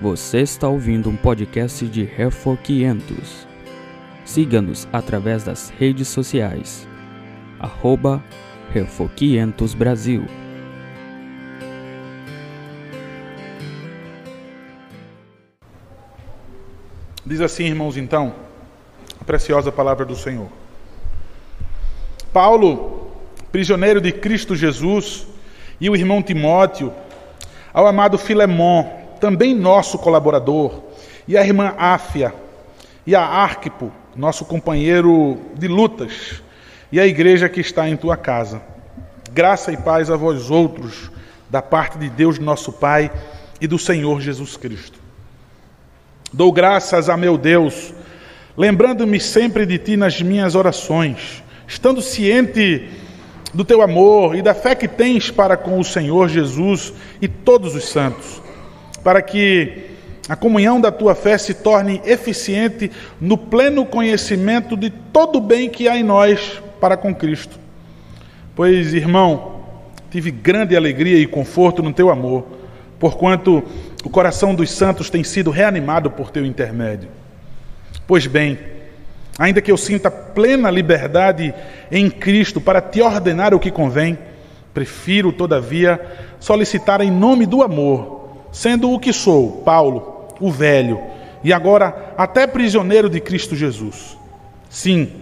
Você 0.00 0.40
está 0.40 0.66
ouvindo 0.66 1.10
um 1.10 1.16
podcast 1.16 1.86
de 1.86 2.04
Refor 2.04 2.56
500. 2.56 3.46
Siga-nos 4.24 4.88
através 4.90 5.44
das 5.44 5.68
redes 5.78 6.08
sociais. 6.08 6.88
Arroba 7.58 8.24
Refor 8.72 9.10
500 9.10 9.74
Brasil. 9.74 10.24
Diz 17.26 17.42
assim, 17.42 17.64
irmãos, 17.66 17.98
então, 17.98 18.34
a 19.20 19.24
preciosa 19.24 19.70
palavra 19.70 20.06
do 20.06 20.16
Senhor. 20.16 20.48
Paulo, 22.32 23.12
prisioneiro 23.52 24.00
de 24.00 24.12
Cristo 24.12 24.56
Jesus, 24.56 25.26
e 25.78 25.90
o 25.90 25.94
irmão 25.94 26.22
Timóteo, 26.22 26.90
ao 27.70 27.86
amado 27.86 28.16
Filemon, 28.16 28.99
também 29.20 29.54
nosso 29.54 29.98
colaborador, 29.98 30.82
e 31.28 31.36
a 31.36 31.44
irmã 31.44 31.74
Áfia, 31.76 32.34
e 33.06 33.14
a 33.14 33.22
Arquipo, 33.22 33.92
nosso 34.16 34.44
companheiro 34.44 35.38
de 35.54 35.68
lutas, 35.68 36.42
e 36.90 36.98
a 36.98 37.06
igreja 37.06 37.48
que 37.48 37.60
está 37.60 37.88
em 37.88 37.96
tua 37.96 38.16
casa. 38.16 38.60
Graça 39.32 39.70
e 39.70 39.76
paz 39.76 40.10
a 40.10 40.16
vós 40.16 40.50
outros, 40.50 41.10
da 41.48 41.62
parte 41.62 41.98
de 41.98 42.08
Deus 42.08 42.38
nosso 42.38 42.72
Pai 42.72 43.10
e 43.60 43.66
do 43.66 43.78
Senhor 43.78 44.20
Jesus 44.20 44.56
Cristo. 44.56 44.98
Dou 46.32 46.50
graças 46.50 47.08
a 47.08 47.16
meu 47.16 47.36
Deus, 47.36 47.92
lembrando-me 48.56 49.20
sempre 49.20 49.66
de 49.66 49.78
ti 49.78 49.96
nas 49.96 50.20
minhas 50.22 50.54
orações, 50.54 51.42
estando 51.66 52.00
ciente 52.00 52.88
do 53.52 53.64
teu 53.64 53.82
amor 53.82 54.36
e 54.36 54.42
da 54.42 54.54
fé 54.54 54.74
que 54.74 54.88
tens 54.88 55.30
para 55.30 55.56
com 55.56 55.78
o 55.78 55.84
Senhor 55.84 56.28
Jesus 56.28 56.92
e 57.20 57.28
todos 57.28 57.74
os 57.74 57.88
santos 57.88 58.40
para 59.02 59.22
que 59.22 59.90
a 60.28 60.36
comunhão 60.36 60.80
da 60.80 60.92
tua 60.92 61.14
fé 61.14 61.36
se 61.36 61.54
torne 61.54 62.00
eficiente 62.04 62.90
no 63.20 63.36
pleno 63.36 63.84
conhecimento 63.84 64.76
de 64.76 64.88
todo 64.88 65.38
o 65.38 65.40
bem 65.40 65.68
que 65.68 65.88
há 65.88 65.96
em 65.96 66.04
nós 66.04 66.62
para 66.80 66.96
com 66.96 67.12
Cristo. 67.12 67.58
Pois, 68.54 68.94
irmão, 68.94 69.62
tive 70.08 70.30
grande 70.30 70.76
alegria 70.76 71.18
e 71.18 71.26
conforto 71.26 71.82
no 71.82 71.92
teu 71.92 72.10
amor, 72.10 72.46
porquanto 72.98 73.62
o 74.04 74.08
coração 74.08 74.54
dos 74.54 74.70
santos 74.70 75.10
tem 75.10 75.24
sido 75.24 75.50
reanimado 75.50 76.10
por 76.10 76.30
teu 76.30 76.44
intermédio. 76.44 77.08
Pois 78.06 78.26
bem, 78.26 78.56
ainda 79.36 79.60
que 79.60 79.72
eu 79.72 79.76
sinta 79.76 80.12
plena 80.12 80.70
liberdade 80.70 81.52
em 81.90 82.08
Cristo 82.08 82.60
para 82.60 82.80
te 82.80 83.02
ordenar 83.02 83.52
o 83.52 83.58
que 83.58 83.70
convém, 83.72 84.16
prefiro, 84.72 85.32
todavia, 85.32 86.00
solicitar 86.38 87.00
em 87.00 87.10
nome 87.10 87.46
do 87.46 87.62
amor 87.64 88.19
sendo 88.52 88.90
o 88.90 88.98
que 88.98 89.12
sou, 89.12 89.62
Paulo, 89.64 90.28
o 90.40 90.50
velho, 90.50 91.00
e 91.42 91.52
agora 91.52 92.14
até 92.16 92.46
prisioneiro 92.46 93.08
de 93.08 93.20
Cristo 93.20 93.56
Jesus. 93.56 94.16
Sim, 94.68 95.12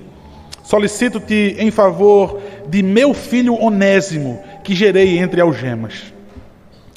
solicito-te 0.62 1.56
em 1.58 1.70
favor 1.70 2.40
de 2.68 2.82
meu 2.82 3.14
filho 3.14 3.54
Onésimo, 3.54 4.42
que 4.62 4.74
gerei 4.74 5.18
entre 5.18 5.40
algemas. 5.40 6.12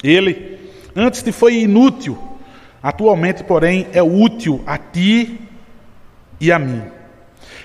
Ele, 0.02 0.58
antes 0.94 1.22
te 1.22 1.32
foi 1.32 1.60
inútil, 1.60 2.18
atualmente, 2.82 3.44
porém, 3.44 3.86
é 3.92 4.02
útil 4.02 4.60
a 4.66 4.76
ti 4.76 5.40
e 6.40 6.50
a 6.50 6.58
mim. 6.58 6.82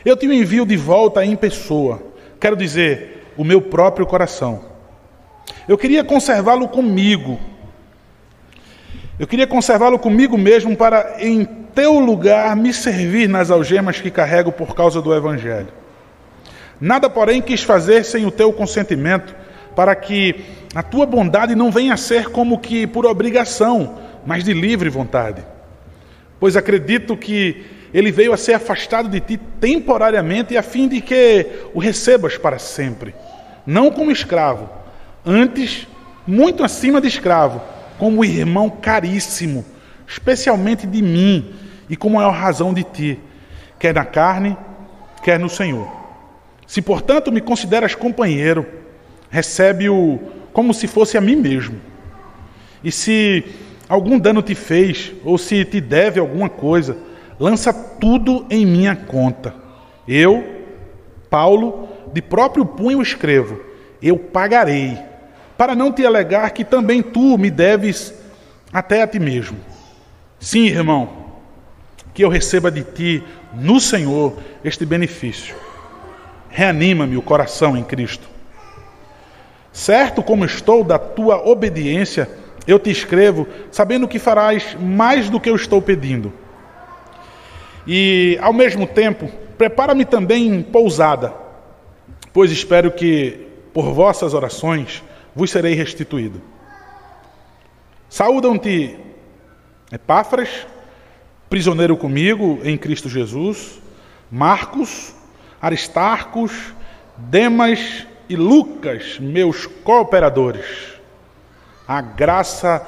Eu 0.05 0.15
te 0.15 0.25
envio 0.25 0.65
de 0.65 0.77
volta 0.77 1.25
em 1.25 1.35
pessoa, 1.35 2.01
quero 2.39 2.55
dizer, 2.55 3.33
o 3.35 3.43
meu 3.43 3.61
próprio 3.61 4.05
coração. 4.05 4.61
Eu 5.67 5.77
queria 5.77 6.03
conservá-lo 6.03 6.67
comigo 6.67 7.39
eu 9.19 9.25
queria 9.25 9.47
conservá-lo 9.47 9.97
comigo 9.97 10.37
mesmo 10.37 10.75
para, 10.75 11.15
em 11.19 11.43
teu 11.43 11.99
lugar, 11.99 12.55
me 12.55 12.71
servir 12.71 13.27
nas 13.27 13.49
algemas 13.49 13.99
que 13.99 14.11
carrego 14.11 14.51
por 14.51 14.75
causa 14.75 15.01
do 15.01 15.13
Evangelho. 15.13 15.69
Nada, 16.79 17.09
porém, 17.09 17.41
quis 17.41 17.63
fazer 17.63 18.03
sem 18.03 18.27
o 18.27 18.31
teu 18.31 18.53
consentimento, 18.53 19.35
para 19.75 19.95
que 19.95 20.43
a 20.75 20.83
tua 20.83 21.05
bondade 21.07 21.55
não 21.55 21.71
venha 21.71 21.95
a 21.95 21.97
ser 21.97 22.29
como 22.29 22.59
que 22.59 22.85
por 22.85 23.07
obrigação, 23.07 23.97
mas 24.23 24.43
de 24.43 24.53
livre 24.53 24.89
vontade. 24.89 25.43
Pois 26.39 26.55
acredito 26.55 27.17
que 27.17 27.65
ele 27.91 28.11
veio 28.11 28.33
a 28.33 28.37
ser 28.37 28.53
afastado 28.53 29.09
de 29.09 29.19
ti 29.19 29.37
temporariamente, 29.59 30.55
a 30.55 30.61
fim 30.61 30.87
de 30.87 31.01
que 31.01 31.47
o 31.73 31.79
recebas 31.79 32.37
para 32.37 32.59
sempre, 32.59 33.15
não 33.65 33.89
como 33.89 34.11
escravo, 34.11 34.69
antes, 35.25 35.87
muito 36.27 36.63
acima 36.63 37.01
de 37.01 37.07
escravo 37.07 37.61
como 37.97 38.23
irmão 38.23 38.69
caríssimo, 38.69 39.65
especialmente 40.07 40.85
de 40.85 41.01
mim 41.01 41.53
e 41.89 41.95
com 41.95 42.09
maior 42.09 42.31
razão 42.31 42.73
de 42.73 42.83
ti, 42.83 43.19
quer 43.79 43.93
na 43.93 44.05
carne, 44.05 44.57
quer 45.23 45.39
no 45.39 45.49
Senhor. 45.49 45.87
Se, 46.65 46.81
portanto, 46.81 47.31
me 47.31 47.41
consideras 47.41 47.95
companheiro, 47.95 48.65
recebe-o 49.29 50.19
como 50.51 50.73
se 50.73 50.87
fosse 50.87 51.17
a 51.17 51.21
mim 51.21 51.35
mesmo. 51.35 51.79
E 52.83 52.91
se 52.91 53.43
algum 53.87 54.19
dano 54.19 54.41
te 54.41 54.53
fez, 54.53 55.13
ou 55.23 55.37
se 55.37 55.63
te 55.63 55.79
deve 55.79 56.19
alguma 56.19 56.49
coisa, 56.49 56.97
lança 57.39 57.73
tudo 57.73 58.45
em 58.49 58.65
minha 58.65 58.95
conta. 58.95 59.53
Eu, 60.07 60.43
Paulo, 61.29 61.87
de 62.13 62.21
próprio 62.21 62.65
punho 62.65 63.01
escrevo: 63.01 63.59
eu 64.01 64.17
pagarei 64.17 64.97
para 65.57 65.75
não 65.75 65.91
te 65.91 66.05
alegar 66.05 66.51
que 66.51 66.63
também 66.63 67.01
tu 67.01 67.37
me 67.37 67.49
deves 67.49 68.13
até 68.71 69.01
a 69.01 69.07
ti 69.07 69.19
mesmo. 69.19 69.57
Sim, 70.39 70.67
irmão, 70.67 71.27
que 72.13 72.23
eu 72.23 72.29
receba 72.29 72.69
de 72.69 72.83
ti, 72.83 73.23
no 73.53 73.79
Senhor, 73.79 74.37
este 74.63 74.85
benefício. 74.85 75.55
Reanima-me 76.49 77.17
o 77.17 77.21
coração 77.21 77.75
em 77.75 77.83
Cristo. 77.83 78.27
Certo 79.71 80.23
como 80.23 80.45
estou 80.45 80.83
da 80.83 80.97
tua 80.97 81.47
obediência, 81.47 82.29
eu 82.67 82.79
te 82.79 82.89
escrevo, 82.89 83.47
sabendo 83.71 84.07
que 84.07 84.19
farás 84.19 84.75
mais 84.79 85.29
do 85.29 85.39
que 85.39 85.49
eu 85.49 85.55
estou 85.55 85.81
pedindo. 85.81 86.33
E, 87.85 88.37
ao 88.41 88.51
mesmo 88.51 88.85
tempo, 88.85 89.31
prepara-me 89.57 90.03
também 90.03 90.61
pousada, 90.61 91.33
pois 92.33 92.51
espero 92.51 92.91
que, 92.91 93.47
por 93.73 93.93
vossas 93.93 94.33
orações, 94.33 95.03
vos 95.37 95.51
serei 95.51 95.75
restituído. 95.75 96.41
Saúdam-te 98.09 98.97
Epáfras, 99.91 100.65
prisioneiro 101.47 101.95
comigo 101.95 102.59
em 102.63 102.75
Cristo 102.75 103.07
Jesus, 103.07 103.79
Marcos, 104.31 105.13
Aristarcos, 105.61 106.51
Demas 107.15 108.07
e 108.27 108.35
Lucas, 108.35 109.19
meus 109.19 109.67
cooperadores. 109.67 110.65
A 111.87 112.01
graça 112.01 112.85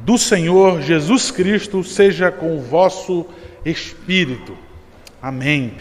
do 0.00 0.18
Senhor 0.18 0.82
Jesus 0.82 1.30
Cristo 1.30 1.82
seja 1.82 2.30
com 2.30 2.58
o 2.58 2.60
vosso 2.60 3.24
espírito. 3.64 4.54
Amém. 5.22 5.76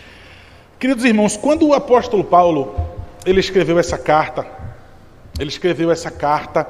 Queridos 0.80 1.04
irmãos, 1.04 1.36
quando 1.36 1.68
o 1.68 1.74
apóstolo 1.74 2.24
Paulo 2.24 2.74
ele 3.26 3.42
escreveu 3.42 3.78
essa 3.78 3.98
carta, 3.98 4.59
ele 5.40 5.50
escreveu 5.50 5.90
essa 5.90 6.12
carta 6.12 6.68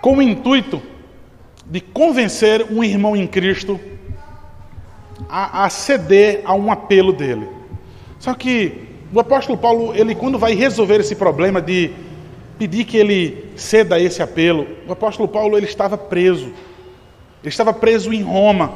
com 0.00 0.16
o 0.16 0.22
intuito 0.22 0.82
de 1.66 1.80
convencer 1.80 2.66
um 2.70 2.82
irmão 2.82 3.14
em 3.14 3.26
Cristo 3.26 3.78
a, 5.28 5.64
a 5.64 5.70
ceder 5.70 6.40
a 6.44 6.54
um 6.54 6.72
apelo 6.72 7.12
dele. 7.12 7.46
Só 8.18 8.32
que 8.32 8.88
o 9.12 9.20
apóstolo 9.20 9.58
Paulo, 9.58 9.94
ele 9.94 10.14
quando 10.14 10.38
vai 10.38 10.54
resolver 10.54 11.00
esse 11.00 11.14
problema 11.14 11.60
de 11.60 11.90
pedir 12.58 12.84
que 12.84 12.96
ele 12.96 13.52
ceda 13.56 13.96
a 13.96 14.00
esse 14.00 14.22
apelo, 14.22 14.66
o 14.86 14.92
apóstolo 14.92 15.28
Paulo 15.28 15.56
ele 15.56 15.66
estava 15.66 15.98
preso. 15.98 16.46
Ele 16.46 17.48
estava 17.48 17.72
preso 17.72 18.12
em 18.12 18.22
Roma. 18.22 18.72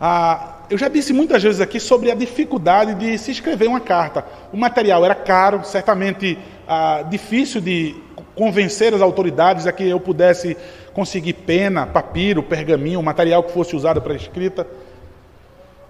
Ah, 0.00 0.55
eu 0.68 0.76
já 0.76 0.88
disse 0.88 1.12
muitas 1.12 1.42
vezes 1.42 1.60
aqui 1.60 1.78
sobre 1.78 2.10
a 2.10 2.14
dificuldade 2.14 2.94
de 2.94 3.16
se 3.18 3.30
escrever 3.30 3.68
uma 3.68 3.80
carta. 3.80 4.24
O 4.52 4.56
material 4.56 5.04
era 5.04 5.14
caro, 5.14 5.64
certamente 5.64 6.38
ah, 6.66 7.04
difícil 7.08 7.60
de 7.60 7.94
convencer 8.34 8.92
as 8.92 9.00
autoridades 9.00 9.66
a 9.66 9.72
que 9.72 9.88
eu 9.88 10.00
pudesse 10.00 10.56
conseguir 10.92 11.34
pena, 11.34 11.86
papiro, 11.86 12.42
pergaminho, 12.42 13.02
material 13.02 13.44
que 13.44 13.52
fosse 13.52 13.76
usado 13.76 14.02
para 14.02 14.14
escrita. 14.14 14.66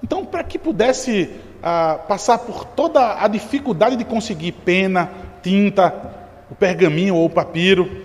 Então, 0.02 0.24
para 0.24 0.44
que 0.44 0.58
pudesse 0.58 1.30
ah, 1.62 1.98
passar 2.06 2.38
por 2.38 2.64
toda 2.64 3.22
a 3.22 3.26
dificuldade 3.28 3.96
de 3.96 4.04
conseguir 4.04 4.52
pena, 4.52 5.10
tinta, 5.42 5.92
o 6.50 6.54
pergaminho 6.54 7.16
ou 7.16 7.24
o 7.24 7.30
papiro, 7.30 8.04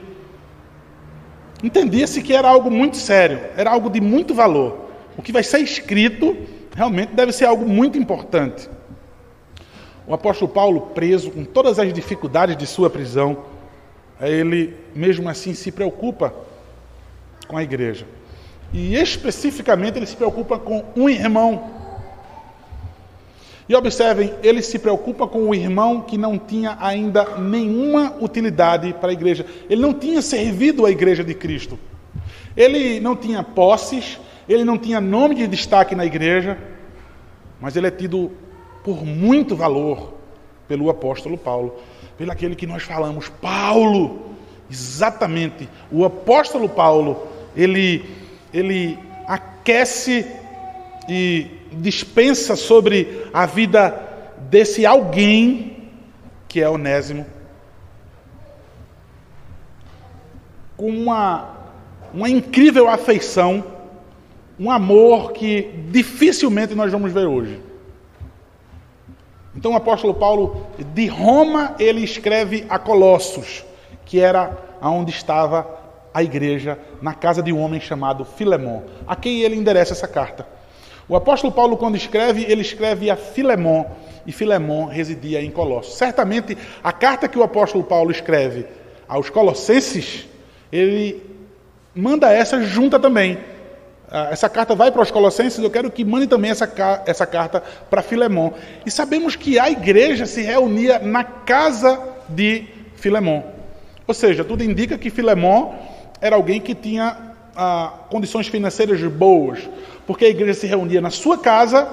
entendia-se 1.61 2.21
que 2.21 2.33
era 2.33 2.47
algo 2.47 2.71
muito 2.71 2.95
sério, 2.95 3.41
era 3.57 3.69
algo 3.69 3.89
de 3.89 3.99
muito 3.99 4.33
valor. 4.33 4.89
O 5.17 5.21
que 5.21 5.33
vai 5.33 5.43
ser 5.43 5.59
escrito 5.59 6.35
realmente 6.75 7.13
deve 7.13 7.31
ser 7.31 7.45
algo 7.45 7.67
muito 7.67 7.97
importante. 7.97 8.69
O 10.07 10.13
apóstolo 10.13 10.51
Paulo, 10.51 10.81
preso 10.93 11.31
com 11.31 11.45
todas 11.45 11.79
as 11.79 11.93
dificuldades 11.93 12.57
de 12.57 12.65
sua 12.65 12.89
prisão, 12.89 13.45
ele 14.19 14.75
mesmo 14.95 15.29
assim 15.29 15.53
se 15.53 15.71
preocupa 15.71 16.33
com 17.47 17.57
a 17.57 17.63
igreja. 17.63 18.05
E 18.73 18.95
especificamente 18.95 19.97
ele 19.97 20.05
se 20.05 20.15
preocupa 20.15 20.57
com 20.57 20.83
um 20.95 21.09
irmão. 21.09 21.81
E 23.67 23.75
observem, 23.75 24.33
ele 24.43 24.61
se 24.61 24.79
preocupa 24.79 25.27
com 25.27 25.49
o 25.49 25.55
irmão 25.55 26.01
que 26.01 26.17
não 26.17 26.37
tinha 26.37 26.77
ainda 26.79 27.37
nenhuma 27.37 28.15
utilidade 28.19 28.93
para 28.93 29.09
a 29.09 29.13
igreja. 29.13 29.45
Ele 29.69 29.81
não 29.81 29.93
tinha 29.93 30.21
servido 30.21 30.85
a 30.85 30.91
igreja 30.91 31.23
de 31.23 31.33
Cristo. 31.33 31.79
Ele 32.55 32.99
não 32.99 33.15
tinha 33.15 33.43
posses, 33.43 34.19
ele 34.51 34.63
não 34.63 34.77
tinha 34.77 34.99
nome 34.99 35.35
de 35.35 35.47
destaque 35.47 35.95
na 35.95 36.05
igreja, 36.05 36.57
mas 37.59 37.75
ele 37.75 37.87
é 37.87 37.91
tido 37.91 38.31
por 38.83 39.05
muito 39.05 39.55
valor 39.55 40.13
pelo 40.67 40.89
apóstolo 40.89 41.37
Paulo, 41.37 41.75
pelo 42.17 42.31
aquele 42.31 42.55
que 42.55 42.65
nós 42.65 42.83
falamos, 42.83 43.29
Paulo. 43.29 44.35
Exatamente. 44.69 45.69
O 45.91 46.05
apóstolo 46.05 46.69
Paulo, 46.69 47.27
ele 47.55 48.05
ele 48.53 48.97
aquece 49.27 50.25
e 51.07 51.47
dispensa 51.73 52.55
sobre 52.55 53.27
a 53.33 53.45
vida 53.45 54.35
desse 54.49 54.85
alguém 54.85 55.89
que 56.47 56.61
é 56.61 56.69
Onésimo 56.69 57.25
com 60.75 60.89
uma 60.89 61.61
uma 62.13 62.29
incrível 62.29 62.89
afeição, 62.89 63.63
um 64.61 64.69
amor 64.69 65.31
que 65.31 65.73
dificilmente 65.89 66.75
nós 66.75 66.91
vamos 66.91 67.11
ver 67.11 67.25
hoje. 67.25 67.59
Então 69.55 69.71
o 69.71 69.75
apóstolo 69.75 70.13
Paulo, 70.13 70.67
de 70.93 71.07
Roma, 71.07 71.75
ele 71.79 72.03
escreve 72.03 72.63
a 72.69 72.77
Colossos, 72.77 73.65
que 74.05 74.19
era 74.19 74.55
onde 74.79 75.09
estava 75.09 75.79
a 76.13 76.21
igreja, 76.21 76.77
na 77.01 77.15
casa 77.15 77.41
de 77.41 77.51
um 77.51 77.59
homem 77.59 77.81
chamado 77.81 78.23
Filemon, 78.23 78.83
a 79.07 79.15
quem 79.15 79.39
ele 79.39 79.55
endereça 79.55 79.93
essa 79.93 80.07
carta. 80.07 80.45
O 81.09 81.15
apóstolo 81.15 81.51
Paulo, 81.51 81.75
quando 81.75 81.95
escreve, 81.95 82.45
ele 82.47 82.61
escreve 82.61 83.09
a 83.09 83.15
Filemon, 83.15 83.85
e 84.27 84.31
Filemon 84.31 84.85
residia 84.85 85.41
em 85.41 85.49
Colossos. 85.49 85.95
Certamente, 85.95 86.55
a 86.83 86.91
carta 86.91 87.27
que 87.27 87.39
o 87.39 87.43
apóstolo 87.43 87.83
Paulo 87.83 88.11
escreve 88.11 88.67
aos 89.07 89.27
Colossenses, 89.27 90.27
ele 90.71 91.19
manda 91.95 92.31
essa 92.31 92.61
junta 92.61 92.99
também. 92.99 93.39
Ah, 94.11 94.27
essa 94.29 94.49
carta 94.49 94.75
vai 94.75 94.91
para 94.91 95.01
os 95.01 95.09
Colossenses, 95.09 95.63
eu 95.63 95.69
quero 95.69 95.89
que 95.89 96.03
mande 96.03 96.27
também 96.27 96.51
essa, 96.51 96.69
essa 97.05 97.25
carta 97.25 97.63
para 97.89 98.01
Filemon. 98.01 98.51
E 98.85 98.91
sabemos 98.91 99.37
que 99.37 99.57
a 99.57 99.71
igreja 99.71 100.25
se 100.25 100.41
reunia 100.41 100.99
na 100.99 101.23
casa 101.23 101.97
de 102.27 102.65
Filemon. 102.97 103.41
Ou 104.05 104.13
seja, 104.13 104.43
tudo 104.43 104.63
indica 104.63 104.97
que 104.97 105.09
Filemon 105.09 105.73
era 106.19 106.35
alguém 106.35 106.59
que 106.59 106.75
tinha 106.75 107.35
ah, 107.55 107.93
condições 108.09 108.47
financeiras 108.47 109.01
boas, 109.03 109.59
porque 110.05 110.25
a 110.25 110.29
igreja 110.29 110.55
se 110.55 110.67
reunia 110.67 110.99
na 110.99 111.09
sua 111.09 111.37
casa 111.37 111.87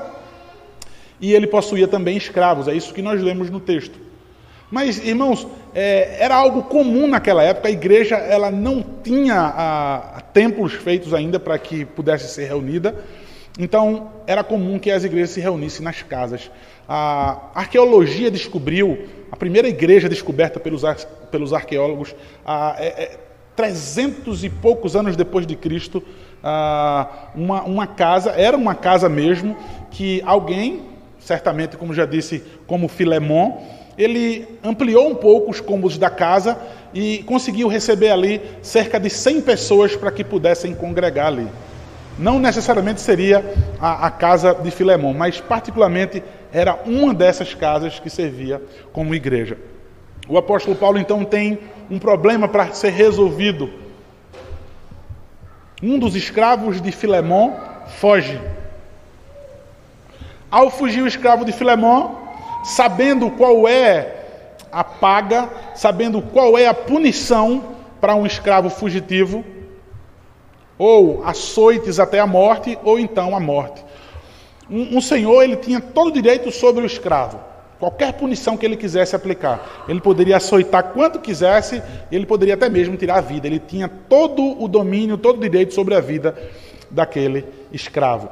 e 1.21 1.33
ele 1.33 1.47
possuía 1.47 1.87
também 1.87 2.17
escravos. 2.17 2.67
É 2.67 2.75
isso 2.75 2.93
que 2.93 3.01
nós 3.01 3.23
lemos 3.23 3.49
no 3.49 3.61
texto. 3.61 4.08
Mas, 4.71 4.99
irmãos, 4.99 5.47
é, 5.75 6.17
era 6.23 6.35
algo 6.35 6.65
comum 6.65 7.07
naquela 7.07 7.43
época. 7.43 7.69
A 7.69 7.71
igreja 7.71 8.17
ela 8.17 8.51
não 8.51 8.85
tinha 9.03 9.35
a, 9.35 10.19
a 10.19 10.21
templos 10.21 10.75
feitos 10.75 11.15
ainda 11.15 11.41
para 11.41 11.59
que 11.59 11.85
pudesse 11.85 12.29
ser 12.29 12.47
reunida. 12.47 12.95
Então, 13.59 14.13
era 14.27 14.45
comum 14.45 14.79
que 14.79 14.91
as 14.91 15.05
igrejas 15.05 15.31
se 15.31 15.41
reunissem 15.41 15.83
nas 15.85 16.03
casas. 16.03 16.51
A 16.89 17.51
arqueologia 17.55 18.31
descobriu, 18.31 19.07
a 19.33 19.37
primeira 19.37 19.69
igreja 19.69 20.09
descoberta 20.09 20.61
pelos, 20.61 20.83
pelos 21.31 21.53
arqueólogos, 21.53 22.15
a, 22.45 22.77
é, 22.79 22.87
é, 22.87 23.19
300 23.57 24.45
e 24.45 24.51
poucos 24.51 24.95
anos 24.95 25.17
depois 25.17 25.45
de 25.45 25.57
Cristo, 25.57 26.01
uma, 27.35 27.65
uma 27.65 27.87
casa, 27.89 28.31
era 28.31 28.57
uma 28.57 28.75
casa 28.75 29.09
mesmo, 29.09 29.57
que 29.91 30.23
alguém, 30.25 30.83
certamente, 31.19 31.77
como 31.77 31.93
já 31.93 32.07
disse, 32.07 32.45
como 32.69 32.87
Filemon, 32.87 33.61
ele 33.99 34.47
ampliou 34.63 35.11
um 35.11 35.15
pouco 35.15 35.51
os 35.51 35.61
cômodos 35.61 35.99
da 35.99 36.09
casa 36.09 36.57
e 36.95 37.19
conseguiu 37.25 37.67
receber 37.67 38.11
ali 38.11 38.41
cerca 38.63 38.99
de 39.01 39.11
100 39.11 39.41
pessoas 39.41 39.97
para 39.97 40.13
que 40.13 40.23
pudessem 40.23 40.73
congregar 40.73 41.27
ali. 41.27 41.49
Não 42.17 42.39
necessariamente 42.39 43.01
seria 43.01 43.45
a, 43.81 44.07
a, 44.07 44.11
casa 44.11 44.55
de 44.55 44.71
Filemon, 44.71 45.13
mas 45.13 45.41
particularmente 45.41 46.23
era 46.53 46.79
uma 46.87 47.13
dessas 47.13 47.55
casas 47.55 47.99
que 47.99 48.09
servia 48.09 48.63
como 48.93 49.15
igreja. 49.15 49.59
O 50.29 50.39
apóstolo 50.39 50.77
Paulo 50.77 50.99
então 50.99 51.25
tem 51.25 51.59
um 51.91 51.99
problema 51.99 52.49
para 52.49 52.73
ser 52.73 52.91
resolvido. 52.91 53.71
Um 55.83 55.99
dos 55.99 56.15
escravos 56.15 56.81
de 56.81 56.93
Filemon 56.93 57.53
foge. 57.99 58.41
Ao 60.51 60.71
fugir 60.71 61.03
o 61.03 61.07
escravo 61.07 61.45
de 61.45 61.53
Filemon, 61.53 62.28
sabendo 62.63 63.31
qual 63.31 63.67
é 63.69 64.17
a 64.71 64.85
paga, 64.85 65.49
sabendo 65.75 66.21
qual 66.21 66.59
é 66.59 66.67
a 66.67 66.75
punição 66.75 67.77
para 68.01 68.15
um 68.15 68.27
escravo 68.27 68.71
fugitivo, 68.71 69.45
ou 70.79 71.25
açoites 71.25 71.99
até 71.99 72.21
a 72.21 72.27
morte, 72.27 72.79
ou 72.85 72.99
então 72.99 73.35
a 73.35 73.41
morte. 73.41 73.85
Um, 74.71 74.99
um 74.99 75.01
senhor 75.01 75.43
ele 75.43 75.57
tinha 75.57 75.81
todo 75.81 76.09
o 76.09 76.13
direito 76.13 76.51
sobre 76.53 76.83
o 76.83 76.87
escravo. 76.87 77.41
Qualquer 77.79 78.13
punição 78.13 78.57
que 78.57 78.67
ele 78.67 78.77
quisesse 78.77 79.15
aplicar, 79.15 79.85
ele 79.89 80.01
poderia 80.01 80.37
açoitar 80.37 80.93
quanto 80.93 81.21
quisesse, 81.21 81.81
ele 82.11 82.27
poderia 82.27 82.55
até 82.55 82.69
mesmo 82.69 82.97
tirar 82.97 83.19
a 83.19 83.21
vida. 83.21 83.47
Ele 83.47 83.61
tinha 83.61 83.89
todo 83.89 84.61
o 84.61 84.67
domínio, 84.67 85.17
todo 85.17 85.37
o 85.37 85.41
direito 85.41 85.75
sobre 85.75 85.95
a 85.95 86.01
vida 86.01 86.37
daquele 86.91 87.45
escravo. 87.73 88.29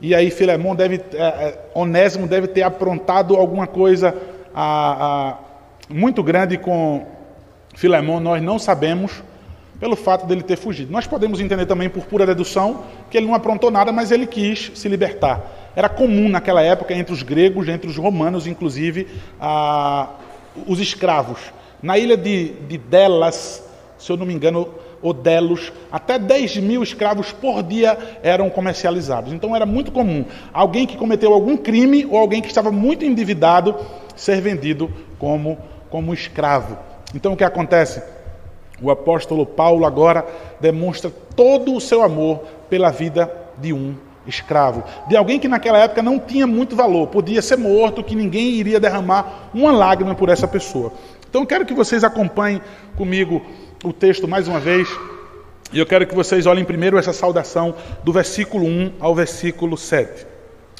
E 0.00 0.14
aí 0.14 0.30
Filemão 0.30 0.74
deve, 0.74 1.00
é, 1.12 1.22
é, 1.22 1.70
Onésimo 1.74 2.26
deve 2.26 2.46
ter 2.48 2.62
aprontado 2.62 3.34
alguma 3.34 3.66
coisa 3.66 4.14
a, 4.54 5.36
a, 5.36 5.38
muito 5.88 6.22
grande 6.22 6.56
com 6.56 7.06
Filemão, 7.74 8.20
nós 8.20 8.42
não 8.42 8.58
sabemos 8.58 9.22
pelo 9.78 9.94
fato 9.94 10.26
dele 10.26 10.42
ter 10.42 10.56
fugido. 10.56 10.92
Nós 10.92 11.06
podemos 11.06 11.40
entender 11.40 11.66
também 11.66 11.88
por 11.88 12.04
pura 12.04 12.26
dedução 12.26 12.84
que 13.10 13.16
ele 13.16 13.26
não 13.26 13.34
aprontou 13.34 13.70
nada, 13.70 13.92
mas 13.92 14.10
ele 14.10 14.26
quis 14.26 14.72
se 14.74 14.88
libertar. 14.88 15.70
Era 15.76 15.88
comum 15.88 16.28
naquela 16.28 16.60
época 16.62 16.92
entre 16.94 17.12
os 17.12 17.22
gregos, 17.22 17.68
entre 17.68 17.88
os 17.88 17.96
romanos, 17.96 18.46
inclusive, 18.46 19.06
a, 19.40 20.08
os 20.66 20.80
escravos. 20.80 21.38
Na 21.80 21.96
ilha 21.96 22.16
de, 22.16 22.48
de 22.68 22.76
Delas, 22.76 23.62
se 23.96 24.10
eu 24.10 24.16
não 24.16 24.26
me 24.26 24.34
engano, 24.34 24.68
Odelos, 25.02 25.72
até 25.92 26.18
10 26.18 26.58
mil 26.58 26.82
escravos 26.82 27.32
por 27.32 27.62
dia 27.62 27.96
eram 28.22 28.50
comercializados. 28.50 29.32
Então 29.32 29.54
era 29.54 29.64
muito 29.64 29.92
comum 29.92 30.24
alguém 30.52 30.86
que 30.86 30.96
cometeu 30.96 31.32
algum 31.32 31.56
crime 31.56 32.06
ou 32.06 32.18
alguém 32.18 32.42
que 32.42 32.48
estava 32.48 32.70
muito 32.72 33.04
endividado 33.04 33.76
ser 34.16 34.40
vendido 34.40 34.90
como, 35.18 35.58
como 35.90 36.12
escravo. 36.12 36.76
Então 37.14 37.32
o 37.32 37.36
que 37.36 37.44
acontece? 37.44 38.02
O 38.80 38.90
apóstolo 38.90 39.44
Paulo 39.44 39.84
agora 39.84 40.24
demonstra 40.60 41.10
todo 41.34 41.74
o 41.74 41.80
seu 41.80 42.02
amor 42.02 42.40
pela 42.68 42.90
vida 42.90 43.32
de 43.56 43.72
um 43.72 43.94
escravo, 44.26 44.84
de 45.08 45.16
alguém 45.16 45.38
que 45.38 45.48
naquela 45.48 45.78
época 45.78 46.02
não 46.02 46.18
tinha 46.18 46.46
muito 46.46 46.76
valor, 46.76 47.08
podia 47.08 47.40
ser 47.40 47.56
morto, 47.56 48.04
que 48.04 48.14
ninguém 48.14 48.50
iria 48.50 48.78
derramar 48.78 49.48
uma 49.54 49.72
lágrima 49.72 50.14
por 50.14 50.28
essa 50.28 50.46
pessoa. 50.46 50.92
Então 51.28 51.46
quero 51.46 51.64
que 51.64 51.74
vocês 51.74 52.04
acompanhem 52.04 52.60
comigo 52.96 53.42
o 53.84 53.92
texto 53.92 54.26
mais 54.26 54.48
uma 54.48 54.58
vez. 54.58 54.88
E 55.72 55.78
eu 55.78 55.86
quero 55.86 56.06
que 56.06 56.14
vocês 56.14 56.46
olhem 56.46 56.64
primeiro 56.64 56.98
essa 56.98 57.12
saudação 57.12 57.74
do 58.02 58.12
versículo 58.12 58.66
1 58.66 58.94
ao 58.98 59.14
versículo 59.14 59.76
7. 59.76 60.26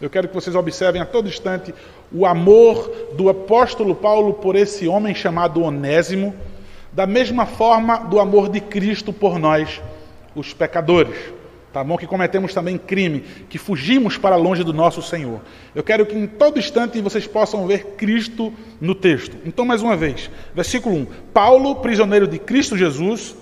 Eu 0.00 0.08
quero 0.08 0.28
que 0.28 0.34
vocês 0.34 0.54
observem 0.56 1.02
a 1.02 1.06
todo 1.06 1.28
instante 1.28 1.74
o 2.10 2.24
amor 2.24 2.90
do 3.14 3.28
apóstolo 3.28 3.94
Paulo 3.94 4.34
por 4.34 4.56
esse 4.56 4.88
homem 4.88 5.14
chamado 5.14 5.62
Onésimo, 5.62 6.34
da 6.92 7.06
mesma 7.06 7.44
forma 7.44 7.98
do 7.98 8.18
amor 8.18 8.48
de 8.48 8.60
Cristo 8.60 9.12
por 9.12 9.38
nós, 9.38 9.82
os 10.34 10.54
pecadores. 10.54 11.16
Tá 11.72 11.84
bom? 11.84 11.98
Que 11.98 12.06
cometemos 12.06 12.54
também 12.54 12.78
crime, 12.78 13.20
que 13.48 13.58
fugimos 13.58 14.16
para 14.16 14.36
longe 14.36 14.64
do 14.64 14.72
nosso 14.72 15.02
Senhor. 15.02 15.40
Eu 15.74 15.82
quero 15.82 16.06
que 16.06 16.16
em 16.16 16.26
todo 16.26 16.58
instante 16.58 17.00
vocês 17.00 17.26
possam 17.26 17.66
ver 17.66 17.94
Cristo 17.96 18.52
no 18.80 18.94
texto. 18.94 19.36
Então, 19.44 19.66
mais 19.66 19.82
uma 19.82 19.94
vez, 19.94 20.30
versículo 20.54 20.96
1: 20.96 21.06
Paulo, 21.32 21.76
prisioneiro 21.76 22.26
de 22.26 22.38
Cristo 22.38 22.76
Jesus, 22.76 23.36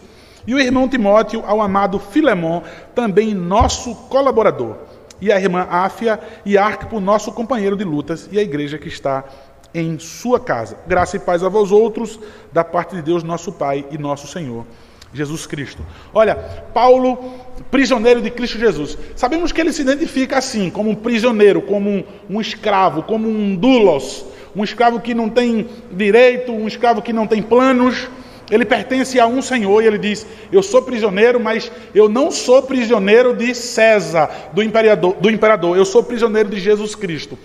e 0.45 0.55
o 0.55 0.59
irmão 0.59 0.89
Timóteo 0.89 1.45
ao 1.47 1.61
amado 1.61 2.01
Filemon, 2.01 2.63
também 2.97 3.33
nosso 3.33 3.95
colaborador, 4.09 4.77
e 5.21 5.31
a 5.31 5.41
irmã 5.41 5.65
Áfia 5.71 6.19
e 6.45 6.59
Arquipo, 6.59 6.99
nosso 6.99 7.31
companheiro 7.31 7.77
de 7.77 7.85
lutas, 7.85 8.29
e 8.33 8.41
a 8.41 8.43
igreja 8.43 8.77
que 8.77 8.89
está 8.89 9.25
em 9.73 10.01
sua 10.01 10.41
casa. 10.41 10.79
Graça 10.85 11.17
e 11.17 11.21
paz 11.21 11.45
a 11.45 11.49
vós 11.49 11.71
outros, 11.71 12.19
da 12.53 12.65
parte 12.65 12.97
de 12.97 13.03
Deus, 13.03 13.23
nosso 13.23 13.53
Pai 13.53 13.87
e 13.93 13.97
nosso 13.97 14.27
Senhor 14.27 14.67
Jesus 15.17 15.47
Cristo. 15.47 15.83
Olha, 16.13 16.35
Paulo, 16.73 17.35
prisioneiro 17.71 18.21
de 18.21 18.31
Cristo 18.31 18.59
Jesus. 18.59 18.97
Sabemos 19.17 19.51
que 19.51 19.61
ele 19.61 19.73
se 19.73 19.83
identifica 19.83 20.39
assim, 20.39 20.71
como 20.71 20.91
um 20.91 20.95
prisioneiro, 20.95 21.63
como 21.63 21.91
um, 21.91 22.05
um 22.29 22.41
escravo, 22.41 23.03
como 23.03 23.29
um 23.29 23.57
doulos, 23.57 24.25
um 24.55 24.63
escravo 24.63 25.01
que 25.01 25.15
não 25.15 25.29
tem 25.29 25.67
direito, 25.91 26.53
um 26.53 26.69
escravo 26.69 27.03
que 27.03 27.13
não 27.13 27.27
tem 27.27 27.43
planos, 27.43 28.09
Ele 28.51 28.65
pertence 28.65 29.19
a 29.19 29.27
um 29.27 29.43
Senhor 29.43 29.83
e 29.83 29.87
ele 29.87 29.99
diz: 29.99 30.27
Eu 30.53 30.63
sou 30.63 30.83
prisioneiro, 30.83 31.41
mas 31.41 31.71
eu 31.95 32.09
não 32.09 32.31
sou 32.31 32.63
prisioneiro 32.63 33.35
de 33.35 33.55
César, 33.55 34.31
do 34.53 34.63
imperador, 34.63 35.15
do 35.15 35.31
imperador. 35.31 35.77
Eu 35.77 35.85
sou 35.85 36.03
prisioneiro 36.03 36.49
de 36.49 36.61
Jesus 36.61 36.95
Cristo. 36.95 37.37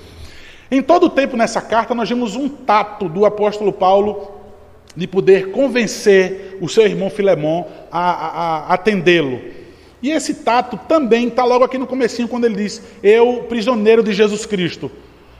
Em 0.69 0.81
todo 0.81 1.07
o 1.07 1.09
tempo 1.09 1.35
nessa 1.35 1.59
carta, 1.59 1.95
nós 1.95 2.07
vemos 2.07 2.35
um 2.35 2.47
tato 2.47 3.09
do 3.09 3.25
apóstolo 3.25 3.73
Paulo 3.73 4.40
de 4.95 5.07
poder 5.07 5.51
convencer 5.51 6.57
o 6.61 6.67
seu 6.67 6.85
irmão 6.85 7.09
Filemão 7.09 7.67
a, 7.91 7.99
a, 7.99 8.57
a 8.69 8.73
atendê-lo. 8.73 9.39
E 10.01 10.09
esse 10.09 10.33
tato 10.35 10.77
também 10.87 11.27
está 11.27 11.45
logo 11.45 11.63
aqui 11.63 11.77
no 11.77 11.85
comecinho, 11.85 12.27
quando 12.27 12.45
ele 12.45 12.55
diz, 12.55 12.81
eu, 13.03 13.45
prisioneiro 13.47 14.03
de 14.03 14.13
Jesus 14.13 14.45
Cristo. 14.45 14.91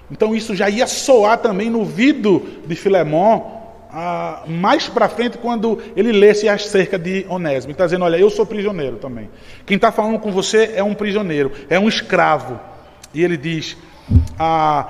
Então 0.10 0.36
isso 0.36 0.56
já 0.56 0.70
ia 0.70 0.86
soar 0.86 1.38
também 1.38 1.70
no 1.70 1.80
ouvido 1.80 2.46
de 2.66 2.76
Filemão, 2.76 3.60
ah, 3.94 4.44
mais 4.48 4.88
para 4.88 5.10
frente, 5.10 5.38
quando 5.38 5.80
ele 5.96 6.12
lesse 6.12 6.48
acerca 6.48 6.98
de 6.98 7.26
Onésimo. 7.28 7.72
Está 7.72 7.86
dizendo, 7.86 8.06
olha, 8.06 8.18
eu 8.18 8.30
sou 8.30 8.46
prisioneiro 8.46 8.98
também. 8.98 9.30
Quem 9.66 9.76
está 9.76 9.92
falando 9.92 10.20
com 10.20 10.32
você 10.32 10.74
é 10.76 10.84
um 10.84 10.94
prisioneiro, 10.94 11.52
é 11.70 11.80
um 11.80 11.90
escravo. 11.90 12.60
E 13.14 13.24
ele 13.24 13.38
diz, 13.38 13.76
ah, 14.38 14.90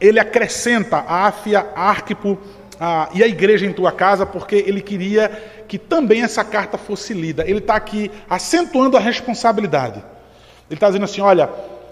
ele 0.00 0.18
acrescenta 0.18 1.04
Áfia, 1.06 1.66
Arquipo 1.74 2.38
ah, 2.80 3.08
e 3.14 3.22
a 3.22 3.26
igreja 3.26 3.64
em 3.64 3.72
tua 3.72 3.92
casa, 3.92 4.26
porque 4.26 4.56
ele 4.56 4.80
queria 4.80 5.30
que 5.66 5.78
também 5.78 6.22
essa 6.22 6.44
carta 6.44 6.76
fosse 6.76 7.14
lida. 7.14 7.44
Ele 7.46 7.58
está 7.58 7.74
aqui 7.74 8.10
acentuando 8.28 8.96
a 8.96 9.00
responsabilidade. 9.00 9.98
Ele 10.68 10.76
está 10.76 10.88
dizendo 10.88 11.04
assim: 11.04 11.20
olha, 11.20 11.48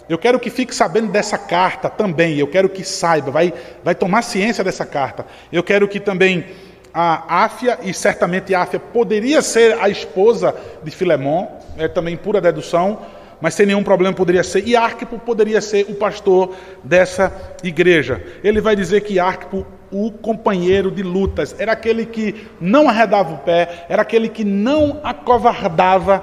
eu 0.08 0.18
quero 0.18 0.38
que 0.38 0.50
fique 0.50 0.74
sabendo 0.74 1.10
dessa 1.10 1.38
carta 1.38 1.88
também, 1.88 2.38
eu 2.38 2.46
quero 2.46 2.68
que 2.68 2.84
saiba, 2.84 3.30
vai, 3.30 3.52
vai 3.82 3.94
tomar 3.94 4.22
ciência 4.22 4.62
dessa 4.62 4.84
carta. 4.84 5.24
Eu 5.50 5.62
quero 5.62 5.88
que 5.88 5.98
também 5.98 6.44
a 6.92 7.44
Áfia, 7.44 7.78
e 7.82 7.92
certamente 7.92 8.54
Áfia 8.54 8.78
poderia 8.78 9.42
ser 9.42 9.78
a 9.80 9.88
esposa 9.88 10.54
de 10.82 10.90
Filemon, 10.90 11.46
é 11.76 11.88
também 11.88 12.16
pura 12.16 12.40
dedução, 12.40 13.00
mas 13.40 13.54
sem 13.54 13.66
nenhum 13.66 13.82
problema 13.82 14.14
poderia 14.14 14.44
ser. 14.44 14.66
E 14.66 14.76
Arquipo 14.76 15.18
poderia 15.18 15.60
ser 15.60 15.86
o 15.88 15.94
pastor 15.94 16.54
dessa 16.84 17.32
igreja. 17.62 18.22
Ele 18.44 18.60
vai 18.60 18.76
dizer 18.76 19.00
que 19.00 19.18
Arquipo 19.18 19.66
o 19.94 20.10
companheiro 20.10 20.90
de 20.90 21.04
lutas, 21.04 21.54
era 21.56 21.70
aquele 21.70 22.04
que 22.04 22.48
não 22.60 22.88
arredava 22.88 23.32
o 23.32 23.38
pé, 23.38 23.86
era 23.88 24.02
aquele 24.02 24.28
que 24.28 24.42
não 24.42 25.00
acovardava 25.04 26.18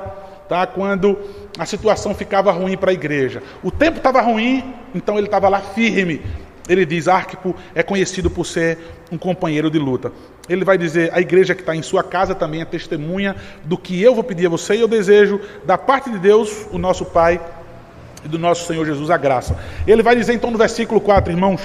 tá? 0.49 0.67
quando 0.67 1.17
a 1.57 1.65
situação 1.65 2.13
ficava 2.13 2.51
ruim 2.51 2.75
para 2.75 2.91
a 2.91 2.93
igreja. 2.93 3.41
O 3.63 3.71
tempo 3.71 3.97
estava 3.97 4.19
ruim, 4.19 4.73
então 4.93 5.17
ele 5.17 5.27
estava 5.27 5.47
lá 5.47 5.61
firme. 5.61 6.21
Ele 6.67 6.85
diz: 6.85 7.07
Arquipo 7.07 7.55
é 7.73 7.81
conhecido 7.81 8.29
por 8.29 8.45
ser 8.45 8.77
um 9.09 9.17
companheiro 9.17 9.71
de 9.71 9.79
luta. 9.79 10.11
Ele 10.49 10.65
vai 10.65 10.77
dizer: 10.77 11.09
a 11.13 11.21
igreja 11.21 11.55
que 11.55 11.61
está 11.61 11.73
em 11.73 11.81
sua 11.81 12.03
casa 12.03 12.35
também 12.35 12.59
é 12.59 12.65
testemunha 12.65 13.37
do 13.63 13.77
que 13.77 14.01
eu 14.03 14.13
vou 14.13 14.23
pedir 14.23 14.47
a 14.47 14.49
você, 14.49 14.75
e 14.75 14.81
eu 14.81 14.87
desejo, 14.87 15.39
da 15.65 15.77
parte 15.77 16.09
de 16.09 16.19
Deus, 16.19 16.67
o 16.73 16.77
nosso 16.77 17.05
Pai 17.05 17.39
e 18.25 18.27
do 18.27 18.37
nosso 18.37 18.67
Senhor 18.67 18.85
Jesus, 18.85 19.09
a 19.09 19.17
graça. 19.17 19.57
Ele 19.87 20.03
vai 20.03 20.13
dizer 20.13 20.33
então 20.33 20.51
no 20.51 20.57
versículo 20.57 20.99
4, 20.99 21.31
irmãos. 21.31 21.61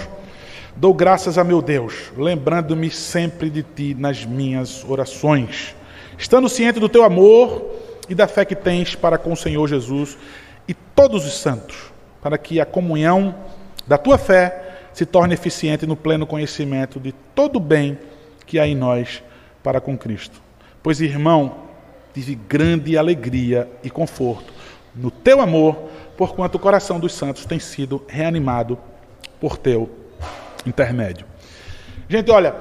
Dou 0.79 0.93
graças 0.93 1.39
a 1.39 1.43
meu 1.43 1.63
Deus, 1.63 2.13
lembrando-me 2.19 2.91
sempre 2.91 3.49
de 3.49 3.63
ti 3.63 3.97
nas 3.99 4.27
minhas 4.27 4.85
orações, 4.87 5.75
estando 6.19 6.51
ciente 6.51 6.79
do 6.79 6.87
teu 6.87 7.03
amor 7.03 7.65
e 8.11 8.15
da 8.15 8.29
fé 8.29 8.45
que 8.45 8.55
tens 8.55 8.95
para 8.95 9.17
com 9.17 9.33
o 9.33 9.37
Senhor 9.37 9.67
Jesus 9.67 10.19
e 10.69 10.75
todos 10.75 11.25
os 11.25 11.39
santos, 11.39 11.91
para 12.21 12.37
que 12.37 12.61
a 12.61 12.67
comunhão 12.67 13.35
da 13.87 13.97
tua 13.97 14.19
fé 14.19 14.91
se 14.93 15.07
torne 15.07 15.33
eficiente 15.33 15.87
no 15.87 15.97
pleno 15.97 16.27
conhecimento 16.27 17.01
de 17.01 17.13
todo 17.35 17.57
o 17.57 17.61
bem 17.61 17.99
que 18.45 18.59
há 18.59 18.67
em 18.67 18.75
nós 18.75 19.23
para 19.63 19.81
com 19.81 19.97
Cristo. 19.97 20.43
Pois, 20.83 21.01
irmão, 21.01 21.57
tive 22.13 22.35
grande 22.35 22.99
alegria 22.99 23.67
e 23.83 23.89
conforto 23.89 24.53
no 24.95 25.11
teu 25.11 25.41
amor, 25.41 25.75
porquanto 26.19 26.57
o 26.57 26.61
coração 26.61 27.01
dos 27.01 27.15
santos 27.15 27.47
tem 27.47 27.59
sido 27.59 28.05
reanimado 28.07 28.79
por 29.41 29.57
teu 29.57 30.05
intermédio. 30.67 31.27
Gente, 32.09 32.31
olha, 32.31 32.55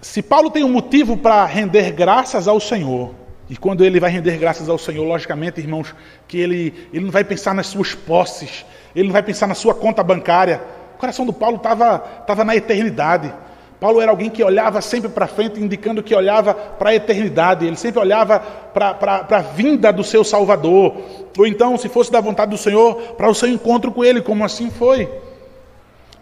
se 0.00 0.22
Paulo 0.22 0.50
tem 0.50 0.64
um 0.64 0.68
motivo 0.68 1.16
para 1.16 1.44
render 1.44 1.92
graças 1.92 2.48
ao 2.48 2.58
Senhor, 2.58 3.14
e 3.48 3.56
quando 3.56 3.84
ele 3.84 4.00
vai 4.00 4.10
render 4.10 4.38
graças 4.38 4.68
ao 4.68 4.78
Senhor, 4.78 5.04
logicamente, 5.04 5.60
irmãos, 5.60 5.94
que 6.26 6.38
ele, 6.38 6.88
ele 6.92 7.04
não 7.04 7.12
vai 7.12 7.22
pensar 7.22 7.54
nas 7.54 7.66
suas 7.66 7.94
posses, 7.94 8.64
ele 8.96 9.08
não 9.08 9.12
vai 9.12 9.22
pensar 9.22 9.46
na 9.46 9.54
sua 9.54 9.74
conta 9.74 10.02
bancária. 10.02 10.60
O 10.94 10.98
coração 10.98 11.26
do 11.26 11.32
Paulo 11.32 11.56
estava 11.56 11.98
tava 11.98 12.44
na 12.44 12.56
eternidade. 12.56 13.32
Paulo 13.78 14.00
era 14.00 14.10
alguém 14.10 14.30
que 14.30 14.42
olhava 14.42 14.80
sempre 14.80 15.10
para 15.10 15.26
frente, 15.26 15.60
indicando 15.60 16.02
que 16.02 16.14
olhava 16.14 16.54
para 16.54 16.90
a 16.90 16.94
eternidade, 16.94 17.66
ele 17.66 17.76
sempre 17.76 18.00
olhava 18.00 18.38
para 18.38 19.26
a 19.28 19.40
vinda 19.40 19.92
do 19.92 20.04
seu 20.04 20.22
Salvador, 20.22 20.96
ou 21.36 21.46
então, 21.46 21.76
se 21.76 21.88
fosse 21.88 22.10
da 22.10 22.20
vontade 22.20 22.52
do 22.52 22.56
Senhor, 22.56 22.94
para 23.16 23.28
o 23.28 23.34
seu 23.34 23.48
encontro 23.48 23.90
com 23.90 24.04
ele, 24.04 24.22
como 24.22 24.44
assim 24.44 24.70
foi. 24.70 25.08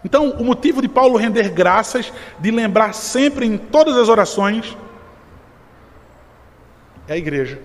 Então, 0.03 0.31
o 0.31 0.43
motivo 0.43 0.81
de 0.81 0.87
Paulo 0.87 1.17
render 1.17 1.49
graças, 1.49 2.11
de 2.39 2.49
lembrar 2.49 2.93
sempre 2.93 3.45
em 3.45 3.57
todas 3.57 3.97
as 3.97 4.09
orações, 4.09 4.75
é 7.07 7.13
a 7.13 7.17
igreja. 7.17 7.59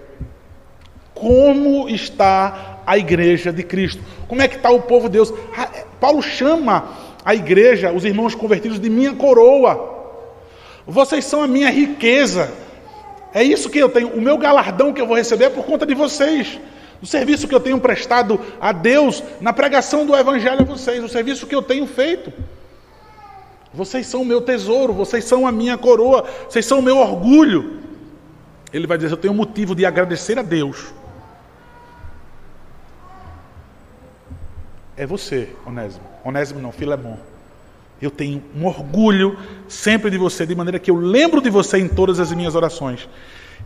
Como 1.15 1.89
está 1.89 2.81
a 2.87 2.99
igreja 2.99 3.53
de 3.53 3.63
Cristo? 3.63 4.03
Como 4.29 4.43
é 4.43 4.49
que 4.49 4.57
está 4.57 4.71
o 4.71 4.83
povo 4.83 5.09
de 5.09 5.15
Deus? 5.15 5.33
É, 5.59 5.85
Paulo 5.99 6.21
chama 6.21 6.91
a 7.25 7.35
igreja, 7.35 7.91
os 7.91 8.05
irmãos 8.05 8.35
convertidos, 8.35 8.79
de 8.79 8.91
minha 8.91 9.15
coroa. 9.15 9.95
Vocês 10.87 11.25
são 11.25 11.43
a 11.43 11.49
minha 11.49 11.71
riqueza. 11.71 12.53
É 13.33 13.43
isso 13.43 13.71
que 13.71 13.79
eu 13.79 13.89
tenho. 13.89 14.09
O 14.09 14.21
meu 14.21 14.37
galardão 14.37 14.93
que 14.93 15.01
eu 15.01 15.07
vou 15.07 15.17
receber 15.17 15.47
é 15.47 15.51
por 15.51 15.65
conta 15.65 15.87
de 15.87 15.95
vocês 15.95 16.61
o 17.01 17.07
serviço 17.07 17.47
que 17.47 17.55
eu 17.55 17.61
tenho 17.61 17.79
prestado 17.79 18.41
a 18.61 18.73
Deus 18.73 19.23
na 19.41 19.53
pregação 19.53 20.07
do 20.07 20.17
Evangelho 20.17 20.63
a 20.63 20.65
vocês, 20.65 21.03
o 21.03 21.09
serviço 21.09 21.47
que 21.47 21.55
eu 21.55 21.63
tenho 21.63 21.87
feito. 21.87 22.33
Vocês 23.73 24.07
são 24.07 24.23
o 24.23 24.25
meu 24.25 24.41
tesouro, 24.41 24.93
vocês 24.93 25.25
são 25.25 25.47
a 25.47 25.53
minha 25.53 25.77
coroa, 25.77 26.25
vocês 26.49 26.65
são 26.65 26.79
o 26.79 26.83
meu 26.83 26.97
orgulho. 26.99 27.81
Ele 28.73 28.87
vai 28.87 28.97
dizer: 28.97 29.13
Eu 29.13 29.19
tenho 29.19 29.35
motivo 29.35 29.75
de 29.75 29.85
agradecer 29.85 30.39
a 30.39 30.43
Deus. 30.43 30.93
É 34.97 35.05
você, 35.05 35.51
Onésimo. 35.67 36.05
Onésimo 36.25 36.61
não, 36.61 36.73
Filemão. 36.73 37.19
Eu 38.01 38.11
tenho 38.11 38.43
um 38.55 38.65
orgulho 38.65 39.39
sempre 39.69 40.11
de 40.11 40.17
você, 40.17 40.47
de 40.47 40.55
maneira 40.55 40.79
que 40.79 40.91
eu 40.91 40.97
lembro 40.97 41.41
de 41.43 41.51
você 41.51 41.79
em 41.79 41.89
todas 41.89 42.19
as 42.19 42.33
minhas 42.33 42.55
orações. 42.55 43.07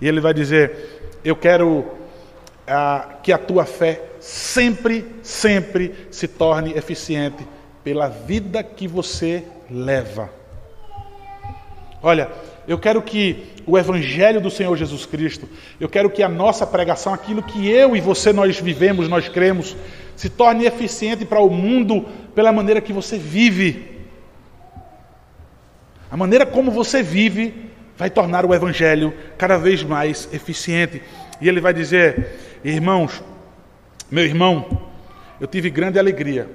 E 0.01 0.09
ele 0.09 0.21
vai 0.21 0.35
dizer: 0.35 1.19
Eu 1.25 1.37
quero 1.37 2.00
que 3.23 3.33
a 3.33 3.39
tua 3.39 3.65
fé 3.65 4.01
sempre, 4.21 5.05
sempre 5.23 5.95
se 6.11 6.29
torne 6.29 6.73
eficiente 6.73 7.47
pela 7.83 8.09
vida 8.09 8.63
que 8.63 8.87
você 8.87 9.45
leva. 9.71 10.31
Olha, 12.03 12.31
eu 12.67 12.79
quero 12.79 13.03
que 13.03 13.53
o 13.67 13.79
Evangelho 13.79 14.41
do 14.41 14.51
Senhor 14.51 14.77
Jesus 14.77 15.05
Cristo, 15.05 15.49
eu 15.79 15.89
quero 15.89 16.11
que 16.11 16.23
a 16.23 16.29
nossa 16.29 16.67
pregação, 16.67 17.13
aquilo 17.13 17.43
que 17.43 17.69
eu 17.69 17.97
e 17.97 18.01
você 18.01 18.33
nós 18.33 18.59
vivemos, 18.59 19.09
nós 19.09 19.29
cremos, 19.29 19.77
se 20.17 20.29
torne 20.29 20.67
eficiente 20.67 21.25
para 21.25 21.41
o 21.41 21.51
mundo 21.51 22.07
pela 22.35 22.53
maneira 22.53 22.81
que 22.81 22.93
você 22.93 23.19
vive. 23.19 23.99
A 26.11 26.17
maneira 26.17 26.45
como 26.45 26.71
você 26.71 27.03
vive 27.03 27.71
vai 27.97 28.11
tornar 28.11 28.45
o 28.47 28.55
Evangelho 28.55 29.13
cada 29.37 29.57
vez 29.57 29.83
mais 29.83 30.29
eficiente. 30.33 31.03
E 31.41 31.49
ele 31.49 31.61
vai 31.61 31.73
dizer: 31.73 32.50
Irmãos, 32.65 33.23
meu 34.11 34.25
irmão, 34.25 34.67
eu 35.41 35.47
tive 35.47 35.71
grande 35.71 35.99
alegria 35.99 36.49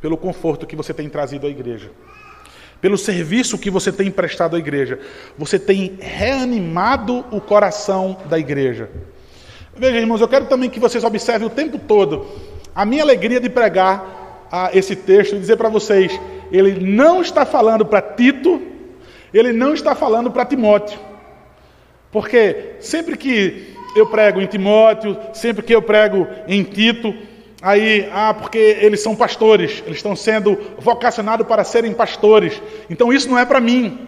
pelo 0.00 0.16
conforto 0.16 0.66
que 0.66 0.74
você 0.74 0.94
tem 0.94 1.08
trazido 1.08 1.46
à 1.46 1.50
igreja, 1.50 1.90
pelo 2.80 2.96
serviço 2.96 3.58
que 3.58 3.70
você 3.70 3.92
tem 3.92 4.10
prestado 4.10 4.56
à 4.56 4.58
igreja. 4.58 4.98
Você 5.36 5.58
tem 5.58 5.98
reanimado 6.00 7.24
o 7.30 7.40
coração 7.40 8.16
da 8.26 8.38
igreja. 8.38 8.88
Veja, 9.76 9.98
irmãos, 9.98 10.20
eu 10.20 10.28
quero 10.28 10.46
também 10.46 10.70
que 10.70 10.80
vocês 10.80 11.04
observem 11.04 11.46
o 11.46 11.50
tempo 11.50 11.78
todo 11.78 12.26
a 12.74 12.84
minha 12.84 13.02
alegria 13.02 13.40
de 13.40 13.48
pregar 13.48 14.46
a 14.50 14.70
esse 14.72 14.96
texto 14.96 15.36
e 15.36 15.38
dizer 15.38 15.56
para 15.56 15.68
vocês: 15.68 16.18
ele 16.50 16.80
não 16.80 17.20
está 17.20 17.44
falando 17.44 17.84
para 17.84 18.00
Tito, 18.00 18.62
ele 19.32 19.52
não 19.52 19.74
está 19.74 19.94
falando 19.94 20.30
para 20.30 20.46
Timóteo. 20.46 20.98
Porque 22.10 22.76
sempre 22.80 23.16
que 23.16 23.76
eu 23.96 24.06
prego 24.06 24.40
em 24.40 24.46
Timóteo, 24.46 25.16
sempre 25.32 25.62
que 25.62 25.74
eu 25.74 25.82
prego 25.82 26.26
em 26.46 26.62
Tito, 26.62 27.14
aí, 27.60 28.08
ah, 28.12 28.34
porque 28.34 28.58
eles 28.58 29.02
são 29.02 29.14
pastores, 29.14 29.82
eles 29.84 29.98
estão 29.98 30.16
sendo 30.16 30.58
vocacionados 30.78 31.46
para 31.46 31.64
serem 31.64 31.92
pastores. 31.92 32.60
Então 32.88 33.12
isso 33.12 33.28
não 33.28 33.38
é 33.38 33.44
para 33.44 33.60
mim. 33.60 34.06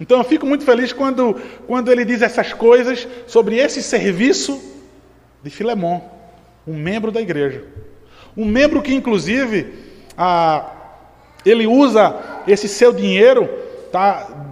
Então 0.00 0.18
eu 0.18 0.24
fico 0.24 0.46
muito 0.46 0.64
feliz 0.64 0.92
quando, 0.92 1.40
quando 1.66 1.92
ele 1.92 2.04
diz 2.04 2.22
essas 2.22 2.52
coisas 2.52 3.06
sobre 3.26 3.56
esse 3.56 3.82
serviço 3.82 4.60
de 5.42 5.50
Filemão, 5.50 6.02
um 6.66 6.74
membro 6.74 7.10
da 7.10 7.20
igreja. 7.20 7.64
Um 8.36 8.44
membro 8.44 8.80
que, 8.80 8.94
inclusive, 8.94 9.74
ah, 10.16 10.72
ele 11.44 11.66
usa 11.66 12.16
esse 12.46 12.68
seu 12.68 12.92
dinheiro 12.92 13.48
tá, 13.90 14.49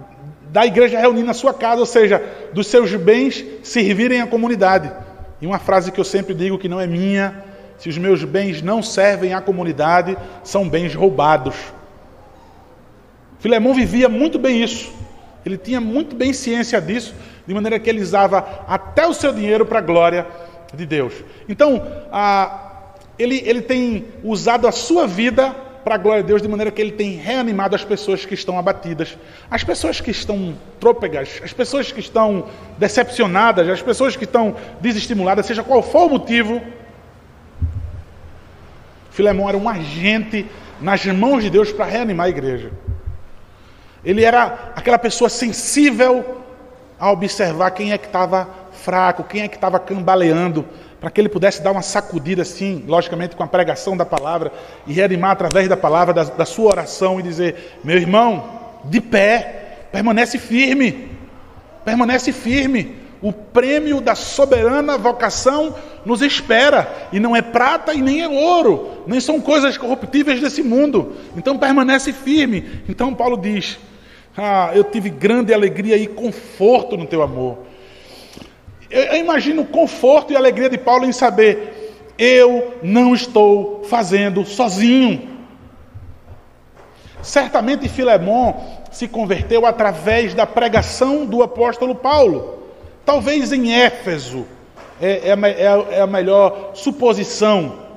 da 0.49 0.65
igreja 0.65 0.99
reunir 0.99 1.23
na 1.23 1.33
sua 1.33 1.53
casa, 1.53 1.79
ou 1.79 1.85
seja, 1.85 2.21
dos 2.53 2.67
seus 2.67 2.93
bens 2.95 3.45
servirem 3.63 4.21
à 4.21 4.27
comunidade. 4.27 4.91
E 5.41 5.45
uma 5.45 5.59
frase 5.59 5.91
que 5.91 5.99
eu 5.99 6.03
sempre 6.03 6.33
digo 6.33 6.57
que 6.57 6.67
não 6.67 6.79
é 6.79 6.87
minha: 6.87 7.43
se 7.77 7.87
os 7.87 7.97
meus 7.97 8.23
bens 8.23 8.61
não 8.61 8.81
servem 8.81 9.33
à 9.33 9.41
comunidade, 9.41 10.17
são 10.43 10.67
bens 10.67 10.95
roubados. 10.95 11.55
Filemão 13.39 13.73
vivia 13.73 14.09
muito 14.09 14.37
bem 14.37 14.61
isso. 14.61 14.91
Ele 15.45 15.57
tinha 15.57 15.79
muito 15.79 16.15
bem 16.15 16.33
ciência 16.33 16.81
disso, 16.81 17.15
de 17.47 17.53
maneira 17.53 17.79
que 17.79 17.89
ele 17.89 18.01
usava 18.01 18.65
até 18.67 19.07
o 19.07 19.13
seu 19.13 19.31
dinheiro 19.31 19.65
para 19.65 19.79
a 19.79 19.81
glória 19.81 20.27
de 20.73 20.85
Deus. 20.85 21.13
Então, 21.47 21.81
a, 22.11 22.91
ele, 23.17 23.41
ele 23.45 23.61
tem 23.61 24.07
usado 24.23 24.67
a 24.67 24.71
sua 24.71 25.07
vida 25.07 25.55
para 25.89 25.95
a 25.95 25.97
glória 25.97 26.21
de 26.21 26.27
Deus, 26.27 26.39
de 26.39 26.47
maneira 26.47 26.69
que 26.69 26.79
ele 26.79 26.91
tem 26.91 27.15
reanimado 27.15 27.75
as 27.75 27.83
pessoas 27.83 28.23
que 28.23 28.35
estão 28.35 28.59
abatidas, 28.59 29.17
as 29.49 29.63
pessoas 29.63 29.99
que 29.99 30.11
estão 30.11 30.55
trôpegas, 30.79 31.41
as 31.43 31.51
pessoas 31.51 31.91
que 31.91 31.99
estão 31.99 32.45
decepcionadas, 32.77 33.67
as 33.67 33.81
pessoas 33.81 34.15
que 34.15 34.23
estão 34.23 34.55
desestimuladas, 34.79 35.47
seja 35.47 35.63
qual 35.63 35.81
for 35.81 36.05
o 36.05 36.09
motivo. 36.11 36.61
Filemão 39.09 39.49
era 39.49 39.57
um 39.57 39.67
agente 39.67 40.45
nas 40.79 41.03
mãos 41.07 41.41
de 41.41 41.49
Deus 41.49 41.71
para 41.71 41.85
reanimar 41.85 42.27
a 42.27 42.29
igreja. 42.29 42.71
Ele 44.05 44.23
era 44.23 44.73
aquela 44.75 44.99
pessoa 44.99 45.27
sensível 45.27 46.43
a 46.99 47.11
observar 47.11 47.71
quem 47.71 47.93
é 47.93 47.97
que 47.97 48.05
estava 48.05 48.47
fraco, 48.73 49.23
quem 49.23 49.41
é 49.41 49.47
que 49.47 49.55
estava 49.55 49.79
cambaleando, 49.79 50.67
para 50.99 51.09
que 51.09 51.21
ele 51.21 51.29
pudesse 51.29 51.61
dar 51.61 51.71
uma 51.71 51.81
sacudida 51.81 52.41
assim, 52.41 52.83
logicamente 52.87 53.35
com 53.35 53.43
a 53.43 53.47
pregação 53.47 53.95
da 53.95 54.05
palavra, 54.05 54.51
e 54.85 54.93
reanimar 54.93 55.31
através 55.31 55.67
da 55.67 55.77
palavra, 55.77 56.13
da, 56.13 56.23
da 56.23 56.45
sua 56.45 56.71
oração, 56.71 57.19
e 57.19 57.23
dizer: 57.23 57.77
meu 57.83 57.95
irmão, 57.95 58.59
de 58.83 58.99
pé, 58.99 59.87
permanece 59.91 60.37
firme, 60.37 61.09
permanece 61.85 62.31
firme. 62.31 62.97
O 63.21 63.33
prêmio 63.33 63.99
da 63.99 64.15
soberana 64.15 64.97
vocação 64.97 65.75
nos 66.05 66.21
espera, 66.21 67.09
e 67.11 67.19
não 67.19 67.35
é 67.35 67.41
prata 67.41 67.93
e 67.93 68.01
nem 68.01 68.21
é 68.21 68.29
ouro, 68.29 69.03
nem 69.05 69.19
são 69.19 69.41
coisas 69.41 69.77
corruptíveis 69.77 70.39
desse 70.39 70.63
mundo. 70.63 71.15
Então 71.35 71.57
permanece 71.57 72.13
firme. 72.13 72.81
Então 72.87 73.13
Paulo 73.13 73.37
diz: 73.37 73.77
Ah, 74.37 74.71
eu 74.73 74.85
tive 74.85 75.09
grande 75.09 75.53
alegria 75.53 75.97
e 75.97 76.07
conforto 76.07 76.95
no 76.95 77.05
teu 77.05 77.21
amor. 77.21 77.68
Eu, 78.89 79.17
imagino 79.17 79.61
o 79.61 79.67
conforto 79.67 80.33
e 80.33 80.35
a 80.35 80.39
alegria 80.39 80.69
de 80.69 80.77
Paulo 80.77 81.05
em 81.05 81.11
saber: 81.11 81.95
eu 82.17 82.75
não 82.81 83.13
estou 83.13 83.83
fazendo 83.83 84.45
sozinho. 84.45 85.37
Certamente 87.21 87.87
Filemon 87.89 88.53
se 88.91 89.07
converteu 89.07 89.65
através 89.65 90.33
da 90.33 90.45
pregação 90.45 91.25
do 91.25 91.43
apóstolo 91.43 91.93
Paulo. 91.93 92.63
Talvez 93.05 93.51
em 93.51 93.73
Éfeso, 93.73 94.45
é, 95.01 95.29
é, 95.29 95.31
é, 95.31 95.97
é 95.97 96.01
a 96.01 96.07
melhor 96.07 96.71
suposição. 96.73 97.87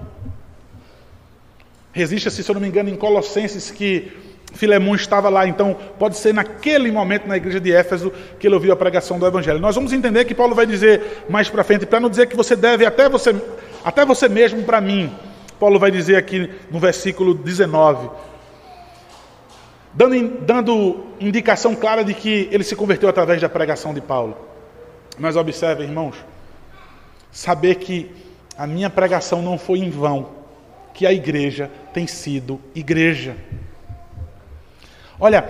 Resiste-se, 1.93 2.43
se 2.43 2.51
eu 2.51 2.55
não 2.55 2.61
me 2.61 2.69
engano, 2.69 2.89
em 2.89 2.97
Colossenses 2.97 3.71
que 3.71 4.13
Filemão 4.53 4.95
estava 4.95 5.29
lá, 5.29 5.47
então 5.47 5.77
pode 5.99 6.17
ser 6.17 6.35
naquele 6.35 6.91
momento 6.91 7.27
na 7.27 7.37
igreja 7.37 7.59
de 7.59 7.73
Éfeso 7.73 8.13
que 8.39 8.47
ele 8.47 8.55
ouviu 8.55 8.73
a 8.73 8.77
pregação 8.77 9.19
do 9.19 9.27
Evangelho. 9.27 9.59
Nós 9.59 9.75
vamos 9.75 9.93
entender 9.93 10.25
que 10.25 10.35
Paulo 10.35 10.55
vai 10.55 10.67
dizer 10.67 11.25
mais 11.29 11.49
para 11.49 11.65
frente, 11.65 11.87
para 11.87 12.01
não 12.01 12.11
dizer 12.11 12.27
que 12.27 12.37
você 12.37 12.55
deve 12.55 12.85
até 12.85 13.09
você, 13.09 13.35
até 13.85 14.05
você 14.05 14.29
mesmo 14.29 14.63
para 14.63 14.81
mim. 14.81 15.13
Paulo 15.59 15.79
vai 15.79 15.91
dizer 15.91 16.17
aqui 16.17 16.51
no 16.71 16.81
versículo 16.81 17.35
19, 17.35 18.11
dando, 19.95 20.29
dando 20.41 21.07
indicação 21.21 21.75
clara 21.75 22.05
de 22.05 22.15
que 22.15 22.49
ele 22.51 22.65
se 22.65 22.75
converteu 22.75 23.09
através 23.09 23.41
da 23.41 23.49
pregação 23.49 23.95
de 23.95 24.01
Paulo. 24.01 24.37
Mas 25.19 25.37
observe, 25.37 25.85
irmãos, 25.85 26.17
saber 27.31 27.77
que 27.77 28.11
a 28.57 28.67
minha 28.67 28.91
pregação 28.91 29.41
não 29.41 29.57
foi 29.57 29.79
em 29.79 29.91
vão, 29.91 30.31
que 30.93 31.07
a 31.07 31.13
igreja 31.13 31.71
tem 31.93 32.07
sido 32.07 32.61
igreja. 32.75 33.37
Olha, 35.23 35.49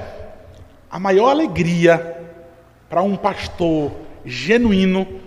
a 0.90 0.98
maior 0.98 1.30
alegria 1.30 2.14
para 2.90 3.00
um 3.00 3.16
pastor 3.16 3.90
genuíno 4.22 5.18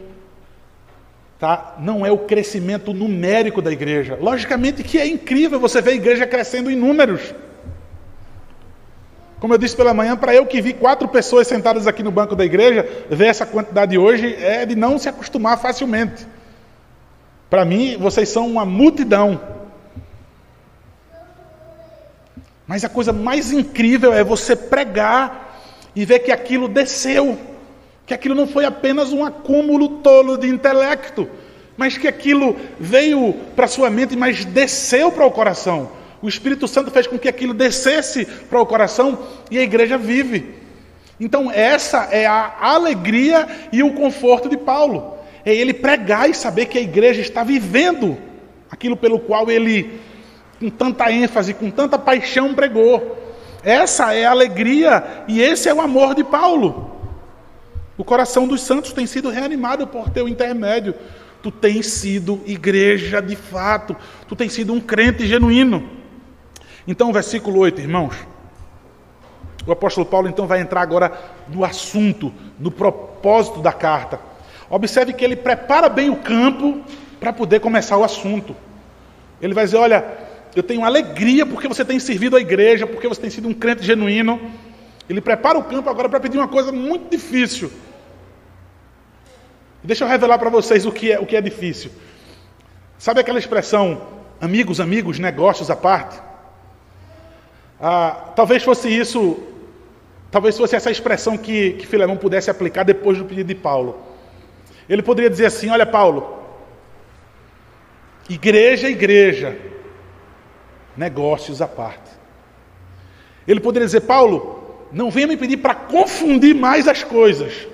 tá? 1.40 1.78
não 1.80 2.06
é 2.06 2.12
o 2.12 2.20
crescimento 2.20 2.94
numérico 2.94 3.60
da 3.60 3.72
igreja. 3.72 4.20
Logicamente 4.22 4.84
que 4.84 5.00
é 5.00 5.08
incrível 5.08 5.60
você 5.60 5.82
ver 5.82 5.94
a 5.94 5.96
igreja 5.96 6.28
crescendo 6.28 6.70
em 6.70 6.76
números. 6.76 7.34
Como 9.40 9.52
eu 9.52 9.58
disse 9.58 9.76
pela 9.76 9.96
manhã, 9.96 10.16
para 10.16 10.36
eu 10.36 10.46
que 10.46 10.62
vi 10.62 10.74
quatro 10.74 11.08
pessoas 11.08 11.48
sentadas 11.48 11.88
aqui 11.88 12.04
no 12.04 12.12
banco 12.12 12.36
da 12.36 12.46
igreja, 12.46 12.88
ver 13.10 13.26
essa 13.26 13.48
quantidade 13.48 13.98
hoje 13.98 14.36
é 14.36 14.64
de 14.64 14.76
não 14.76 15.00
se 15.00 15.10
acostumar 15.10 15.60
facilmente. 15.60 16.24
Para 17.50 17.66
mim, 17.66 17.98
vocês 17.98 18.30
são 18.30 18.48
uma 18.48 18.64
multidão. 18.64 19.55
Mas 22.68 22.84
a 22.84 22.90
coisa 22.90 23.14
mais 23.14 23.52
incrível 23.52 24.14
é 24.14 24.24
você 24.24 24.56
pregar 24.56 25.62
e 25.96 26.04
ver 26.04 26.20
que 26.20 26.32
aquilo 26.32 26.68
desceu, 26.68 27.38
que 28.06 28.14
aquilo 28.14 28.36
não 28.36 28.48
foi 28.48 28.66
apenas 28.66 29.14
um 29.14 29.24
acúmulo 29.24 30.00
tolo 30.00 30.38
de 30.38 30.48
intelecto, 30.48 31.30
mas 31.78 31.98
que 31.98 32.08
aquilo 32.08 32.56
veio 32.80 33.34
para 33.56 33.68
sua 33.68 33.90
mente, 33.90 34.16
mas 34.16 34.46
desceu 34.46 35.12
para 35.12 35.26
o 35.26 35.32
coração. 35.32 35.92
O 36.22 36.28
Espírito 36.28 36.68
Santo 36.68 36.90
fez 36.90 37.06
com 37.06 37.20
que 37.20 37.28
aquilo 37.28 37.54
descesse 37.54 38.26
para 38.26 38.60
o 38.60 38.66
coração 38.66 39.20
e 39.52 39.60
a 39.60 39.64
igreja 39.64 39.98
vive. 39.98 40.56
Então, 41.20 41.52
essa 41.52 42.10
é 42.12 42.26
a 42.26 42.56
alegria 42.60 43.48
e 43.72 43.84
o 43.84 43.94
conforto 43.94 44.50
de 44.50 44.58
Paulo. 44.58 45.16
É 45.46 45.54
ele 45.54 45.74
pregar 45.74 46.30
e 46.30 46.34
saber 46.34 46.66
que 46.66 46.78
a 46.78 46.82
igreja 46.82 47.22
está 47.22 47.44
vivendo 47.44 48.18
aquilo 48.72 48.98
pelo 48.98 49.20
qual 49.20 49.50
ele 49.50 50.00
com 50.60 50.70
tanta 50.70 51.12
ênfase, 51.12 51.54
com 51.54 51.70
tanta 51.70 51.98
paixão 51.98 52.54
pregou. 52.54 53.18
Essa 53.64 54.14
é 54.14 54.26
a 54.26 54.32
alegria 54.32 55.24
e 55.28 55.42
esse 55.42 55.68
é 55.68 55.74
o 55.74 55.82
amor 55.82 56.14
de 56.14 56.24
Paulo. 56.24 56.92
O 57.98 58.04
coração 58.04 58.48
dos 58.48 58.62
santos 58.62 58.94
tem 58.94 59.06
sido 59.06 59.30
reanimado 59.30 59.88
por 59.88 60.10
teu 60.10 60.28
intermédio. 60.28 60.94
Tu 61.42 61.52
tens 61.52 61.88
sido 61.88 62.42
igreja 62.46 63.22
de 63.22 63.36
fato, 63.36 63.96
tu 64.28 64.36
tens 64.36 64.54
sido 64.54 64.74
um 64.74 64.80
crente 64.80 65.26
genuíno. 65.26 65.90
Então, 66.88 67.14
versículo 67.14 67.60
8, 67.60 67.82
irmãos. 67.82 68.16
O 69.66 69.72
apóstolo 69.72 70.06
Paulo 70.06 70.28
então 70.28 70.46
vai 70.46 70.62
entrar 70.62 70.82
agora 70.82 71.12
no 71.48 71.64
assunto, 71.64 72.32
no 72.60 72.70
propósito 72.70 73.62
da 73.62 73.74
carta. 73.74 74.20
Observe 74.70 75.14
que 75.14 75.24
ele 75.24 75.36
prepara 75.36 75.90
bem 75.90 76.10
o 76.10 76.18
campo 76.18 76.82
para 77.20 77.34
poder 77.34 77.60
começar 77.60 77.98
o 77.98 78.04
assunto. 78.04 78.56
Ele 79.42 79.54
vai 79.54 79.66
dizer: 79.66 79.78
Olha, 79.78 80.06
eu 80.56 80.64
tenho 80.64 80.86
alegria 80.86 81.46
porque 81.46 81.68
você 81.68 81.84
tem 81.84 82.00
servido 82.00 82.38
a 82.38 82.40
igreja, 82.40 82.88
porque 82.88 83.08
você 83.08 83.20
tem 83.20 83.30
sido 83.30 83.48
um 83.48 83.54
crente 83.54 83.84
genuíno. 83.84 84.40
Ele 85.10 85.20
prepara 85.20 85.58
o 85.58 85.64
campo 85.64 85.90
agora 85.90 86.08
para 86.08 86.20
pedir 86.20 86.38
uma 86.38 86.48
coisa 86.48 86.72
muito 86.72 87.10
difícil. 87.10 87.72
Deixa 89.84 90.04
eu 90.04 90.08
revelar 90.08 90.40
para 90.40 90.50
vocês 90.50 90.86
o 90.86 90.92
que, 90.92 91.12
é, 91.12 91.20
o 91.20 91.26
que 91.26 91.36
é 91.36 91.42
difícil. 91.42 91.92
Sabe 92.98 93.20
aquela 93.20 93.38
expressão, 93.38 94.02
amigos, 94.40 94.80
amigos, 94.80 95.20
negócios 95.20 95.70
à 95.70 95.76
parte? 95.76 96.20
Ah, 97.80 98.32
talvez 98.36 98.64
fosse 98.64 98.88
isso, 98.88 99.38
talvez 100.32 100.58
fosse 100.58 100.76
essa 100.76 100.90
expressão 100.90 101.38
que, 101.38 101.74
que 101.74 101.86
Filemão 101.86 102.16
pudesse 102.16 102.50
aplicar 102.50 102.84
depois 102.84 103.18
do 103.18 103.26
pedido 103.26 103.48
de 103.48 103.56
Paulo. 103.56 104.02
Ele 104.90 105.04
poderia 105.04 105.30
dizer 105.30 105.48
assim: 105.48 105.70
Olha, 105.70 105.86
Paulo, 105.86 106.42
igreja, 108.30 108.90
igreja, 108.90 109.56
negócios 110.98 111.62
à 111.62 111.68
parte. 111.68 112.12
Ele 113.48 113.60
poderia 113.60 113.86
dizer, 113.86 114.02
Paulo, 114.02 114.88
não 114.92 115.12
venha 115.12 115.28
me 115.28 115.38
pedir 115.38 115.58
para 115.58 115.76
confundir 115.76 116.56
mais 116.56 116.88
as 116.88 117.04
coisas, 117.04 117.68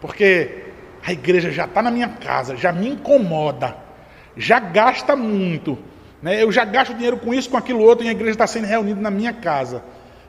porque 0.00 0.64
a 1.04 1.12
igreja 1.12 1.50
já 1.50 1.64
está 1.64 1.82
na 1.82 1.90
minha 1.90 2.08
casa, 2.08 2.56
já 2.56 2.72
me 2.72 2.88
incomoda, 2.88 3.76
já 4.36 4.58
gasta 4.58 5.14
muito. 5.14 5.78
Né? 6.22 6.42
Eu 6.42 6.50
já 6.50 6.64
gasto 6.64 6.94
dinheiro 6.94 7.18
com 7.18 7.32
isso, 7.32 7.50
com 7.50 7.56
aquilo 7.56 7.80
outro, 7.80 8.04
e 8.04 8.08
a 8.08 8.12
igreja 8.12 8.32
está 8.32 8.46
sendo 8.46 8.66
reunida 8.66 9.00
na 9.00 9.10
minha 9.10 9.32
casa. 9.32 9.82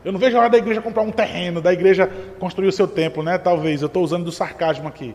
Eu 0.03 0.11
não 0.11 0.19
vejo 0.19 0.37
a 0.37 0.41
hora 0.41 0.49
da 0.49 0.57
igreja 0.57 0.81
comprar 0.81 1.03
um 1.03 1.11
terreno, 1.11 1.61
da 1.61 1.73
igreja 1.73 2.09
construir 2.39 2.67
o 2.67 2.71
seu 2.71 2.87
templo, 2.87 3.21
né? 3.21 3.37
Talvez, 3.37 3.81
eu 3.81 3.87
estou 3.87 4.03
usando 4.03 4.23
do 4.23 4.31
sarcasmo 4.31 4.87
aqui. 4.87 5.13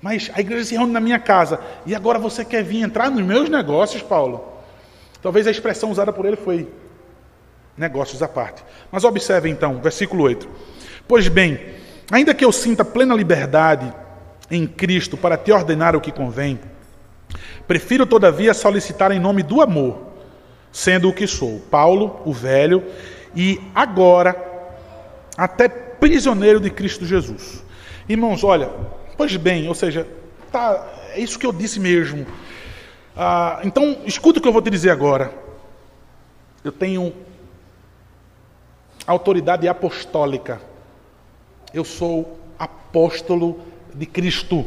Mas 0.00 0.30
a 0.34 0.40
igreja 0.40 0.64
se 0.64 0.76
reúne 0.76 0.92
na 0.92 1.00
minha 1.00 1.18
casa. 1.18 1.58
E 1.84 1.94
agora 1.94 2.18
você 2.18 2.44
quer 2.44 2.62
vir 2.62 2.82
entrar 2.82 3.10
nos 3.10 3.22
meus 3.22 3.48
negócios, 3.48 4.02
Paulo? 4.02 4.53
Talvez 5.24 5.46
a 5.46 5.50
expressão 5.50 5.90
usada 5.90 6.12
por 6.12 6.26
ele 6.26 6.36
foi 6.36 6.68
negócios 7.78 8.22
à 8.22 8.28
parte. 8.28 8.62
Mas 8.92 9.04
observe 9.04 9.48
então, 9.48 9.80
versículo 9.80 10.22
8. 10.22 10.46
Pois 11.08 11.28
bem, 11.28 11.58
ainda 12.12 12.34
que 12.34 12.44
eu 12.44 12.52
sinta 12.52 12.84
plena 12.84 13.14
liberdade 13.14 13.90
em 14.50 14.66
Cristo 14.66 15.16
para 15.16 15.38
te 15.38 15.50
ordenar 15.50 15.96
o 15.96 16.00
que 16.00 16.12
convém, 16.12 16.60
prefiro 17.66 18.04
todavia 18.04 18.52
solicitar 18.52 19.12
em 19.12 19.18
nome 19.18 19.42
do 19.42 19.62
amor, 19.62 20.12
sendo 20.70 21.08
o 21.08 21.14
que 21.14 21.26
sou, 21.26 21.58
Paulo, 21.70 22.20
o 22.26 22.30
velho, 22.30 22.84
e 23.34 23.58
agora 23.74 24.36
até 25.38 25.70
prisioneiro 25.70 26.60
de 26.60 26.68
Cristo 26.68 27.06
Jesus. 27.06 27.64
Irmãos, 28.06 28.44
olha, 28.44 28.68
pois 29.16 29.34
bem, 29.38 29.68
ou 29.68 29.74
seja, 29.74 30.06
tá, 30.52 30.86
é 31.14 31.18
isso 31.18 31.38
que 31.38 31.46
eu 31.46 31.52
disse 31.52 31.80
mesmo. 31.80 32.26
Ah, 33.16 33.60
então, 33.62 33.98
escuta 34.04 34.38
o 34.38 34.42
que 34.42 34.48
eu 34.48 34.52
vou 34.52 34.62
te 34.62 34.70
dizer 34.70 34.90
agora. 34.90 35.32
Eu 36.64 36.72
tenho 36.72 37.12
autoridade 39.06 39.68
apostólica. 39.68 40.60
Eu 41.72 41.84
sou 41.84 42.38
apóstolo 42.58 43.60
de 43.94 44.06
Cristo. 44.06 44.64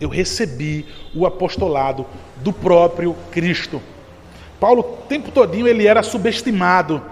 Eu 0.00 0.08
recebi 0.08 0.86
o 1.14 1.26
apostolado 1.26 2.06
do 2.36 2.52
próprio 2.52 3.14
Cristo. 3.30 3.80
Paulo, 4.58 4.80
o 4.80 5.06
tempo 5.06 5.30
todinho, 5.30 5.68
ele 5.68 5.86
era 5.86 6.02
subestimado. 6.02 7.02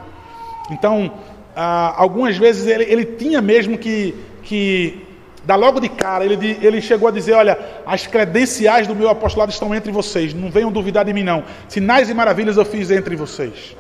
Então, 0.71 1.13
ah, 1.55 1.95
algumas 1.97 2.37
vezes 2.37 2.67
ele, 2.67 2.85
ele 2.85 3.05
tinha 3.05 3.41
mesmo 3.41 3.79
que, 3.79 4.15
que 4.43 5.06
dar 5.47 5.57
logo 5.57 5.81
de 5.81 5.89
cara. 5.89 6.25
Ele, 6.25 6.59
ele 6.61 6.83
chegou 6.83 7.09
a 7.09 7.13
dizer: 7.13 7.33
Olha, 7.33 7.59
as 7.87 8.07
credenciais 8.07 8.87
do 8.87 8.95
meu 8.95 9.09
apostolado 9.09 9.53
estão 9.53 9.75
entre 9.75 9.93
vocês. 9.93 10.35
Não 10.35 10.51
venham 10.51 10.73
duvidar 10.73 11.05
de 11.05 11.13
mim, 11.13 11.23
não. 11.23 11.45
Sinais 11.69 12.11
e 12.11 12.15
maravilhas 12.15 12.57
eu 12.57 12.65
fiz 12.65 12.91
entre 12.91 13.15
vocês. 13.15 13.77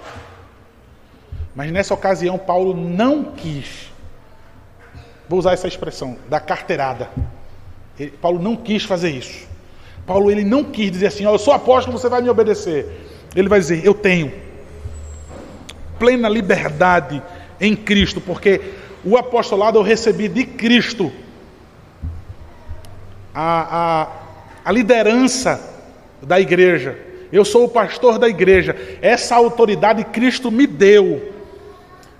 Mas 1.54 1.72
nessa 1.72 1.92
ocasião, 1.92 2.38
Paulo 2.38 2.74
não 2.74 3.24
quis. 3.24 3.90
Vou 5.28 5.38
usar 5.38 5.52
essa 5.52 5.66
expressão, 5.66 6.16
da 6.28 6.38
carteirada. 6.38 7.10
Ele, 7.98 8.10
Paulo 8.10 8.40
não 8.40 8.54
quis 8.54 8.84
fazer 8.84 9.10
isso. 9.10 9.46
Paulo 10.06 10.30
ele 10.30 10.44
não 10.44 10.62
quis 10.62 10.90
dizer 10.92 11.08
assim: 11.08 11.24
eu 11.24 11.38
sou 11.38 11.52
apóstolo, 11.52 11.98
você 11.98 12.08
vai 12.08 12.22
me 12.22 12.30
obedecer. 12.30 12.86
Ele 13.34 13.48
vai 13.48 13.58
dizer: 13.58 13.84
eu 13.84 13.92
tenho 13.92 14.32
plena 15.98 16.28
liberdade 16.28 17.22
em 17.60 17.74
Cristo, 17.74 18.20
porque 18.20 18.60
o 19.04 19.16
apostolado 19.16 19.78
eu 19.78 19.82
recebi 19.82 20.28
de 20.28 20.44
Cristo. 20.44 21.10
A, 23.36 23.68
a, 23.70 24.08
a 24.64 24.72
liderança 24.72 25.60
da 26.22 26.40
igreja. 26.40 26.98
Eu 27.30 27.44
sou 27.44 27.64
o 27.64 27.68
pastor 27.68 28.18
da 28.18 28.28
igreja. 28.28 28.74
Essa 29.02 29.36
autoridade 29.36 30.02
Cristo 30.04 30.50
me 30.50 30.66
deu 30.66 31.32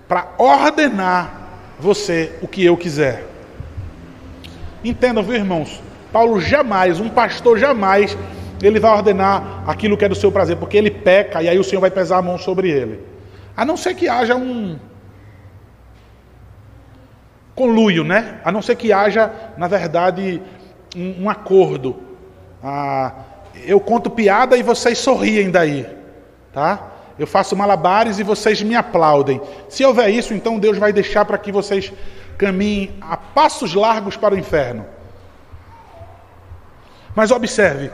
para 0.07 0.33
ordenar 0.37 1.47
você 1.79 2.31
o 2.41 2.47
que 2.47 2.63
eu 2.63 2.77
quiser. 2.77 3.25
Entendam, 4.83 5.23
viu, 5.23 5.33
irmãos? 5.33 5.81
Paulo 6.11 6.39
jamais, 6.39 6.99
um 6.99 7.09
pastor 7.09 7.57
jamais, 7.57 8.17
ele 8.61 8.79
vai 8.79 8.91
ordenar 8.91 9.63
aquilo 9.67 9.97
que 9.97 10.05
é 10.05 10.09
do 10.09 10.15
seu 10.15 10.31
prazer, 10.31 10.57
porque 10.57 10.77
ele 10.77 10.89
peca 10.89 11.41
e 11.41 11.49
aí 11.49 11.59
o 11.59 11.63
Senhor 11.63 11.81
vai 11.81 11.91
pesar 11.91 12.17
a 12.17 12.21
mão 12.21 12.37
sobre 12.37 12.69
ele. 12.69 12.99
A 13.55 13.65
não 13.65 13.75
ser 13.75 13.95
que 13.95 14.07
haja 14.07 14.35
um 14.35 14.77
conluio, 17.53 18.03
né? 18.03 18.39
A 18.45 18.51
não 18.51 18.61
ser 18.61 18.75
que 18.75 18.93
haja, 18.93 19.31
na 19.57 19.67
verdade, 19.67 20.41
um, 20.97 21.23
um 21.23 21.29
acordo. 21.29 21.95
Ah, 22.63 23.13
eu 23.63 23.79
conto 23.79 24.09
piada 24.09 24.57
e 24.57 24.63
vocês 24.63 24.97
sorriem 24.97 25.51
daí, 25.51 25.85
tá? 26.51 26.91
Eu 27.17 27.27
faço 27.27 27.55
malabares 27.55 28.19
e 28.19 28.23
vocês 28.23 28.61
me 28.61 28.75
aplaudem. 28.75 29.41
Se 29.69 29.83
houver 29.85 30.09
isso, 30.09 30.33
então 30.33 30.59
Deus 30.59 30.77
vai 30.77 30.91
deixar 30.91 31.25
para 31.25 31.37
que 31.37 31.51
vocês 31.51 31.91
caminhem 32.37 32.95
a 33.01 33.17
passos 33.17 33.73
largos 33.73 34.15
para 34.17 34.35
o 34.35 34.37
inferno. 34.37 34.85
Mas 37.15 37.31
observe, 37.31 37.91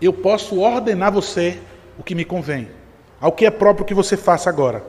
eu 0.00 0.12
posso 0.12 0.60
ordenar 0.60 1.10
você 1.10 1.60
o 1.98 2.02
que 2.04 2.14
me 2.14 2.24
convém, 2.24 2.70
ao 3.20 3.32
que 3.32 3.44
é 3.44 3.50
próprio 3.50 3.84
que 3.84 3.94
você 3.94 4.16
faça 4.16 4.48
agora. 4.48 4.84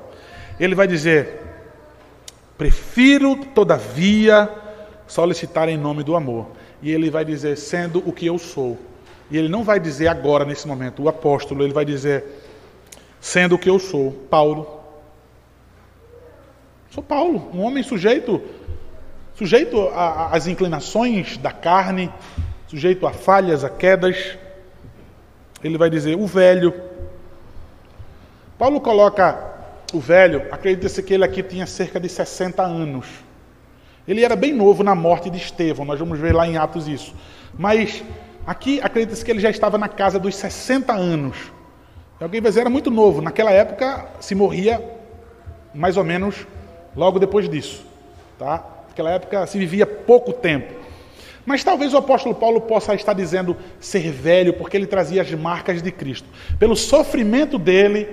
Ele 0.60 0.76
vai 0.76 0.86
dizer: 0.86 1.42
prefiro, 2.56 3.36
todavia, 3.36 4.48
solicitar 5.08 5.68
em 5.68 5.78
nome 5.78 6.04
do 6.04 6.16
amor. 6.16 6.48
E 6.82 6.92
ele 6.92 7.10
vai 7.10 7.26
dizer, 7.26 7.58
sendo 7.58 8.00
o 8.08 8.14
que 8.14 8.26
eu 8.26 8.38
sou. 8.38 8.78
E 9.30 9.38
ele 9.38 9.50
não 9.50 9.64
vai 9.64 9.80
dizer 9.80 10.08
agora, 10.08 10.46
nesse 10.46 10.68
momento, 10.68 11.04
o 11.04 11.10
apóstolo, 11.10 11.64
ele 11.64 11.74
vai 11.74 11.86
dizer, 11.86 12.26
sendo 13.20 13.58
que 13.58 13.70
eu 13.70 13.80
sou 13.80 14.12
Paulo. 14.30 14.80
Sou 16.90 17.04
Paulo, 17.04 17.50
um 17.54 17.62
homem 17.62 17.84
sujeito 17.84 18.42
sujeito 19.40 19.90
às 19.96 20.48
inclinações 20.48 21.38
da 21.38 21.50
carne, 21.50 22.12
sujeito 22.68 23.08
a 23.08 23.14
falhas, 23.14 23.64
a 23.64 23.70
quedas. 23.70 24.38
Ele 25.64 25.78
vai 25.78 25.90
dizer 25.90 26.18
o 26.18 26.28
velho. 26.28 26.74
Paulo 28.58 28.82
coloca 28.82 29.42
o 29.94 30.00
velho, 30.00 30.46
acredita-se 30.52 31.02
que 31.02 31.14
ele 31.14 31.24
aqui 31.24 31.42
tinha 31.42 31.66
cerca 31.66 32.02
de 32.02 32.10
60 32.10 32.62
anos. 32.62 33.08
Ele 34.10 34.26
era 34.26 34.36
bem 34.36 34.52
novo 34.52 34.82
na 34.82 34.96
morte 34.96 35.30
de 35.30 35.38
Estevão, 35.38 35.86
nós 35.86 36.00
vamos 36.00 36.18
ver 36.18 36.34
lá 36.34 36.48
em 36.48 36.58
Atos 36.58 36.88
isso. 36.88 37.14
Mas 37.56 38.04
aqui 38.44 38.82
acredita-se 38.82 39.24
que 39.24 39.30
ele 39.30 39.40
já 39.40 39.52
estava 39.52 39.78
na 39.78 39.88
casa 39.88 40.18
dos 40.18 40.36
60 40.36 40.92
anos. 40.92 41.38
Alguém 42.20 42.42
vai 42.42 42.50
dizer, 42.50 42.62
era 42.62 42.72
muito 42.72 42.90
novo. 42.90 43.22
Naquela 43.22 43.52
época 43.52 44.08
se 44.20 44.34
morria 44.34 44.84
mais 45.76 45.96
ou 45.96 46.04
menos 46.04 46.48
logo 46.96 47.20
depois 47.20 47.48
disso. 47.48 47.86
Tá? 48.40 48.66
Naquela 48.88 49.12
época 49.12 49.46
se 49.46 49.60
vivia 49.60 49.86
pouco 49.86 50.34
tempo. 50.34 50.74
Mas 51.46 51.64
talvez 51.64 51.94
o 51.94 51.98
apóstolo 51.98 52.34
Paulo 52.34 52.62
possa 52.62 52.96
estar 52.96 53.14
dizendo 53.14 53.56
ser 53.80 54.12
velho, 54.12 54.54
porque 54.54 54.76
ele 54.76 54.88
trazia 54.88 55.22
as 55.22 55.32
marcas 55.36 55.84
de 55.84 55.92
Cristo. 55.92 56.28
Pelo 56.58 56.76
sofrimento 56.76 57.60
dele, 57.60 58.08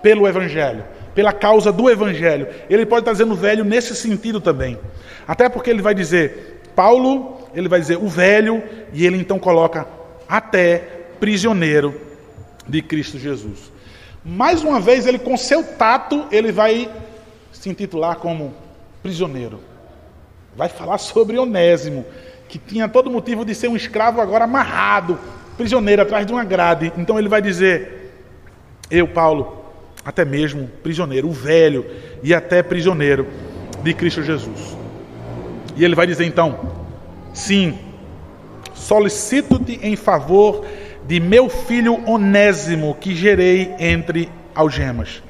pelo 0.00 0.28
Evangelho, 0.28 0.84
pela 1.16 1.32
causa 1.32 1.72
do 1.72 1.90
Evangelho. 1.90 2.46
Ele 2.68 2.84
pode 2.84 3.00
estar 3.00 3.12
dizendo 3.12 3.34
velho 3.34 3.64
nesse 3.64 3.96
sentido 3.96 4.38
também. 4.38 4.78
Até 5.26 5.48
porque 5.48 5.70
ele 5.70 5.80
vai 5.80 5.94
dizer, 5.94 6.60
Paulo, 6.76 7.48
ele 7.54 7.70
vai 7.70 7.80
dizer 7.80 7.96
o 7.96 8.06
velho, 8.06 8.62
e 8.92 9.06
ele 9.06 9.16
então 9.16 9.38
coloca 9.38 9.88
até 10.28 10.76
prisioneiro 11.18 11.98
de 12.68 12.82
Cristo 12.82 13.18
Jesus. 13.18 13.72
Mais 14.22 14.62
uma 14.62 14.78
vez, 14.78 15.06
ele 15.06 15.18
com 15.18 15.38
seu 15.38 15.64
tato, 15.64 16.26
ele 16.30 16.52
vai 16.52 16.90
se 17.50 17.70
intitular 17.70 18.16
como 18.16 18.52
prisioneiro. 19.02 19.60
Vai 20.54 20.68
falar 20.68 20.98
sobre 20.98 21.38
Onésimo, 21.38 22.04
que 22.46 22.58
tinha 22.58 22.88
todo 22.88 23.10
motivo 23.10 23.42
de 23.42 23.54
ser 23.54 23.68
um 23.68 23.76
escravo 23.76 24.20
agora 24.20 24.44
amarrado, 24.44 25.18
prisioneiro 25.56 26.02
atrás 26.02 26.26
de 26.26 26.32
uma 26.32 26.44
grade. 26.44 26.92
Então 26.98 27.18
ele 27.18 27.28
vai 27.28 27.40
dizer: 27.40 28.12
Eu, 28.90 29.08
Paulo, 29.08 29.65
até 30.06 30.24
mesmo 30.24 30.70
prisioneiro, 30.84 31.28
o 31.28 31.32
velho 31.32 31.84
e 32.22 32.32
até 32.32 32.62
prisioneiro 32.62 33.26
de 33.82 33.92
Cristo 33.92 34.22
Jesus. 34.22 34.76
E 35.76 35.84
ele 35.84 35.96
vai 35.96 36.06
dizer 36.06 36.24
então: 36.24 36.86
Sim, 37.34 37.76
solicito-te 38.72 39.80
em 39.82 39.96
favor 39.96 40.64
de 41.08 41.18
meu 41.18 41.48
filho 41.48 42.08
Onésimo, 42.08 42.94
que 42.94 43.16
gerei 43.16 43.74
entre 43.80 44.30
algemas. 44.54 45.22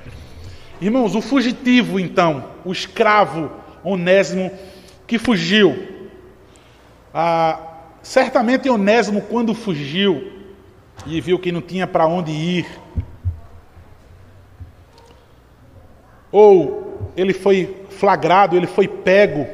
Irmãos, 0.79 1.15
o 1.15 1.23
fugitivo, 1.23 1.99
então, 1.99 2.45
o 2.63 2.71
escravo 2.71 3.51
Onésimo 3.83 4.51
que 5.07 5.19
fugiu. 5.19 5.75
Ah, 7.15 7.59
certamente 8.03 8.69
Onésimo, 8.69 9.23
quando 9.23 9.55
fugiu 9.55 10.33
e 11.07 11.19
viu 11.19 11.39
que 11.39 11.51
não 11.51 11.63
tinha 11.63 11.87
para 11.87 12.07
onde 12.07 12.31
ir, 12.31 12.67
ou 16.37 17.11
ele 17.17 17.33
foi 17.33 17.75
flagrado, 17.89 18.59
ele 18.59 18.67
foi 18.67 18.87
pego, 18.87 19.47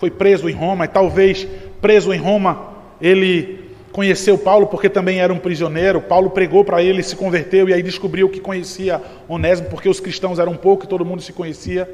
foi 0.00 0.10
preso 0.10 0.48
em 0.48 0.52
Roma, 0.52 0.84
e 0.84 0.88
talvez 0.88 1.46
preso 1.80 2.12
em 2.12 2.18
Roma 2.18 2.72
ele 3.00 3.70
conheceu 3.92 4.36
Paulo 4.36 4.66
porque 4.66 4.88
também 4.88 5.20
era 5.20 5.32
um 5.32 5.38
prisioneiro. 5.38 6.00
Paulo 6.00 6.30
pregou 6.30 6.64
para 6.64 6.82
ele, 6.82 7.04
se 7.04 7.14
converteu 7.14 7.68
e 7.68 7.72
aí 7.72 7.84
descobriu 7.84 8.28
que 8.28 8.40
conhecia 8.40 9.00
Onésimo 9.28 9.68
porque 9.68 9.88
os 9.88 10.00
cristãos 10.00 10.40
eram 10.40 10.56
pouco 10.56 10.84
e 10.84 10.88
todo 10.88 11.04
mundo 11.04 11.22
se 11.22 11.32
conhecia. 11.32 11.88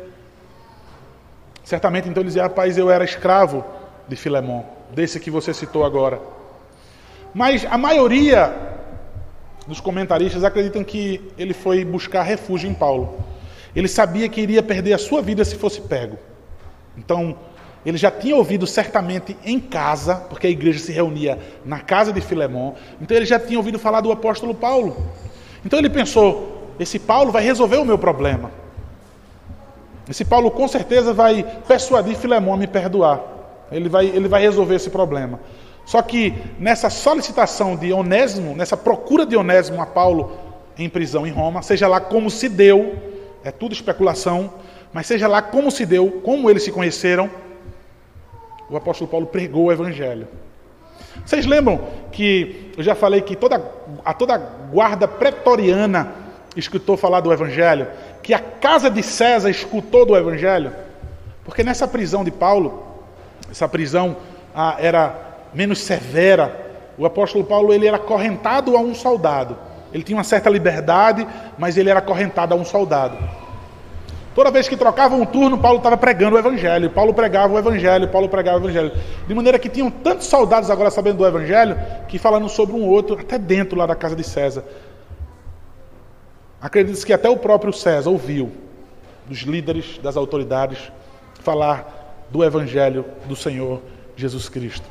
Certamente 1.63 2.09
então 2.09 2.23
ele 2.23 2.29
dizia: 2.29 2.45
Rapaz, 2.45 2.79
eu 2.79 2.91
era 2.91 3.05
escravo 3.05 3.63
de 4.09 4.17
Filemão, 4.17 4.65
desse 4.91 5.21
que 5.21 5.31
você 5.31 5.53
citou 5.53 5.85
agora. 5.85 6.19
Mas 7.35 7.67
a 7.71 7.77
maioria 7.77 8.55
dos 9.67 9.81
comentaristas 9.81 10.45
acreditam 10.45 10.83
que 10.83 11.21
ele 11.37 11.53
foi 11.53 11.85
buscar 11.85 12.23
refúgio 12.23 12.71
em 12.71 12.75
Paulo. 12.75 13.28
Ele 13.79 13.87
sabia 13.87 14.29
que 14.29 14.41
iria 14.41 14.61
perder 14.61 14.93
a 14.93 14.99
sua 14.99 15.23
vida 15.23 15.45
se 15.45 15.55
fosse 15.55 15.81
pego. 15.81 16.19
Então, 16.97 17.39
ele 17.87 17.97
já 17.97 18.11
tinha 18.11 18.35
ouvido 18.35 18.67
certamente 18.67 19.37
em 19.45 19.61
casa, 19.61 20.17
porque 20.17 20.49
a 20.49 20.51
igreja 20.51 20.81
se 20.81 20.91
reunia 20.91 21.39
na 21.65 21.79
casa 21.79 22.13
de 22.13 22.21
Filemão, 22.21 22.75
então 23.01 23.17
ele 23.17 23.25
já 23.25 23.39
tinha 23.39 23.57
ouvido 23.57 23.79
falar 23.79 24.01
do 24.01 24.11
apóstolo 24.11 24.53
Paulo. 24.53 24.97
Então 25.65 25.79
ele 25.79 25.89
pensou: 25.89 26.73
esse 26.81 26.99
Paulo 26.99 27.31
vai 27.31 27.41
resolver 27.41 27.77
o 27.77 27.85
meu 27.85 27.97
problema. 27.97 28.51
Esse 30.11 30.25
Paulo 30.25 30.51
com 30.51 30.67
certeza 30.67 31.13
vai 31.13 31.45
persuadir 31.69 32.17
Filemão 32.17 32.55
a 32.55 32.57
me 32.57 32.67
perdoar. 32.67 33.23
Ele 33.71 33.89
vai, 33.89 34.07
ele 34.07 34.27
vai 34.27 34.43
resolver 34.43 34.75
esse 34.75 34.91
problema. 34.91 35.39
Só 35.87 36.03
que 36.03 36.35
nessa 36.59 36.91
solicitação 36.91 37.77
de 37.77 37.93
Onésimo, 37.93 38.57
nessa 38.57 38.77
procura 38.77 39.25
de 39.25 39.37
Onésimo 39.37 39.81
a 39.81 39.87
Paulo 39.87 40.33
em 40.77 40.89
prisão 40.89 41.25
em 41.25 41.31
Roma, 41.31 41.63
seja 41.63 41.87
lá 41.87 42.01
como 42.01 42.29
se 42.29 42.49
deu, 42.49 43.07
é 43.45 43.51
tudo 43.51 43.73
especulação, 43.73 44.53
mas 44.93 45.07
seja 45.07 45.29
lá 45.29 45.43
como 45.43 45.71
se 45.71 45.85
deu, 45.85 46.21
como 46.23 46.51
eles 46.51 46.63
se 46.63 46.73
conheceram, 46.73 47.31
o 48.71 48.77
apóstolo 48.77 49.11
Paulo 49.11 49.27
pregou 49.27 49.67
o 49.67 49.73
evangelho. 49.73 50.29
Vocês 51.25 51.47
lembram 51.47 51.81
que 52.13 52.73
eu 52.77 52.83
já 52.83 52.95
falei 52.95 53.21
que 53.21 53.37
toda, 53.37 53.63
a 54.05 54.15
toda 54.15 54.37
guarda 54.37 55.09
pretoriana 55.09 56.13
escutou 56.57 56.97
falar 56.97 57.21
do 57.21 57.33
evangelho? 57.33 57.87
Que 58.23 58.35
a 58.35 58.39
casa 58.39 58.91
de 58.91 59.03
César 59.03 59.51
escutou 59.51 60.05
do 60.05 60.17
evangelho? 60.17 60.73
Porque 61.45 61.65
nessa 61.65 61.89
prisão 61.89 62.25
de 62.25 62.31
Paulo, 62.31 62.85
essa 63.51 63.69
prisão 63.69 64.17
ah, 64.55 64.77
era 64.79 65.29
menos 65.55 65.79
severa, 65.79 66.67
o 66.97 67.07
apóstolo 67.07 67.45
Paulo 67.45 67.73
ele 67.73 67.87
era 67.87 67.97
acorrentado 67.97 68.77
a 68.77 68.81
um 68.81 68.95
soldado. 68.95 69.57
Ele 69.93 70.03
tinha 70.03 70.17
uma 70.17 70.25
certa 70.25 70.51
liberdade, 70.51 71.27
mas 71.59 71.77
ele 71.77 71.91
era 71.91 72.01
acorrentado 72.01 72.55
a 72.55 72.57
um 72.57 72.65
soldado. 72.65 73.17
Toda 74.35 74.51
vez 74.51 74.69
que 74.69 74.77
trocava 74.77 75.17
um 75.17 75.27
turno, 75.27 75.59
Paulo 75.59 75.79
estava 75.79 75.97
pregando 75.97 76.37
o 76.37 76.39
Evangelho. 76.39 76.91
Paulo 76.91 77.13
pregava 77.13 77.55
o 77.55 77.59
Evangelho, 77.59 78.07
Paulo 78.09 78.29
pregava 78.29 78.59
o 78.59 78.61
Evangelho. 78.61 78.93
De 79.27 79.35
maneira 79.35 79.59
que 79.59 79.69
tinham 79.69 79.91
tantos 79.91 80.27
soldados 80.27 80.71
agora 80.71 80.91
sabendo 80.91 81.19
do 81.19 81.27
Evangelho, 81.27 81.77
que 82.07 82.19
falando 82.19 82.49
sobre 82.49 82.77
um 82.77 82.87
outro, 82.87 83.19
até 83.19 83.37
dentro 83.37 83.77
lá 83.77 83.85
da 83.85 83.97
casa 83.97 84.15
de 84.15 84.23
César. 84.23 84.63
Acredita-se 86.61 87.05
que 87.05 87.13
até 87.13 87.29
o 87.29 87.37
próprio 87.37 87.73
César 87.73 88.11
ouviu 88.11 88.53
dos 89.27 89.41
líderes, 89.41 89.99
das 89.99 90.17
autoridades, 90.17 90.93
falar 91.43 92.27
do 92.31 92.45
Evangelho 92.45 93.05
do 93.27 93.35
Senhor 93.35 93.81
Jesus 94.17 94.49
Cristo. 94.49 94.89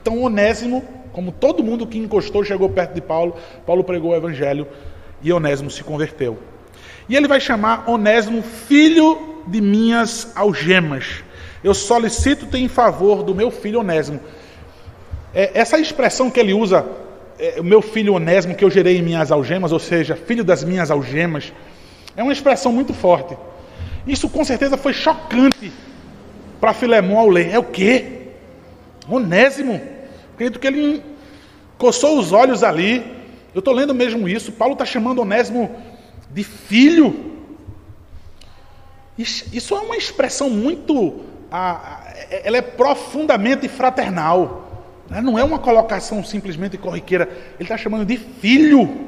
Então, 0.00 0.22
Onésimo, 0.22 0.84
como 1.14 1.30
todo 1.30 1.62
mundo 1.62 1.86
que 1.86 1.96
encostou, 1.96 2.44
chegou 2.44 2.68
perto 2.68 2.92
de 2.92 3.00
Paulo, 3.00 3.36
Paulo 3.64 3.84
pregou 3.84 4.10
o 4.10 4.16
Evangelho 4.16 4.66
e 5.22 5.32
Onésimo 5.32 5.70
se 5.70 5.84
converteu. 5.84 6.36
E 7.08 7.14
ele 7.14 7.28
vai 7.28 7.40
chamar 7.40 7.88
Onésimo 7.88 8.42
filho 8.42 9.40
de 9.46 9.60
minhas 9.60 10.32
algemas. 10.34 11.22
Eu 11.62 11.72
solicito-te 11.72 12.58
em 12.58 12.66
favor 12.66 13.22
do 13.22 13.32
meu 13.32 13.52
filho 13.52 13.78
Onésimo. 13.78 14.18
É, 15.32 15.52
essa 15.54 15.78
expressão 15.78 16.28
que 16.28 16.40
ele 16.40 16.52
usa, 16.52 16.84
é, 17.38 17.60
o 17.60 17.64
meu 17.64 17.80
filho 17.80 18.14
Onésimo, 18.14 18.56
que 18.56 18.64
eu 18.64 18.70
gerei 18.70 18.98
em 18.98 19.02
minhas 19.02 19.30
algemas, 19.30 19.70
ou 19.70 19.78
seja, 19.78 20.16
filho 20.16 20.42
das 20.42 20.64
minhas 20.64 20.90
algemas, 20.90 21.52
é 22.16 22.24
uma 22.24 22.32
expressão 22.32 22.72
muito 22.72 22.92
forte. 22.92 23.36
Isso 24.04 24.28
com 24.28 24.44
certeza 24.44 24.76
foi 24.76 24.92
chocante 24.92 25.70
para 26.60 26.74
Filemão 26.74 27.18
ao 27.18 27.28
ler. 27.28 27.50
É 27.50 27.58
o 27.58 27.64
quê? 27.64 28.30
Onésimo? 29.08 29.93
Acredito 30.34 30.58
que 30.58 30.66
ele 30.66 31.02
coçou 31.78 32.18
os 32.18 32.32
olhos 32.32 32.62
ali. 32.62 32.98
Eu 33.54 33.60
estou 33.60 33.72
lendo 33.72 33.94
mesmo 33.94 34.28
isso. 34.28 34.52
Paulo 34.52 34.72
está 34.72 34.84
chamando 34.84 35.22
Onésimo 35.22 35.74
de 36.30 36.42
filho. 36.42 37.32
Isso 39.16 39.76
é 39.76 39.80
uma 39.80 39.96
expressão 39.96 40.50
muito. 40.50 41.20
Ela 42.28 42.56
é 42.56 42.62
profundamente 42.62 43.68
fraternal. 43.68 44.88
Né? 45.08 45.20
Não 45.20 45.38
é 45.38 45.44
uma 45.44 45.60
colocação 45.60 46.24
simplesmente 46.24 46.76
corriqueira. 46.76 47.28
Ele 47.54 47.62
está 47.62 47.76
chamando 47.76 48.04
de 48.04 48.16
filho. 48.16 49.06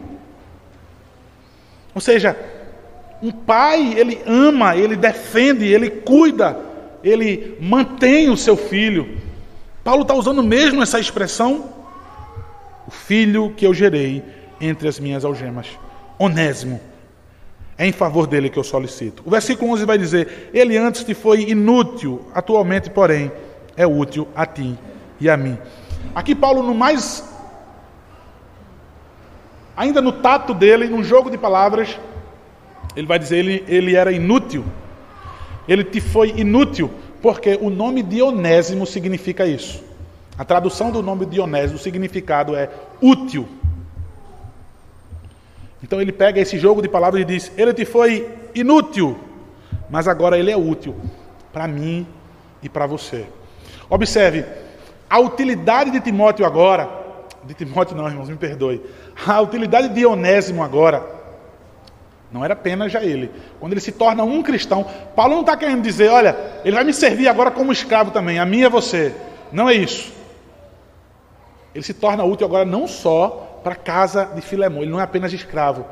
Ou 1.93 2.01
seja, 2.01 2.37
um 3.21 3.33
pai, 3.33 3.95
ele 3.97 4.21
ama, 4.27 4.77
ele 4.77 4.95
defende, 4.95 5.65
ele 5.65 5.91
cuida, 5.91 6.57
ele 7.03 7.57
mantém 7.61 8.31
o 8.31 8.37
seu 8.37 8.57
filho. 8.57 9.26
Paulo 9.87 10.03
está 10.03 10.15
usando 10.15 10.43
mesmo 10.43 10.83
essa 10.83 10.99
expressão. 10.99 11.71
O 12.89 12.91
filho 12.91 13.55
que 13.57 13.65
eu 13.65 13.73
gerei 13.73 14.21
entre 14.61 14.89
as 14.89 14.99
minhas 14.99 15.25
algemas. 15.25 15.69
Onésimo 16.19 16.81
é 17.79 17.87
em 17.87 17.93
favor 17.93 18.27
dele 18.27 18.51
que 18.51 18.59
eu 18.59 18.65
solicito. 18.65 19.23
O 19.25 19.31
versículo 19.31 19.71
11 19.71 19.85
vai 19.85 19.97
dizer: 19.97 20.51
Ele 20.53 20.77
antes 20.77 21.05
te 21.05 21.15
foi 21.15 21.43
inútil, 21.43 22.27
atualmente, 22.35 22.91
porém, 22.91 23.31
é 23.77 23.87
útil 23.87 24.27
a 24.35 24.45
ti 24.45 24.77
e 25.21 25.31
a 25.31 25.37
mim. 25.37 25.57
Aqui, 26.17 26.35
Paulo, 26.35 26.65
no 26.65 26.75
mais. 26.75 27.25
Ainda 29.77 30.03
no 30.03 30.11
tato 30.11 30.53
dele, 30.53 30.89
num 30.89 31.05
jogo 31.05 31.31
de 31.31 31.39
palavras, 31.39 31.97
ele 32.97 33.07
vai 33.07 33.21
dizer: 33.21 33.37
ele, 33.37 33.65
ele 33.69 33.95
era 33.95 34.11
inútil. 34.11 34.65
Ele 35.69 35.85
te 35.85 36.01
foi 36.01 36.31
inútil, 36.37 36.91
porque 37.27 37.59
o 37.61 37.71
nome 37.71 38.05
Dionésimo 38.05 38.87
significa 38.87 39.45
isso. 39.45 39.83
A 40.39 40.45
tradução 40.45 40.93
do 40.93 41.03
nome 41.03 41.27
Dionésimo, 41.27 41.75
o 41.77 41.83
significado 41.83 42.55
é 42.55 42.71
útil. 43.03 43.49
Então 45.83 46.01
ele 46.01 46.13
pega 46.13 46.41
esse 46.41 46.57
jogo 46.57 46.81
de 46.81 46.89
palavras 46.89 47.21
e 47.23 47.25
diz: 47.25 47.51
Ele 47.57 47.75
te 47.75 47.85
foi 47.85 48.31
inútil, 48.55 49.19
mas 49.91 50.07
agora 50.07 50.39
ele 50.39 50.53
é 50.53 50.57
útil 50.57 50.95
para 51.53 51.67
mim 51.67 52.07
e 52.63 52.69
para 52.69 52.87
você. 52.87 53.27
Observe, 53.91 54.45
a 55.11 55.19
utilidade 55.19 55.91
de 55.91 55.99
Timóteo 55.99 56.47
agora, 56.47 56.89
de 57.43 57.55
Timóteo 57.55 57.97
não, 57.97 58.07
irmãos, 58.07 58.29
me 58.29 58.37
perdoe. 58.37 58.81
A 59.27 59.41
utilidade 59.41 59.89
de 59.89 60.07
Onésimo 60.07 60.63
agora 60.63 61.16
não 62.37 62.45
era 62.45 62.53
apenas 62.53 62.93
já 62.93 63.03
ele. 63.03 63.31
Quando 63.59 63.73
ele 63.73 63.81
se 63.81 63.93
torna 63.93 64.23
um 64.23 64.43
cristão, 64.43 64.87
Paulo 65.15 65.33
não 65.33 65.41
está 65.41 65.57
querendo 65.57 65.83
dizer, 65.83 66.11
olha, 66.11 66.37
ele 66.65 66.77
vai 66.77 66.85
me 66.85 66.93
servir 66.93 67.29
agora 67.29 67.51
como 67.51 67.73
escravo 67.73 68.11
também, 68.11 68.39
a 68.39 68.45
mim 68.45 68.63
é 68.63 68.69
você. 68.69 69.15
Não 69.51 69.69
é 69.69 69.75
isso. 69.75 70.13
Ele 71.75 71.83
se 71.83 71.95
torna 71.95 72.25
útil 72.25 72.47
agora 72.47 72.65
não 72.65 72.87
só 72.87 73.61
para 73.65 73.73
a 73.73 73.77
casa 73.77 74.27
de 74.35 74.43
Filemão. 74.43 74.83
Ele 74.83 74.91
não 74.91 75.01
é 75.01 75.03
apenas 75.03 75.33
escravo. 75.33 75.87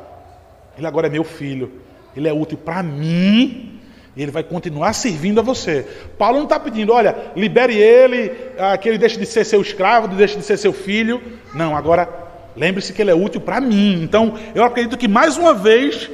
Ele 0.77 0.87
agora 0.87 1.07
é 1.07 1.11
meu 1.11 1.25
filho. 1.25 1.73
Ele 2.15 2.29
é 2.29 2.33
útil 2.33 2.59
para 2.59 2.83
mim. 2.83 3.81
E 4.15 4.23
ele 4.23 4.31
vai 4.31 4.43
continuar 4.43 4.93
servindo 4.93 5.41
a 5.41 5.43
você. 5.43 5.87
Paulo 6.19 6.37
não 6.37 6.45
está 6.45 6.61
pedindo, 6.61 6.93
olha, 6.93 7.33
libere 7.35 7.77
ele, 7.77 8.31
ah, 8.59 8.77
que 8.77 8.89
ele 8.89 8.99
deixe 8.99 9.19
de 9.19 9.27
ser 9.27 9.45
seu 9.45 9.61
escravo, 9.61 10.09
deixe 10.09 10.37
de 10.37 10.45
ser 10.45 10.57
seu 10.57 10.73
filho. 10.73 11.21
Não, 11.55 11.77
agora 11.77 12.09
lembre-se 12.57 12.93
que 12.93 13.03
ele 13.03 13.11
é 13.11 13.15
útil 13.15 13.41
para 13.41 13.61
mim. 13.61 14.03
Então, 14.03 14.39
eu 14.55 14.65
acredito 14.65 14.97
que 14.97 15.09
mais 15.09 15.37
uma 15.37 15.53
vez, 15.53 16.11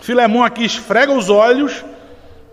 Filemão 0.00 0.44
aqui 0.44 0.64
esfrega 0.64 1.12
os 1.12 1.28
olhos, 1.30 1.84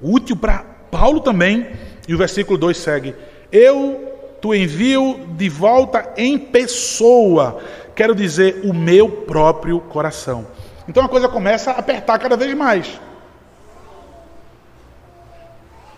útil 0.01 0.35
para 0.35 0.65
Paulo 0.91 1.19
também. 1.19 1.67
E 2.07 2.13
o 2.13 2.17
versículo 2.17 2.57
2 2.57 2.77
segue: 2.77 3.15
Eu 3.51 4.11
tu 4.41 4.53
envio 4.53 5.27
de 5.37 5.47
volta 5.47 6.13
em 6.17 6.37
pessoa 6.37 7.61
quero 7.95 8.15
dizer 8.15 8.61
o 8.63 8.73
meu 8.73 9.09
próprio 9.09 9.79
coração. 9.79 10.47
Então 10.87 11.03
a 11.03 11.09
coisa 11.09 11.27
começa 11.27 11.71
a 11.71 11.79
apertar 11.79 12.19
cada 12.19 12.35
vez 12.35 12.53
mais. 12.53 12.99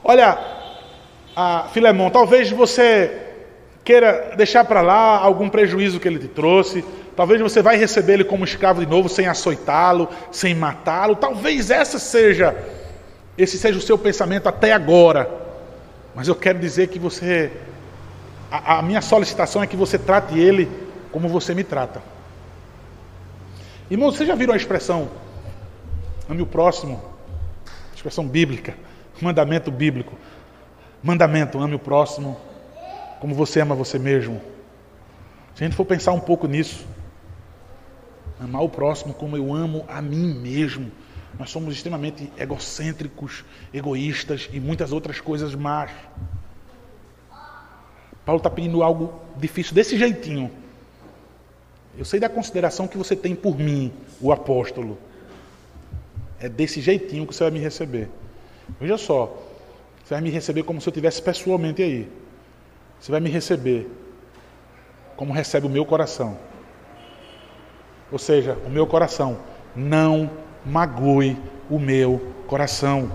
Olha, 0.03 0.37
Filemão, 1.71 2.09
talvez 2.09 2.51
você 2.51 3.21
queira 3.83 4.33
deixar 4.35 4.65
para 4.65 4.81
lá 4.81 5.17
algum 5.17 5.49
prejuízo 5.49 5.99
que 5.99 6.07
ele 6.07 6.19
te 6.19 6.27
trouxe, 6.27 6.85
talvez 7.15 7.41
você 7.41 7.61
vai 7.61 7.77
receber 7.77 8.13
ele 8.13 8.23
como 8.23 8.43
escravo 8.43 8.79
de 8.79 8.89
novo 8.89 9.09
sem 9.09 9.27
açoitá-lo, 9.27 10.09
sem 10.31 10.53
matá-lo. 10.53 11.15
Talvez 11.15 11.69
essa 11.69 11.99
seja 11.99 12.55
esse 13.37 13.57
seja 13.57 13.77
o 13.77 13.81
seu 13.81 13.97
pensamento 13.97 14.47
até 14.47 14.71
agora. 14.71 15.29
Mas 16.13 16.27
eu 16.27 16.35
quero 16.35 16.59
dizer 16.59 16.87
que 16.87 16.99
você 16.99 17.51
a, 18.49 18.79
a 18.79 18.81
minha 18.81 19.01
solicitação 19.01 19.61
é 19.61 19.67
que 19.67 19.75
você 19.75 19.97
trate 19.97 20.37
ele 20.39 20.69
como 21.11 21.27
você 21.27 21.53
me 21.53 21.63
trata. 21.63 22.01
Irmão, 23.89 24.11
vocês 24.11 24.27
já 24.27 24.35
viram 24.35 24.53
a 24.53 24.57
expressão 24.57 25.09
ame 26.29 26.41
o 26.41 26.45
próximo? 26.45 27.01
Expressão 27.95 28.27
bíblica, 28.27 28.75
mandamento 29.21 29.71
bíblico. 29.71 30.13
Mandamento, 31.03 31.59
ame 31.59 31.75
o 31.75 31.79
próximo 31.79 32.37
como 33.19 33.33
você 33.33 33.59
ama 33.59 33.73
você 33.73 33.97
mesmo. 33.97 34.39
Se 35.55 35.63
a 35.63 35.67
gente 35.67 35.75
for 35.75 35.85
pensar 35.85 36.11
um 36.11 36.19
pouco 36.19 36.47
nisso, 36.47 36.85
amar 38.39 38.63
o 38.63 38.69
próximo 38.69 39.13
como 39.13 39.37
eu 39.37 39.53
amo 39.53 39.85
a 39.87 40.01
mim 40.01 40.33
mesmo. 40.33 40.91
Nós 41.37 41.49
somos 41.49 41.75
extremamente 41.75 42.31
egocêntricos, 42.37 43.43
egoístas 43.73 44.49
e 44.51 44.59
muitas 44.59 44.91
outras 44.91 45.19
coisas 45.19 45.53
más. 45.53 45.91
Paulo 48.25 48.37
está 48.37 48.49
pedindo 48.49 48.81
algo 48.81 49.13
difícil 49.37 49.73
desse 49.75 49.97
jeitinho. 49.97 50.49
Eu 51.97 52.03
sei 52.03 52.19
da 52.19 52.27
consideração 52.27 52.87
que 52.87 52.97
você 52.97 53.15
tem 53.15 53.35
por 53.35 53.57
mim, 53.57 53.91
o 54.19 54.31
apóstolo. 54.31 54.97
É 56.39 56.49
desse 56.49 56.81
jeitinho 56.81 57.25
que 57.25 57.33
você 57.33 57.43
vai 57.43 57.51
me 57.51 57.59
receber. 57.59 58.09
Veja 58.79 58.97
só, 58.97 59.37
você 60.03 60.13
vai 60.13 60.21
me 60.21 60.29
receber 60.29 60.63
como 60.63 60.81
se 60.81 60.87
eu 60.87 60.91
estivesse 60.91 61.21
pessoalmente 61.21 61.81
aí. 61.81 62.09
Você 62.99 63.11
vai 63.11 63.21
me 63.21 63.29
receber 63.29 63.87
como 65.15 65.33
recebe 65.33 65.67
o 65.67 65.69
meu 65.69 65.85
coração. 65.85 66.37
Ou 68.11 68.19
seja, 68.19 68.57
o 68.65 68.69
meu 68.69 68.85
coração. 68.85 69.37
Não 69.75 70.29
magoe 70.65 71.37
o 71.69 71.79
meu 71.79 72.21
coração. 72.47 73.11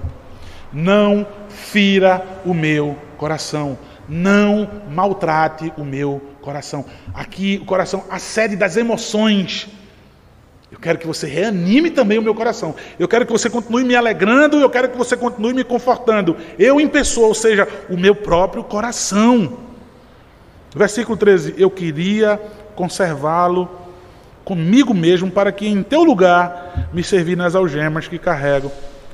Não 0.72 1.26
fira 1.48 2.24
o 2.44 2.53
meu 2.53 2.96
coração. 3.16 3.79
Não 4.09 4.68
maltrate 4.90 5.72
o 5.76 5.85
meu 5.85 6.20
coração. 6.42 6.85
Aqui, 7.14 7.61
o 7.62 7.66
coração, 7.66 8.05
a 8.11 8.18
sede 8.18 8.57
das 8.57 8.76
emoções. 8.76 9.68
Eu 10.70 10.79
quero 10.79 10.98
que 10.98 11.07
você 11.07 11.26
reanime 11.26 11.90
também 11.90 12.18
o 12.18 12.22
meu 12.22 12.35
coração. 12.35 12.74
Eu 12.98 13.09
quero 13.09 13.26
que 13.26 13.33
você 13.33 13.50
continue 13.50 13.85
me 13.85 13.96
alegrando, 13.96 14.59
eu 14.59 14.70
quero 14.70 14.88
que 14.88 14.96
você 14.96 15.16
continue 15.16 15.53
me 15.53 15.64
confortando. 15.64 16.37
Eu 16.59 16.81
em 16.81 16.88
pessoa, 16.88 17.26
ou 17.26 17.35
seja, 17.35 17.66
o 17.88 17.96
meu 17.96 18.14
próprio 18.14 18.62
coração. 18.62 19.59
Versículo 20.74 21.16
13: 21.16 21.55
Eu 21.59 21.70
queria 21.70 22.40
conservá-lo 22.76 23.68
comigo 24.50 24.92
mesmo, 24.92 25.30
para 25.30 25.52
que 25.52 25.68
em 25.68 25.80
teu 25.80 26.02
lugar 26.02 26.88
me 26.92 27.04
servir 27.04 27.36
nas 27.36 27.54
algemas 27.54 28.08
que 28.08 28.18
carrego 28.18 28.72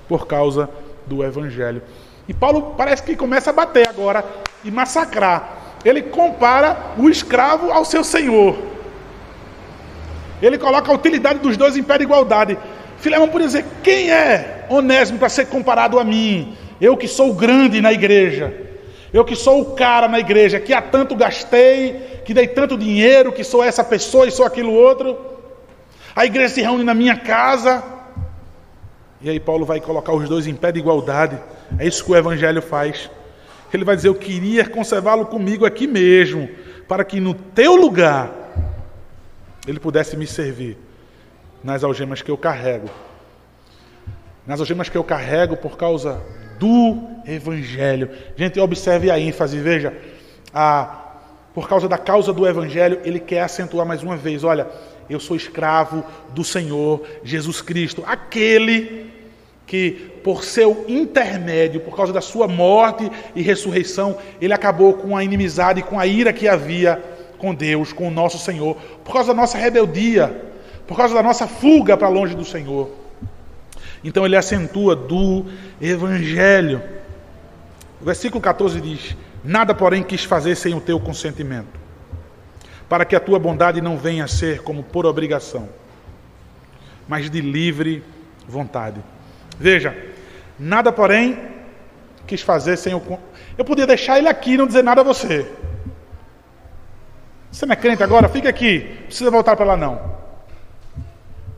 por 0.08 0.26
causa 0.26 0.66
do 1.06 1.22
Evangelho. 1.22 1.82
E 2.26 2.32
Paulo 2.32 2.72
parece 2.74 3.02
que 3.02 3.14
começa 3.14 3.50
a 3.50 3.52
bater 3.52 3.86
agora 3.86 4.24
e 4.64 4.70
massacrar. 4.70 5.76
Ele 5.84 6.00
compara 6.00 6.94
o 6.96 7.10
escravo 7.10 7.70
ao 7.70 7.84
seu 7.84 8.02
senhor. 8.02 8.56
Ele 10.40 10.56
coloca 10.56 10.90
a 10.90 10.94
utilidade 10.94 11.40
dos 11.40 11.54
dois 11.54 11.76
em 11.76 11.82
pé 11.82 11.98
de 11.98 12.04
igualdade. 12.04 12.56
Filemão 12.96 13.28
por 13.28 13.42
dizer: 13.42 13.62
quem 13.82 14.10
é 14.10 14.64
Onésimo 14.70 15.18
para 15.18 15.28
ser 15.28 15.48
comparado 15.48 15.98
a 15.98 16.04
mim? 16.04 16.56
Eu 16.80 16.96
que 16.96 17.06
sou 17.06 17.34
grande 17.34 17.82
na 17.82 17.92
igreja. 17.92 18.65
Eu 19.16 19.24
que 19.24 19.34
sou 19.34 19.62
o 19.62 19.74
cara 19.74 20.06
na 20.08 20.20
igreja, 20.20 20.60
que 20.60 20.74
há 20.74 20.82
tanto 20.82 21.16
gastei, 21.16 22.20
que 22.22 22.34
dei 22.34 22.46
tanto 22.46 22.76
dinheiro, 22.76 23.32
que 23.32 23.42
sou 23.42 23.64
essa 23.64 23.82
pessoa 23.82 24.26
e 24.26 24.30
sou 24.30 24.44
aquilo 24.44 24.70
outro. 24.74 25.16
A 26.14 26.26
igreja 26.26 26.52
se 26.52 26.60
reúne 26.60 26.84
na 26.84 26.92
minha 26.92 27.16
casa. 27.16 27.82
E 29.22 29.30
aí 29.30 29.40
Paulo 29.40 29.64
vai 29.64 29.80
colocar 29.80 30.12
os 30.12 30.28
dois 30.28 30.46
em 30.46 30.54
pé 30.54 30.70
de 30.70 30.80
igualdade. 30.80 31.38
É 31.78 31.86
isso 31.86 32.04
que 32.04 32.12
o 32.12 32.14
evangelho 32.14 32.60
faz. 32.60 33.08
Ele 33.72 33.86
vai 33.86 33.96
dizer: 33.96 34.08
Eu 34.08 34.14
queria 34.14 34.68
conservá-lo 34.68 35.24
comigo 35.24 35.64
aqui 35.64 35.86
mesmo, 35.86 36.46
para 36.86 37.02
que 37.02 37.18
no 37.18 37.32
teu 37.32 37.74
lugar 37.74 38.30
ele 39.66 39.80
pudesse 39.80 40.14
me 40.14 40.26
servir 40.26 40.76
nas 41.64 41.82
algemas 41.82 42.20
que 42.20 42.30
eu 42.30 42.36
carrego. 42.36 42.90
Nas 44.46 44.60
algemas 44.60 44.90
que 44.90 44.98
eu 44.98 45.02
carrego 45.02 45.56
por 45.56 45.78
causa 45.78 46.20
do 46.58 46.98
Evangelho. 47.26 48.10
Gente, 48.36 48.60
observe 48.60 49.10
a 49.10 49.18
ênfase, 49.18 49.58
veja, 49.58 49.92
a, 50.52 51.04
por 51.54 51.68
causa 51.68 51.88
da 51.88 51.98
causa 51.98 52.32
do 52.32 52.46
Evangelho, 52.46 53.00
ele 53.04 53.20
quer 53.20 53.42
acentuar 53.42 53.86
mais 53.86 54.02
uma 54.02 54.16
vez: 54.16 54.44
olha, 54.44 54.66
eu 55.08 55.20
sou 55.20 55.36
escravo 55.36 56.04
do 56.30 56.44
Senhor 56.44 57.02
Jesus 57.22 57.60
Cristo, 57.60 58.02
aquele 58.06 59.10
que, 59.66 60.12
por 60.22 60.44
seu 60.44 60.84
intermédio, 60.86 61.80
por 61.80 61.96
causa 61.96 62.12
da 62.12 62.20
sua 62.20 62.46
morte 62.46 63.10
e 63.34 63.42
ressurreição, 63.42 64.16
ele 64.40 64.52
acabou 64.52 64.94
com 64.94 65.16
a 65.16 65.24
inimizade 65.24 65.80
e 65.80 65.82
com 65.82 65.98
a 65.98 66.06
ira 66.06 66.32
que 66.32 66.46
havia 66.46 67.02
com 67.38 67.54
Deus, 67.54 67.92
com 67.92 68.08
o 68.08 68.10
nosso 68.10 68.38
Senhor, 68.38 68.76
por 69.04 69.12
causa 69.12 69.34
da 69.34 69.40
nossa 69.40 69.58
rebeldia, 69.58 70.34
por 70.86 70.96
causa 70.96 71.14
da 71.14 71.22
nossa 71.22 71.46
fuga 71.46 71.96
para 71.96 72.08
longe 72.08 72.34
do 72.34 72.44
Senhor. 72.44 73.05
Então 74.02 74.24
ele 74.24 74.36
acentua 74.36 74.94
do 74.94 75.46
Evangelho. 75.80 76.82
O 78.00 78.04
versículo 78.04 78.40
14 78.40 78.80
diz: 78.80 79.16
Nada, 79.42 79.74
porém, 79.74 80.02
quis 80.02 80.24
fazer 80.24 80.54
sem 80.56 80.74
o 80.74 80.80
teu 80.80 80.98
consentimento, 81.00 81.78
para 82.88 83.04
que 83.04 83.16
a 83.16 83.20
tua 83.20 83.38
bondade 83.38 83.80
não 83.80 83.96
venha 83.96 84.24
a 84.24 84.28
ser 84.28 84.62
como 84.62 84.82
por 84.82 85.06
obrigação, 85.06 85.68
mas 87.08 87.30
de 87.30 87.40
livre 87.40 88.02
vontade. 88.46 89.00
Veja, 89.58 89.96
nada, 90.58 90.92
porém, 90.92 91.38
quis 92.26 92.42
fazer 92.42 92.76
sem 92.76 92.94
o. 92.94 93.18
Eu 93.56 93.64
podia 93.64 93.86
deixar 93.86 94.18
ele 94.18 94.28
aqui 94.28 94.52
e 94.52 94.56
não 94.56 94.66
dizer 94.66 94.82
nada 94.82 95.00
a 95.00 95.04
você. 95.04 95.50
Você 97.50 97.64
não 97.64 97.72
é 97.72 97.76
crente 97.76 98.02
agora? 98.02 98.28
Fica 98.28 98.50
aqui. 98.50 98.96
Não 98.98 99.06
precisa 99.06 99.30
voltar 99.30 99.56
para 99.56 99.64
lá, 99.64 99.76
não. 99.76 100.16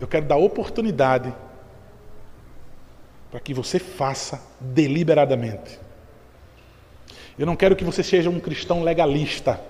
Eu 0.01 0.07
quero 0.07 0.27
dar 0.27 0.37
oportunidade 0.37 1.35
para 3.31 3.41
que 3.41 3.53
você 3.53 3.79
faça 3.79 4.41
deliberadamente. 4.61 5.79
Eu 7.39 7.47
não 7.47 7.57
quero 7.57 7.77
que 7.77 7.85
você 7.85 8.03
seja 8.03 8.31
um 8.31 8.41
cristão 8.41 8.83
legalista, 8.83 9.61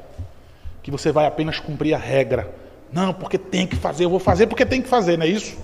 que 0.82 0.90
você 0.90 1.12
vai 1.12 1.26
apenas 1.26 1.58
cumprir 1.58 1.94
a 1.94 1.98
regra. 1.98 2.54
Não, 2.92 3.12
porque 3.12 3.36
tem 3.36 3.66
que 3.66 3.76
fazer, 3.76 4.04
eu 4.04 4.10
vou 4.10 4.20
fazer 4.20 4.46
porque 4.46 4.64
tem 4.64 4.80
que 4.80 4.88
fazer, 4.88 5.18
não 5.18 5.26
é 5.26 5.28
isso? 5.28 5.58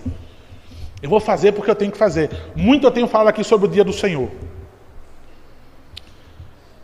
Eu 1.03 1.09
vou 1.09 1.21
fazer 1.21 1.53
porque 1.53 1.71
eu 1.71 1.75
tenho 1.75 1.93
que 1.93 1.99
fazer. 1.99 2.31
Muito 2.55 2.87
eu 2.87 2.91
tenho 2.91 3.07
falado 3.07 3.29
aqui 3.29 3.43
sobre 3.43 3.67
o 3.67 3.71
dia 3.71 3.85
do 3.85 3.93
Senhor. 3.93 4.31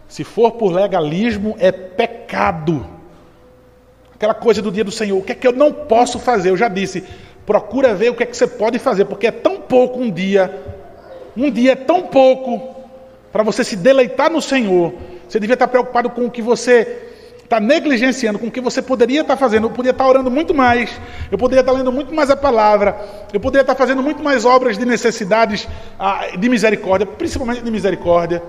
Se 0.09 0.25
for 0.25 0.53
por 0.53 0.73
legalismo, 0.73 1.57
é 1.59 1.71
pecado 1.71 3.01
Aquela 4.21 4.35
coisa 4.35 4.61
do 4.61 4.71
dia 4.71 4.85
do 4.85 4.93
Senhor. 4.93 5.19
O 5.19 5.23
que 5.23 5.33
é 5.33 5.35
que 5.35 5.47
eu 5.47 5.53
não 5.53 5.73
posso 5.73 6.19
fazer? 6.19 6.51
Eu 6.51 6.57
já 6.57 6.69
disse. 6.69 7.03
Procura 7.47 7.95
ver 7.95 8.11
o 8.11 8.15
que 8.15 8.23
é 8.23 8.27
que 8.27 8.37
você 8.37 8.47
pode 8.47 8.79
fazer, 8.79 9.07
porque 9.07 9.27
é 9.27 9.31
tão 9.31 9.63
pouco 9.63 9.99
um 9.99 10.11
dia. 10.11 10.63
Um 11.37 11.51
dia 11.51 11.73
é 11.73 11.77
tão 11.77 12.03
pouco 12.03 12.81
para 13.33 13.43
você 13.43 13.63
se 13.65 13.77
deleitar 13.77 14.31
no 14.31 14.43
Senhor. 14.43 14.95
Você 15.29 15.39
devia 15.39 15.55
estar 15.55 15.69
preocupado 15.69 16.11
com 16.11 16.27
o 16.27 16.31
que 16.31 16.43
você 16.43 17.07
está 17.43 17.59
negligenciando, 17.59 18.39
com 18.39 18.47
o 18.47 18.51
que 18.51 18.61
você 18.61 18.81
poderia 18.81 19.23
estar 19.23 19.37
fazendo. 19.37 19.67
Eu 19.67 19.71
poderia 19.71 19.93
estar 19.93 20.07
orando 20.07 20.31
muito 20.31 20.55
mais, 20.55 20.91
eu 21.31 21.39
poderia 21.39 21.61
estar 21.61 21.73
lendo 21.73 21.91
muito 21.91 22.15
mais 22.15 22.31
a 22.31 22.37
palavra, 22.37 22.97
eu 23.33 23.41
poderia 23.41 23.63
estar 23.63 23.75
fazendo 23.75 24.03
muito 24.03 24.23
mais 24.23 24.45
obras 24.45 24.79
de 24.79 24.85
necessidades 24.85 25.69
ah, 25.99 26.29
de 26.39 26.49
misericórdia, 26.49 27.07
principalmente 27.07 27.63
de 27.63 27.71
misericórdia. 27.71 28.43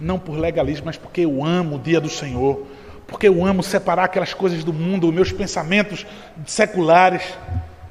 não 0.00 0.18
por 0.18 0.36
legalismo, 0.36 0.86
mas 0.86 0.96
porque 0.96 1.22
eu 1.22 1.44
amo 1.44 1.76
o 1.76 1.78
dia 1.78 2.00
do 2.00 2.08
Senhor, 2.08 2.66
porque 3.06 3.28
eu 3.28 3.44
amo 3.44 3.62
separar 3.62 4.04
aquelas 4.04 4.34
coisas 4.34 4.62
do 4.62 4.72
mundo, 4.72 5.10
meus 5.12 5.32
pensamentos 5.32 6.06
seculares, 6.46 7.22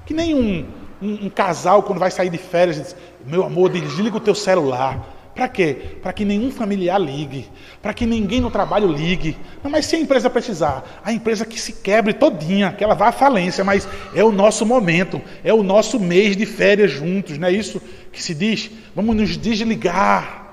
que 0.05 0.13
nem 0.13 0.67
um, 1.03 1.25
um, 1.25 1.29
casal 1.29 1.83
quando 1.83 1.99
vai 1.99 2.09
sair 2.09 2.29
de 2.29 2.37
férias 2.37 2.77
diz, 2.77 2.95
meu 3.25 3.43
amor, 3.43 3.69
desliga 3.69 4.17
o 4.17 4.19
teu 4.19 4.33
celular. 4.35 5.11
Para 5.35 5.47
quê? 5.47 5.97
Para 6.01 6.13
que 6.13 6.23
nenhum 6.23 6.51
familiar 6.51 7.01
ligue, 7.01 7.49
para 7.81 7.91
que 7.91 8.05
ninguém 8.05 8.39
no 8.39 8.51
trabalho 8.51 8.87
ligue. 8.87 9.35
Não, 9.63 9.71
mas 9.71 9.87
se 9.87 9.95
a 9.95 9.99
empresa 9.99 10.29
precisar, 10.29 11.01
a 11.03 11.11
empresa 11.11 11.43
que 11.43 11.59
se 11.59 11.73
quebre 11.73 12.13
todinha, 12.13 12.71
que 12.71 12.83
ela 12.83 12.93
vá 12.93 13.07
à 13.07 13.11
falência, 13.11 13.63
mas 13.63 13.87
é 14.13 14.23
o 14.23 14.31
nosso 14.31 14.63
momento, 14.63 15.19
é 15.43 15.51
o 15.51 15.63
nosso 15.63 15.99
mês 15.99 16.37
de 16.37 16.45
férias 16.45 16.91
juntos, 16.91 17.37
não 17.37 17.47
é 17.47 17.51
isso 17.51 17.81
que 18.11 18.21
se 18.21 18.35
diz? 18.35 18.69
Vamos 18.95 19.15
nos 19.15 19.35
desligar 19.35 20.43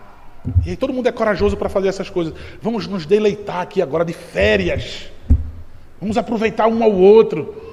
e 0.64 0.70
aí 0.70 0.76
todo 0.76 0.92
mundo 0.92 1.06
é 1.06 1.12
corajoso 1.12 1.56
para 1.56 1.68
fazer 1.68 1.88
essas 1.88 2.08
coisas. 2.08 2.32
Vamos 2.62 2.86
nos 2.86 3.04
deleitar 3.04 3.60
aqui 3.60 3.82
agora 3.82 4.04
de 4.04 4.12
férias. 4.12 5.10
Vamos 6.00 6.16
aproveitar 6.16 6.66
um 6.66 6.82
ao 6.82 6.92
outro. 6.92 7.69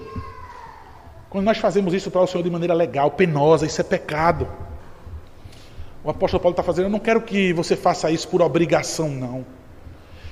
Quando 1.30 1.46
nós 1.46 1.58
fazemos 1.58 1.94
isso 1.94 2.10
para 2.10 2.22
o 2.22 2.28
Senhor 2.28 2.44
de 2.44 2.50
maneira 2.50 2.74
legal, 2.74 3.12
penosa, 3.12 3.66
isso 3.66 3.82
é 3.82 3.84
pecado. 3.84 4.48
O 6.04 6.10
apóstolo 6.10 6.42
Paulo 6.42 6.54
está 6.54 6.64
fazendo, 6.64 6.86
eu 6.86 6.90
não 6.90 7.00
quero 7.00 7.22
que 7.22 7.52
você 7.52 7.76
faça 7.76 8.10
isso 8.10 8.28
por 8.28 8.42
obrigação, 8.42 9.10
não. 9.10 9.46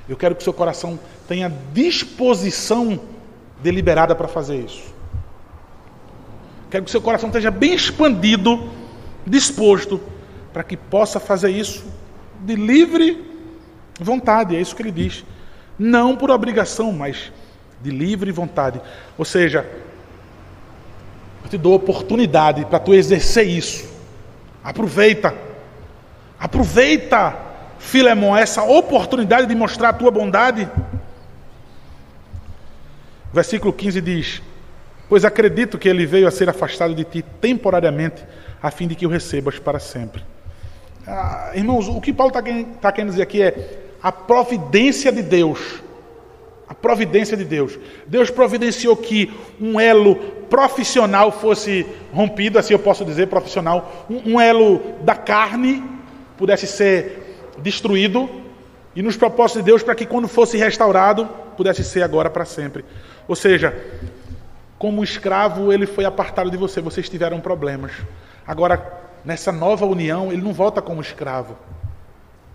Eu 0.08 0.16
quero 0.16 0.36
que 0.36 0.44
seu 0.44 0.54
coração 0.54 0.98
tenha 1.28 1.52
disposição 1.74 3.00
deliberada 3.62 4.16
para 4.16 4.28
fazer 4.28 4.58
isso. 4.58 4.94
Quero 6.70 6.86
que 6.86 6.92
seu 6.92 7.02
coração 7.02 7.30
esteja 7.30 7.52
bem 7.52 7.74
expandido, 7.74 8.70
disposto, 9.26 10.00
para 10.54 10.64
que 10.64 10.78
possa 10.78 11.20
fazer 11.20 11.50
isso 11.50 11.86
de 12.40 12.56
livre 12.56 13.24
vontade, 14.00 14.56
é 14.56 14.62
isso 14.62 14.76
que 14.76 14.82
ele 14.82 14.92
diz. 14.92 15.26
Não 15.78 16.16
por 16.16 16.32
obrigação, 16.32 16.92
mas 16.92 17.32
de 17.82 17.90
livre 17.90 18.32
vontade. 18.32 18.80
Ou 19.18 19.26
seja, 19.26 19.70
eu 21.46 21.50
te 21.50 21.58
dou 21.58 21.76
oportunidade 21.76 22.66
para 22.66 22.80
tu 22.80 22.94
exercer 22.94 23.48
isso. 23.48 23.88
Aproveita. 24.64 25.34
Aproveita, 26.40 27.38
Filemão, 27.78 28.36
essa 28.36 28.64
oportunidade 28.64 29.48
de 29.48 29.56
mostrar 29.56 29.90
a 29.90 29.94
tua 29.94 30.10
bondade. 30.10 30.68
Versículo 33.32 33.72
15 33.72 34.02
diz: 34.02 34.42
Pois 35.08 35.24
acredito 35.24 35.78
que 35.78 35.88
ele 35.88 36.06
veio 36.06 36.28
a 36.28 36.32
ser 36.32 36.50
afastado 36.50 36.96
de 36.96 37.04
ti 37.04 37.22
temporariamente, 37.40 38.26
a 38.62 38.72
fim 38.72 38.88
de 38.88 38.96
que 38.96 39.06
o 39.06 39.10
recebas 39.10 39.60
para 39.60 39.80
sempre. 39.80 40.24
Ah, 41.06 41.52
irmãos, 41.54 41.88
o 41.88 42.02
que 42.02 42.12
Paulo 42.12 42.36
está 42.36 42.42
tá 42.82 42.92
querendo 42.92 43.12
dizer 43.12 43.22
aqui 43.22 43.44
é 43.44 43.80
a 44.02 44.12
providência 44.12 45.12
de 45.12 45.22
Deus. 45.22 45.84
A 46.68 46.74
providência 46.74 47.38
de 47.38 47.44
Deus. 47.44 47.78
Deus 48.08 48.30
providenciou 48.30 48.96
que 48.98 49.32
um 49.62 49.80
elo 49.80 50.16
profissional 50.50 51.32
fosse 51.32 51.86
rompido, 52.12 52.58
assim 52.58 52.74
eu 52.74 52.80
posso 52.80 53.06
dizer, 53.06 53.28
profissional. 53.28 54.06
Um, 54.10 54.34
um 54.34 54.42
elo 54.42 54.82
da 55.02 55.16
carne 55.16 55.84
pudesse 56.38 56.66
ser 56.66 57.54
destruído. 57.60 58.30
E 58.96 59.02
nos 59.02 59.18
propósitos 59.18 59.62
de 59.62 59.66
Deus, 59.66 59.84
para 59.84 59.94
que 59.94 60.06
quando 60.06 60.28
fosse 60.28 60.58
restaurado, 60.58 61.28
pudesse 61.58 61.84
ser 61.84 62.02
agora 62.02 62.30
para 62.30 62.46
sempre. 62.46 62.84
Ou 63.28 63.36
seja, 63.36 63.76
como 64.78 65.04
escravo, 65.04 65.72
ele 65.72 65.86
foi 65.86 66.06
apartado 66.06 66.50
de 66.50 66.58
você, 66.58 66.82
vocês 66.82 67.10
tiveram 67.10 67.40
problemas. 67.40 67.92
Agora, 68.48 69.04
nessa 69.24 69.52
nova 69.52 69.86
união, 69.86 70.32
ele 70.32 70.42
não 70.42 70.54
volta 70.54 70.82
como 70.82 71.02
escravo. 71.02 71.58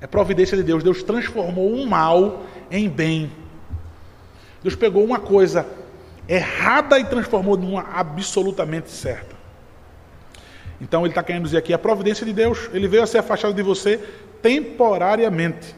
É 0.01 0.07
providência 0.07 0.57
de 0.57 0.63
Deus. 0.63 0.83
Deus 0.83 1.03
transformou 1.03 1.73
um 1.73 1.87
mal 1.87 2.43
em 2.71 2.89
bem. 2.89 3.31
Deus 4.63 4.75
pegou 4.75 5.05
uma 5.05 5.19
coisa 5.19 5.67
errada 6.29 6.99
e 6.99 7.05
transformou 7.05 7.57
numa 7.57 7.83
absolutamente 7.83 8.91
certa. 8.91 9.35
Então 10.81 11.03
ele 11.03 11.11
está 11.11 11.23
querendo 11.23 11.45
dizer 11.45 11.59
aqui 11.59 11.75
a 11.75 11.79
providência 11.79 12.25
de 12.25 12.33
Deus. 12.33 12.71
Ele 12.73 12.89
veio 12.89 13.03
a 13.03 13.07
ser 13.07 13.19
afastado 13.19 13.53
de 13.53 13.63
você 13.63 13.99
temporariamente, 14.41 15.75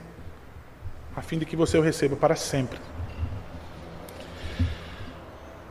a 1.17 1.23
fim 1.23 1.39
de 1.39 1.45
que 1.45 1.57
você 1.57 1.77
o 1.79 1.83
receba 1.83 2.17
para 2.17 2.37
sempre. 2.37 2.79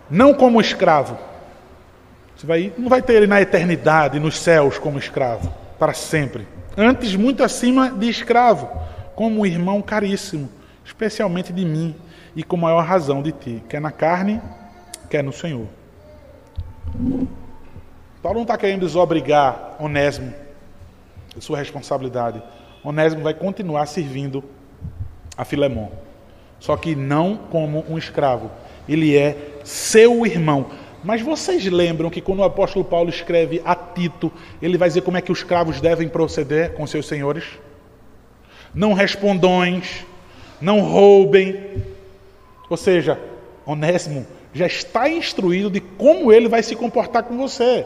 Não 0.10 0.34
como 0.34 0.60
escravo. 0.60 1.18
Você 2.36 2.46
vai, 2.46 2.74
não 2.78 2.90
vai 2.90 3.02
ter 3.02 3.14
ele 3.14 3.28
na 3.28 3.42
eternidade, 3.42 4.20
nos 4.20 4.38
céus, 4.40 4.78
como 4.78 4.98
escravo, 4.98 5.54
para 5.78 5.94
sempre. 5.94 6.48
Antes, 6.76 7.16
muito 7.16 7.44
acima 7.44 7.92
de 7.92 8.10
escravo, 8.10 8.68
como 9.16 9.42
um 9.42 9.46
irmão 9.46 9.82
caríssimo, 9.82 10.50
especialmente 10.84 11.54
de 11.54 11.64
mim 11.64 11.96
e 12.36 12.44
com 12.44 12.58
maior 12.58 12.84
razão 12.84 13.22
de 13.22 13.32
ti, 13.32 13.64
quer 13.68 13.82
na 13.82 13.92
carne, 13.92 14.42
quer 15.10 15.24
no 15.24 15.34
Senhor. 15.34 15.68
Paulo 18.22 18.38
não 18.38 18.44
está 18.44 18.58
querendo 18.58 18.86
desobrigar 18.86 19.76
Onésimo 19.80 20.34
sua 21.40 21.58
responsabilidade. 21.58 22.42
Onésimo 22.84 23.24
vai 23.24 23.34
continuar 23.34 23.86
servindo 23.86 24.44
a 25.38 25.46
Filemão, 25.46 25.92
só 26.60 26.76
que 26.76 26.96
não 26.96 27.38
como 27.38 27.86
um 27.88 27.98
escravo. 27.98 28.52
Ele 28.90 29.18
é 29.18 29.38
seu 29.64 30.26
irmão. 30.26 30.68
Mas 31.04 31.22
vocês 31.22 31.66
lembram 31.66 32.10
que 32.10 32.22
quando 32.22 32.40
o 32.40 32.44
apóstolo 32.44 32.86
Paulo 32.86 33.10
escreve 33.10 33.62
a 33.66 33.76
Tito, 33.76 34.32
ele 34.62 34.78
vai 34.78 34.88
dizer 34.88 35.02
como 35.02 35.18
é 35.18 35.22
que 35.22 35.32
os 35.32 35.40
escravos 35.40 35.82
devem 35.82 36.08
proceder 36.08 36.74
com 36.74 36.86
seus 36.86 37.08
senhores? 37.08 37.44
Não 38.74 38.94
respondões, 38.94 40.06
não 40.60 40.82
roubem. 40.82 41.84
Ou 42.72 42.78
seja, 42.78 43.20
Onésimo 43.66 44.26
já 44.54 44.66
está 44.66 45.10
instruído 45.10 45.70
de 45.70 45.82
como 45.82 46.32
ele 46.32 46.48
vai 46.48 46.64
se 46.64 46.74
comportar 46.74 47.24
com 47.24 47.38
você. 47.38 47.86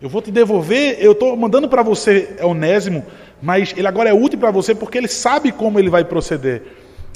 Eu 0.00 0.08
vou 0.08 0.22
te 0.22 0.30
devolver, 0.30 0.98
eu 1.00 1.10
estou 1.10 1.36
mandando 1.36 1.68
para 1.68 1.82
você 1.82 2.36
Onésimo, 2.42 3.04
mas 3.42 3.74
ele 3.76 3.88
agora 3.88 4.08
é 4.08 4.14
útil 4.14 4.38
para 4.38 4.52
você 4.52 4.72
porque 4.72 4.96
ele 4.96 5.08
sabe 5.08 5.50
como 5.50 5.80
ele 5.80 5.90
vai 5.90 6.04
proceder. 6.04 6.62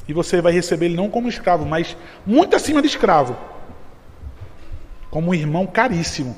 E 0.09 0.13
você 0.13 0.41
vai 0.41 0.53
receber 0.53 0.87
ele 0.87 0.97
não 0.97 1.09
como 1.09 1.29
escravo, 1.29 1.65
mas 1.65 1.97
muito 2.27 2.57
acima 2.57 2.83
de 2.83 2.89
escravo. 2.89 3.37
Como 5.09 5.31
um 5.31 5.35
irmão 5.35 5.69
caríssimo. 5.69 6.35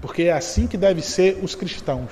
Porque 0.00 0.24
é 0.24 0.32
assim 0.32 0.66
que 0.66 0.76
devem 0.76 1.04
ser 1.04 1.38
os 1.40 1.54
cristãos. 1.54 2.10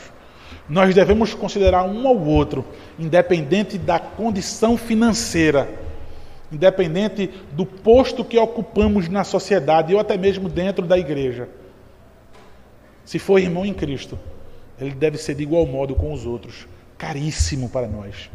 Nós 0.68 0.94
devemos 0.94 1.34
considerar 1.34 1.82
um 1.82 2.07
ao 2.07 2.16
outro, 2.16 2.64
independente 2.96 3.76
da 3.76 3.98
condição 3.98 4.76
financeira, 4.76 5.68
independente 6.53 7.30
do 7.53 7.64
posto 7.64 8.24
que 8.24 8.38
ocupamos 8.38 9.09
na 9.09 9.24
sociedade 9.24 9.94
ou 9.94 10.01
até 10.01 10.16
mesmo 10.16 10.48
dentro 10.48 10.86
da 10.86 10.98
igreja. 10.98 11.48
Se 13.05 13.18
for 13.18 13.38
irmão 13.38 13.64
em 13.64 13.74
Cristo, 13.74 14.18
ele 14.80 14.92
deve 14.92 15.18
ser 15.18 15.34
de 15.34 15.42
igual 15.42 15.66
modo 15.66 15.94
com 15.94 16.12
os 16.12 16.26
outros, 16.26 16.66
caríssimo 16.96 17.68
para 17.68 17.86
nós. 17.86 18.30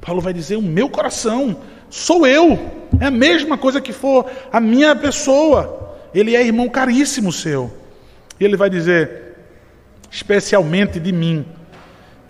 Paulo 0.00 0.20
vai 0.20 0.32
dizer: 0.32 0.56
o 0.56 0.62
meu 0.62 0.88
coração, 0.88 1.56
sou 1.90 2.26
eu, 2.26 2.58
é 3.00 3.06
a 3.06 3.10
mesma 3.10 3.58
coisa 3.58 3.80
que 3.80 3.92
for 3.92 4.30
a 4.52 4.60
minha 4.60 4.94
pessoa, 4.94 5.96
ele 6.14 6.36
é 6.36 6.44
irmão 6.44 6.68
caríssimo 6.68 7.32
seu. 7.32 7.70
E 8.38 8.44
ele 8.44 8.56
vai 8.56 8.70
dizer, 8.70 9.36
especialmente 10.10 11.00
de 11.00 11.12
mim, 11.12 11.44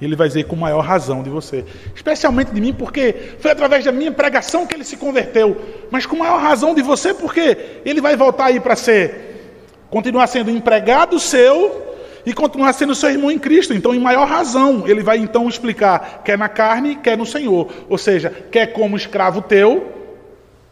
ele 0.05 0.15
vai 0.15 0.29
dizer 0.29 0.45
com 0.45 0.55
maior 0.55 0.81
razão 0.81 1.23
de 1.23 1.31
você. 1.31 1.65
Especialmente 1.95 2.53
de 2.53 2.61
mim, 2.61 2.73
porque 2.73 3.13
foi 3.41 3.51
através 3.51 3.85
da 3.85 3.91
minha 3.91 4.13
pregação 4.13 4.67
que 4.67 4.75
ele 4.75 4.85
se 4.85 4.97
converteu. 4.97 5.61
Mas 5.91 6.07
com 6.07 6.17
maior 6.17 6.41
razão 6.41 6.75
de 6.75 6.83
você, 6.83 7.13
porque 7.13 7.81
ele 7.85 8.01
vai 8.01 8.17
voltar 8.17 8.47
aí 8.47 8.61
para 8.61 8.77
ser, 8.77 9.57
continuar 9.91 10.29
sendo 10.29 10.51
empregado 10.51 11.19
seu 11.19 11.97
e 12.25 12.33
continuar 12.33 12.73
sendo 12.75 12.95
seu 12.95 13.11
irmão 13.11 13.31
em 13.31 13.39
Cristo. 13.39 13.75
Então, 13.75 13.93
em 13.93 13.99
maior 13.99 14.27
razão, 14.27 14.85
ele 14.87 15.03
vai 15.03 15.19
então 15.19 15.49
explicar: 15.49 16.23
quer 16.25 16.39
na 16.39 16.49
carne, 16.49 16.97
quer 16.97 17.19
no 17.19 17.27
Senhor. 17.27 17.69
Ou 17.89 17.99
seja, 17.99 18.31
quer 18.53 18.67
como 18.69 18.97
escravo 18.97 19.43
teu, 19.43 19.93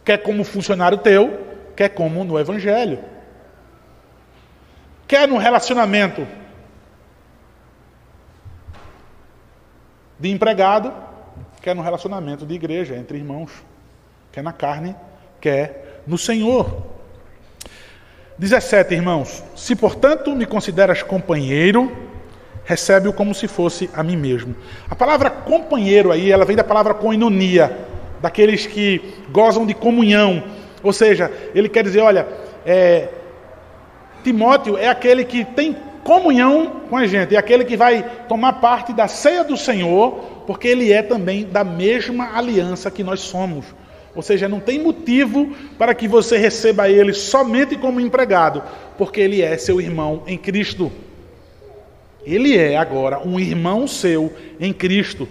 quer 0.05 0.17
como 0.19 0.45
funcionário 0.45 0.99
teu, 0.99 1.37
quer 1.75 1.89
como 1.89 2.23
no 2.23 2.39
Evangelho. 2.39 2.99
Quer 5.05 5.27
no 5.27 5.37
relacionamento 5.37 6.27
de 10.19 10.29
empregado, 10.29 10.93
quer 11.61 11.75
no 11.75 11.81
relacionamento 11.81 12.45
de 12.45 12.53
igreja, 12.53 12.95
entre 12.95 13.17
irmãos, 13.17 13.51
quer 14.31 14.43
na 14.43 14.53
carne, 14.53 14.95
quer 15.39 16.01
no 16.07 16.17
Senhor. 16.17 16.85
17, 18.37 18.93
irmãos. 18.93 19.43
Se, 19.55 19.75
portanto, 19.75 20.35
me 20.35 20.45
consideras 20.45 21.01
companheiro, 21.01 21.91
recebe-o 22.63 23.13
como 23.13 23.33
se 23.33 23.47
fosse 23.47 23.89
a 23.93 24.03
mim 24.03 24.15
mesmo. 24.15 24.55
A 24.89 24.95
palavra 24.95 25.29
companheiro 25.29 26.11
aí, 26.11 26.31
ela 26.31 26.45
vem 26.45 26.55
da 26.55 26.63
palavra 26.63 26.93
koinonia, 26.93 27.75
daqueles 28.21 28.65
que 28.65 29.15
gozam 29.31 29.65
de 29.65 29.73
comunhão. 29.73 30.43
Ou 30.83 30.93
seja, 30.93 31.31
ele 31.55 31.69
quer 31.69 31.83
dizer, 31.83 32.01
olha, 32.01 32.27
é, 32.65 33.09
Timóteo 34.23 34.77
é 34.77 34.87
aquele 34.87 35.23
que 35.23 35.45
tem 35.45 35.75
comunhão 36.07 36.83
com 36.89 36.95
a 36.95 37.05
gente, 37.05 37.35
é 37.35 37.37
aquele 37.37 37.65
que 37.65 37.75
vai 37.75 38.01
tomar 38.29 38.53
parte 38.53 38.93
da 38.93 39.09
ceia 39.09 39.43
do 39.43 39.57
Senhor, 39.57 40.11
porque 40.47 40.69
ele 40.69 40.89
é 40.89 41.03
também 41.03 41.43
da 41.43 41.65
mesma 41.65 42.33
aliança 42.33 42.89
que 42.89 43.03
nós 43.03 43.19
somos. 43.19 43.65
Ou 44.15 44.21
seja, 44.21 44.47
não 44.47 44.61
tem 44.61 44.81
motivo 44.81 45.53
para 45.77 45.93
que 45.93 46.07
você 46.07 46.37
receba 46.37 46.89
ele 46.89 47.11
somente 47.11 47.75
como 47.75 47.99
empregado, 47.99 48.63
porque 48.97 49.19
ele 49.19 49.41
é 49.41 49.57
seu 49.57 49.81
irmão 49.81 50.23
em 50.25 50.37
Cristo. 50.37 50.89
Ele 52.25 52.57
é 52.57 52.77
agora 52.77 53.19
um 53.19 53.37
irmão 53.37 53.85
seu 53.85 54.33
em 54.61 54.71
Cristo. 54.71 55.27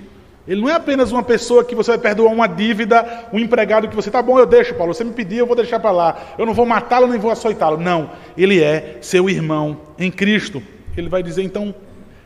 Ele 0.47 0.61
não 0.61 0.69
é 0.69 0.75
apenas 0.75 1.11
uma 1.11 1.23
pessoa 1.23 1.65
que 1.65 1.75
você 1.75 1.91
vai 1.93 1.99
perdoar 1.99 2.33
uma 2.33 2.47
dívida, 2.47 3.27
um 3.33 3.39
empregado 3.39 3.89
que 3.89 3.97
você, 3.97 4.11
tá 4.11 4.23
bom, 4.23 4.39
eu 4.39 4.47
deixo, 4.47 4.75
Paulo, 4.75 4.95
você 4.95 5.03
me 5.03 5.13
pediu, 5.13 5.39
eu 5.39 5.47
vou 5.47 5.57
deixar 5.57 5.81
para 5.81 5.91
lá. 5.91 6.35
Eu 6.39 6.47
não 6.47 6.55
vou 6.55 6.65
matá-lo 6.65 7.09
nem 7.09 7.19
vou 7.19 7.31
açoitá-lo. 7.31 7.79
Não, 7.79 8.11
ele 8.39 8.63
é 8.63 8.99
seu 9.01 9.29
irmão 9.29 9.81
em 9.99 10.11
Cristo. 10.11 10.63
Ele 10.97 11.09
vai 11.09 11.23
dizer, 11.23 11.43
então, 11.43 11.75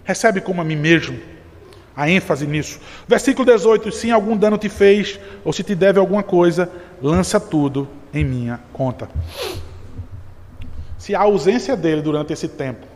recebe 0.04 0.40
como 0.40 0.60
a 0.60 0.64
mim 0.64 0.76
mesmo. 0.76 1.18
A 1.96 2.08
ênfase 2.08 2.46
nisso. 2.46 2.78
Versículo 3.06 3.44
18: 3.44 3.90
Se 3.90 4.10
algum 4.10 4.36
dano 4.36 4.56
te 4.56 4.68
fez, 4.68 5.18
ou 5.44 5.52
se 5.52 5.62
te 5.62 5.74
deve 5.74 5.98
alguma 5.98 6.22
coisa, 6.22 6.70
lança 7.02 7.40
tudo 7.40 7.88
em 8.12 8.24
minha 8.24 8.60
conta. 8.72 9.08
Se 10.96 11.14
a 11.14 11.20
ausência 11.20 11.76
dele 11.76 12.00
durante 12.00 12.32
esse 12.32 12.46
tempo 12.46 12.86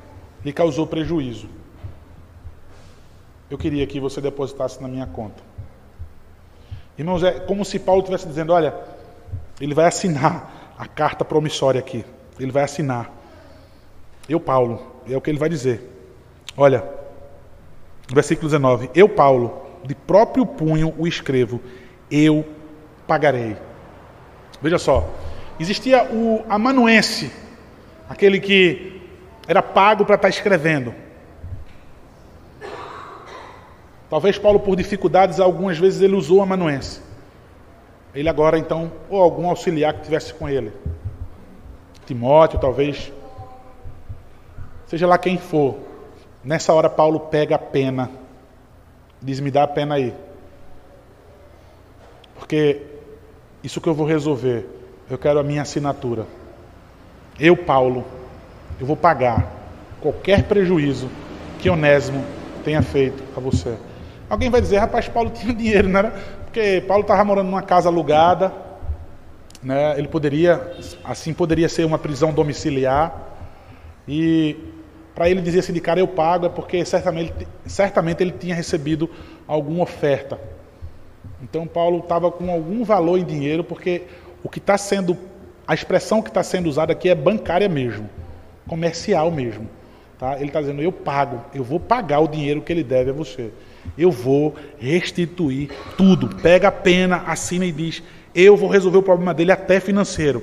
lhe 0.45 0.53
causou 0.53 0.87
prejuízo, 0.87 1.49
eu 3.55 3.59
queria 3.59 3.87
que 3.87 4.01
você 4.01 4.21
depositasse 4.21 4.83
na 4.83 4.89
minha 4.89 5.07
conta. 5.07 5.41
Irmãos, 6.99 7.23
é 7.23 7.39
como 7.39 7.65
se 7.65 7.79
Paulo 7.79 8.01
estivesse 8.01 8.27
dizendo: 8.27 8.53
olha, 8.53 8.75
ele 9.61 9.73
vai 9.73 9.87
assinar 9.87 10.75
a 10.77 10.87
carta 10.89 11.25
promissória 11.25 11.79
aqui. 11.79 12.05
Ele 12.39 12.51
vai 12.51 12.65
assinar. 12.65 13.13
Eu, 14.29 14.41
Paulo, 14.41 14.85
é 15.09 15.17
o 15.17 15.21
que 15.21 15.31
ele 15.31 15.39
vai 15.39 15.49
dizer. 15.49 15.89
Olha, 16.57 16.85
versículo 18.13 18.49
19: 18.49 18.91
Eu, 18.93 19.09
Paulo, 19.09 19.63
de 19.85 19.95
próprio 19.95 20.45
punho 20.45 20.93
o 20.99 21.07
escrevo, 21.07 21.61
eu 22.11 22.45
pagarei. 23.07 23.57
Veja 24.61 24.79
só, 24.79 25.09
existia 25.61 26.11
o 26.13 26.45
amanuense, 26.49 27.31
aquele 28.09 28.41
que 28.41 29.01
era 29.47 29.63
pago 29.63 30.05
para 30.05 30.17
estar 30.17 30.29
escrevendo. 30.29 31.04
Talvez 34.09 34.39
Paulo, 34.39 34.61
por 34.61 34.77
dificuldades, 34.77 35.41
algumas 35.41 35.79
vezes 35.79 36.01
ele 36.01 36.15
usou 36.15 36.41
a 36.41 36.45
amanuense. 36.45 37.01
Ele 38.15 38.29
agora, 38.29 38.59
então, 38.59 38.93
ou 39.11 39.21
algum 39.21 39.49
auxiliar 39.49 39.95
que 39.95 40.03
tivesse 40.03 40.33
com 40.33 40.49
ele. 40.49 40.73
Timóteo, 42.07 42.61
talvez. 42.61 43.13
Seja 44.87 45.07
lá 45.07 45.19
quem 45.19 45.37
for. 45.37 45.77
Nessa 46.45 46.73
hora, 46.73 46.89
Paulo 46.89 47.19
pega 47.19 47.57
a 47.57 47.59
pena. 47.59 48.11
Diz: 49.21 49.41
Me 49.41 49.51
dá 49.51 49.65
a 49.65 49.69
pena 49.69 49.95
aí. 49.95 50.15
Porque 52.35 52.83
isso 53.63 53.81
que 53.81 53.89
eu 53.89 53.95
vou 53.95 54.07
resolver, 54.07 54.67
eu 55.11 55.17
quero 55.17 55.41
a 55.41 55.43
minha 55.43 55.63
assinatura. 55.63 56.27
Eu, 57.41 57.57
Paulo, 57.57 58.05
eu 58.79 58.87
vou 58.87 58.97
pagar 58.97 59.51
qualquer 60.01 60.45
prejuízo 60.45 61.09
que 61.59 61.71
Onésimo 61.71 62.23
tenha 62.63 62.83
feito 62.83 63.23
a 63.37 63.41
você. 63.41 63.77
Alguém 64.35 64.51
vai 64.51 64.61
dizer, 64.61 64.78
rapaz, 64.78 65.09
Paulo 65.09 65.30
tinha 65.35 65.55
dinheiro, 65.55 65.89
não 65.89 66.01
era? 66.01 66.11
Porque 66.45 66.82
Paulo 66.89 67.03
estava 67.03 67.22
morando 67.24 67.47
numa 67.47 67.62
casa 67.62 67.89
alugada, 67.89 68.53
né? 69.62 69.97
ele 69.97 70.09
poderia, 70.09 70.74
assim 71.05 71.32
poderia 71.32 71.68
ser 71.68 71.85
uma 71.85 71.99
prisão 72.01 72.32
domiciliar, 72.32 73.16
e 74.09 74.57
para 75.14 75.30
ele 75.30 75.41
dizer 75.41 75.61
assim 75.61 75.72
de 75.72 75.80
cara, 75.80 76.01
eu 76.01 76.09
pago, 76.09 76.47
é 76.47 76.49
porque 76.49 76.85
certamente, 76.85 77.47
certamente 77.64 78.24
ele 78.24 78.32
tinha 78.32 78.57
recebido 78.57 79.09
alguma 79.47 79.85
oferta. 79.85 80.41
Então 81.41 81.64
Paulo 81.64 82.01
estava 82.01 82.28
com 82.28 82.51
algum 82.51 82.82
valor 82.82 83.20
em 83.20 83.24
dinheiro, 83.24 83.62
porque 83.62 84.03
o 84.43 84.49
que 84.49 84.59
está 84.59 84.76
sendo 84.76 85.16
a 85.64 85.74
expressão 85.74 86.20
que 86.20 86.28
está 86.28 86.43
sendo 86.43 86.68
usada 86.68 86.93
aqui 86.93 87.09
é 87.09 87.14
bancária 87.14 87.68
mesmo, 87.68 88.11
comercial 88.66 89.30
mesmo. 89.30 89.68
Tá? 90.18 90.35
Ele 90.35 90.47
está 90.47 90.61
dizendo: 90.61 90.82
eu 90.82 90.91
pago, 90.91 91.41
eu 91.55 91.62
vou 91.62 91.78
pagar 91.78 92.18
o 92.18 92.26
dinheiro 92.26 92.61
que 92.62 92.72
ele 92.72 92.82
deve 92.82 93.11
a 93.11 93.12
você. 93.12 93.53
Eu 93.97 94.11
vou 94.11 94.55
restituir 94.78 95.70
tudo. 95.97 96.28
Pega 96.37 96.68
a 96.68 96.72
pena, 96.72 97.24
assina 97.26 97.64
e 97.64 97.72
diz: 97.72 98.03
eu 98.35 98.57
vou 98.57 98.68
resolver 98.68 98.99
o 98.99 99.03
problema 99.03 99.32
dele 99.32 99.53
até 99.53 99.78
financeiro. 99.78 100.43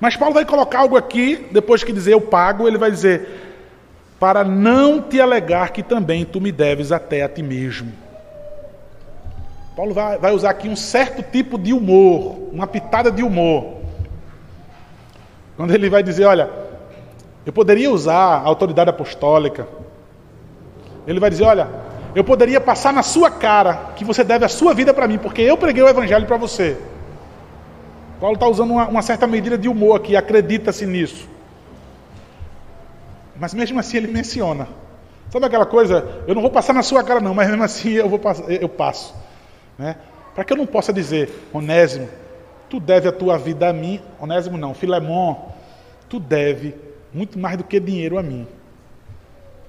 Mas 0.00 0.16
Paulo 0.16 0.34
vai 0.34 0.44
colocar 0.44 0.80
algo 0.80 0.96
aqui, 0.96 1.46
depois 1.50 1.84
que 1.84 1.92
dizer 1.92 2.12
eu 2.14 2.20
pago, 2.20 2.66
ele 2.66 2.78
vai 2.78 2.90
dizer: 2.90 3.28
para 4.18 4.42
não 4.42 5.02
te 5.02 5.20
alegar 5.20 5.72
que 5.72 5.82
também 5.82 6.24
tu 6.24 6.40
me 6.40 6.50
deves 6.50 6.90
até 6.90 7.22
a 7.22 7.28
ti 7.28 7.42
mesmo. 7.42 7.92
Paulo 9.76 9.94
vai, 9.94 10.18
vai 10.18 10.32
usar 10.32 10.50
aqui 10.50 10.68
um 10.68 10.74
certo 10.74 11.22
tipo 11.22 11.56
de 11.56 11.72
humor, 11.72 12.48
uma 12.52 12.66
pitada 12.66 13.12
de 13.12 13.22
humor. 13.22 13.78
Quando 15.56 15.72
ele 15.72 15.88
vai 15.88 16.02
dizer, 16.02 16.24
olha, 16.24 16.50
eu 17.46 17.52
poderia 17.52 17.90
usar 17.90 18.14
a 18.14 18.40
autoridade 18.40 18.90
apostólica. 18.90 19.68
Ele 21.06 21.20
vai 21.20 21.30
dizer, 21.30 21.44
olha, 21.44 21.68
eu 22.14 22.24
poderia 22.24 22.60
passar 22.60 22.92
na 22.92 23.02
sua 23.02 23.30
cara 23.30 23.92
que 23.96 24.04
você 24.04 24.24
deve 24.24 24.44
a 24.44 24.48
sua 24.48 24.74
vida 24.74 24.94
para 24.94 25.06
mim, 25.06 25.18
porque 25.18 25.42
eu 25.42 25.56
preguei 25.56 25.82
o 25.82 25.88
evangelho 25.88 26.26
para 26.26 26.36
você. 26.36 26.76
Paulo 28.20 28.34
está 28.34 28.48
usando 28.48 28.72
uma, 28.72 28.88
uma, 28.88 29.02
certa 29.02 29.26
medida 29.26 29.56
de 29.56 29.68
humor 29.68 29.96
aqui, 29.96 30.16
acredita-se 30.16 30.84
nisso. 30.86 31.28
Mas 33.38 33.54
mesmo 33.54 33.78
assim 33.78 33.98
ele 33.98 34.08
menciona. 34.08 34.66
Sabe 35.30 35.46
aquela 35.46 35.66
coisa, 35.66 36.22
eu 36.26 36.34
não 36.34 36.42
vou 36.42 36.50
passar 36.50 36.72
na 36.72 36.82
sua 36.82 37.04
cara 37.04 37.20
não, 37.20 37.34
mas 37.34 37.48
mesmo 37.48 37.62
assim 37.62 37.92
eu, 37.92 38.08
vou, 38.08 38.20
eu 38.48 38.68
passo. 38.68 39.14
Né? 39.78 39.96
Para 40.34 40.42
que 40.42 40.52
eu 40.52 40.56
não 40.56 40.66
possa 40.66 40.92
dizer, 40.92 41.30
Onésimo, 41.52 42.08
tu 42.68 42.80
deve 42.80 43.08
a 43.08 43.12
tua 43.12 43.38
vida 43.38 43.68
a 43.68 43.72
mim, 43.72 44.00
Onésimo 44.18 44.56
não, 44.56 44.74
Filemon, 44.74 45.36
tu 46.08 46.18
deve 46.18 46.74
muito 47.12 47.38
mais 47.38 47.56
do 47.56 47.64
que 47.64 47.78
dinheiro 47.78 48.18
a 48.18 48.22
mim. 48.22 48.46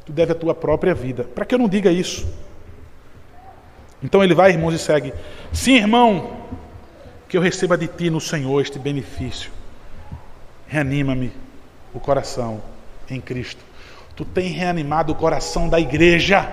Tu 0.09 0.13
deve 0.13 0.31
a 0.31 0.35
tua 0.35 0.55
própria 0.55 0.95
vida. 0.95 1.23
Para 1.23 1.45
que 1.45 1.53
eu 1.53 1.59
não 1.59 1.69
diga 1.69 1.91
isso? 1.91 2.27
Então 4.01 4.23
ele 4.23 4.33
vai, 4.33 4.49
irmãos, 4.49 4.73
e 4.73 4.79
segue. 4.79 5.13
Sim, 5.53 5.75
irmão, 5.75 6.47
que 7.27 7.37
eu 7.37 7.41
receba 7.41 7.77
de 7.77 7.85
ti 7.85 8.09
no 8.09 8.19
Senhor 8.19 8.59
este 8.59 8.79
benefício. 8.79 9.51
Reanima-me 10.65 11.31
o 11.93 11.99
coração 11.99 12.59
em 13.07 13.21
Cristo. 13.21 13.63
Tu 14.15 14.25
tem 14.25 14.47
reanimado 14.47 15.11
o 15.11 15.15
coração 15.15 15.69
da 15.69 15.79
igreja. 15.79 16.51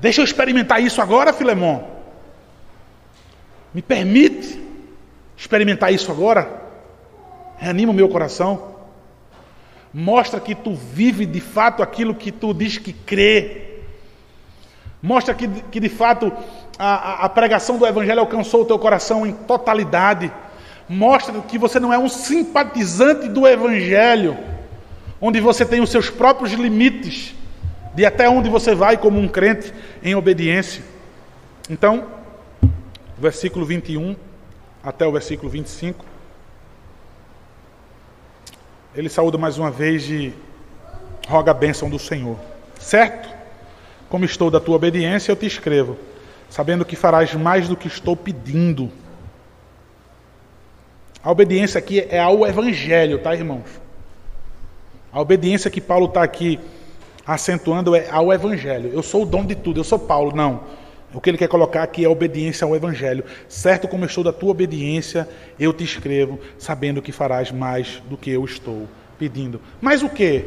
Deixa 0.00 0.20
eu 0.20 0.24
experimentar 0.24 0.80
isso 0.80 1.02
agora, 1.02 1.32
Filemão. 1.32 1.84
Me 3.74 3.82
permite 3.82 4.62
experimentar 5.36 5.92
isso 5.92 6.12
agora? 6.12 6.62
Reanima 7.56 7.90
o 7.90 7.94
meu 7.94 8.08
coração. 8.08 8.77
Mostra 10.00 10.38
que 10.38 10.54
tu 10.54 10.76
vive 10.76 11.26
de 11.26 11.40
fato 11.40 11.82
aquilo 11.82 12.14
que 12.14 12.30
tu 12.30 12.54
diz 12.54 12.78
que 12.78 12.92
crê. 12.92 13.80
Mostra 15.02 15.34
que, 15.34 15.48
que 15.48 15.80
de 15.80 15.88
fato 15.88 16.32
a, 16.78 17.24
a 17.24 17.28
pregação 17.28 17.76
do 17.76 17.84
Evangelho 17.84 18.20
alcançou 18.20 18.62
o 18.62 18.64
teu 18.64 18.78
coração 18.78 19.26
em 19.26 19.32
totalidade. 19.32 20.30
Mostra 20.88 21.40
que 21.40 21.58
você 21.58 21.80
não 21.80 21.92
é 21.92 21.98
um 21.98 22.08
simpatizante 22.08 23.28
do 23.28 23.44
Evangelho, 23.44 24.38
onde 25.20 25.40
você 25.40 25.66
tem 25.66 25.80
os 25.80 25.90
seus 25.90 26.08
próprios 26.08 26.52
limites 26.52 27.34
de 27.92 28.06
até 28.06 28.30
onde 28.30 28.48
você 28.48 28.76
vai 28.76 28.96
como 28.96 29.18
um 29.18 29.26
crente 29.26 29.74
em 30.00 30.14
obediência. 30.14 30.80
Então, 31.68 32.06
versículo 33.18 33.66
21 33.66 34.14
até 34.80 35.04
o 35.04 35.10
versículo 35.10 35.50
25. 35.50 36.04
Ele 38.94 39.08
saúda 39.08 39.36
mais 39.38 39.58
uma 39.58 39.70
vez 39.70 40.08
e 40.08 40.34
roga 41.28 41.50
a 41.50 41.54
bênção 41.54 41.90
do 41.90 41.98
Senhor. 41.98 42.36
Certo? 42.78 43.28
Como 44.08 44.24
estou 44.24 44.50
da 44.50 44.60
tua 44.60 44.76
obediência, 44.76 45.30
eu 45.30 45.36
te 45.36 45.46
escrevo, 45.46 45.96
sabendo 46.48 46.84
que 46.84 46.96
farás 46.96 47.34
mais 47.34 47.68
do 47.68 47.76
que 47.76 47.86
estou 47.86 48.16
pedindo. 48.16 48.90
A 51.22 51.30
obediência 51.30 51.78
aqui 51.78 52.00
é 52.08 52.18
ao 52.18 52.46
Evangelho, 52.46 53.18
tá, 53.18 53.34
irmãos? 53.34 53.66
A 55.12 55.20
obediência 55.20 55.70
que 55.70 55.80
Paulo 55.80 56.06
está 56.06 56.22
aqui 56.22 56.58
acentuando 57.26 57.94
é 57.94 58.08
ao 58.10 58.32
Evangelho. 58.32 58.90
Eu 58.92 59.02
sou 59.02 59.24
o 59.24 59.26
dono 59.26 59.48
de 59.48 59.54
tudo, 59.54 59.80
eu 59.80 59.84
sou 59.84 59.98
Paulo. 59.98 60.34
Não. 60.34 60.60
O 61.12 61.20
que 61.20 61.30
ele 61.30 61.38
quer 61.38 61.48
colocar 61.48 61.82
aqui 61.82 62.04
é 62.04 62.08
obediência 62.08 62.66
ao 62.66 62.76
Evangelho. 62.76 63.24
Certo 63.48 63.88
como 63.88 64.04
estou 64.04 64.22
da 64.22 64.32
tua 64.32 64.50
obediência, 64.50 65.26
eu 65.58 65.72
te 65.72 65.82
escrevo, 65.82 66.38
sabendo 66.58 67.00
que 67.00 67.12
farás 67.12 67.50
mais 67.50 68.02
do 68.08 68.16
que 68.16 68.30
eu 68.30 68.44
estou 68.44 68.86
pedindo. 69.18 69.60
Mas 69.80 70.02
o 70.02 70.08
que? 70.08 70.44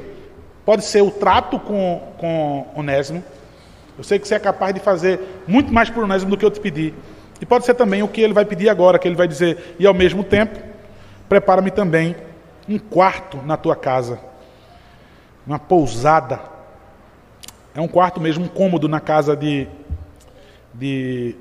Pode 0.64 0.86
ser 0.86 1.02
o 1.02 1.10
trato 1.10 1.60
com, 1.60 2.02
com 2.18 2.68
Onésimo. 2.76 3.24
Eu 3.98 4.04
sei 4.04 4.20
que 4.20 4.28
você 4.28 4.36
é 4.36 4.40
capaz 4.40 4.74
de 4.74 4.80
fazer 4.80 5.20
muito 5.48 5.74
mais 5.74 5.90
por 5.90 6.04
Onésimo 6.04 6.30
do 6.30 6.38
que 6.38 6.46
eu 6.46 6.52
te 6.52 6.60
pedi. 6.60 6.94
E 7.42 7.46
pode 7.46 7.66
ser 7.66 7.74
também 7.74 8.04
o 8.04 8.08
que 8.08 8.22
ele 8.22 8.34
vai 8.34 8.46
pedir 8.46 8.70
agora, 8.70 9.00
que 9.00 9.08
ele 9.08 9.16
vai 9.16 9.28
dizer, 9.28 9.76
e 9.80 9.88
ao 9.88 9.96
mesmo 9.96 10.24
tempo, 10.24 10.60
prepara-me 11.28 11.72
também 11.72 12.16
um 12.70 12.78
quarto 12.78 13.38
na 13.38 13.58
tua 13.58 13.76
casa, 13.76 14.20
uma 15.46 15.58
pousada. 15.58 16.40
É 17.74 17.82
um 17.82 17.88
quarto 17.88 18.22
mesmo, 18.22 18.46
um 18.46 18.48
cômodo 18.48 18.88
na 18.88 19.00
casa 19.00 19.36
de 19.36 19.68
de 20.74 21.36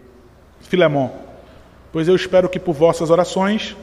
Filemão. 0.61 1.13
Pois 1.93 2.09
eu 2.09 2.15
espero 2.15 2.49
que 2.49 2.59
por 2.59 2.75
vossas 2.75 3.11
orações 3.11 3.77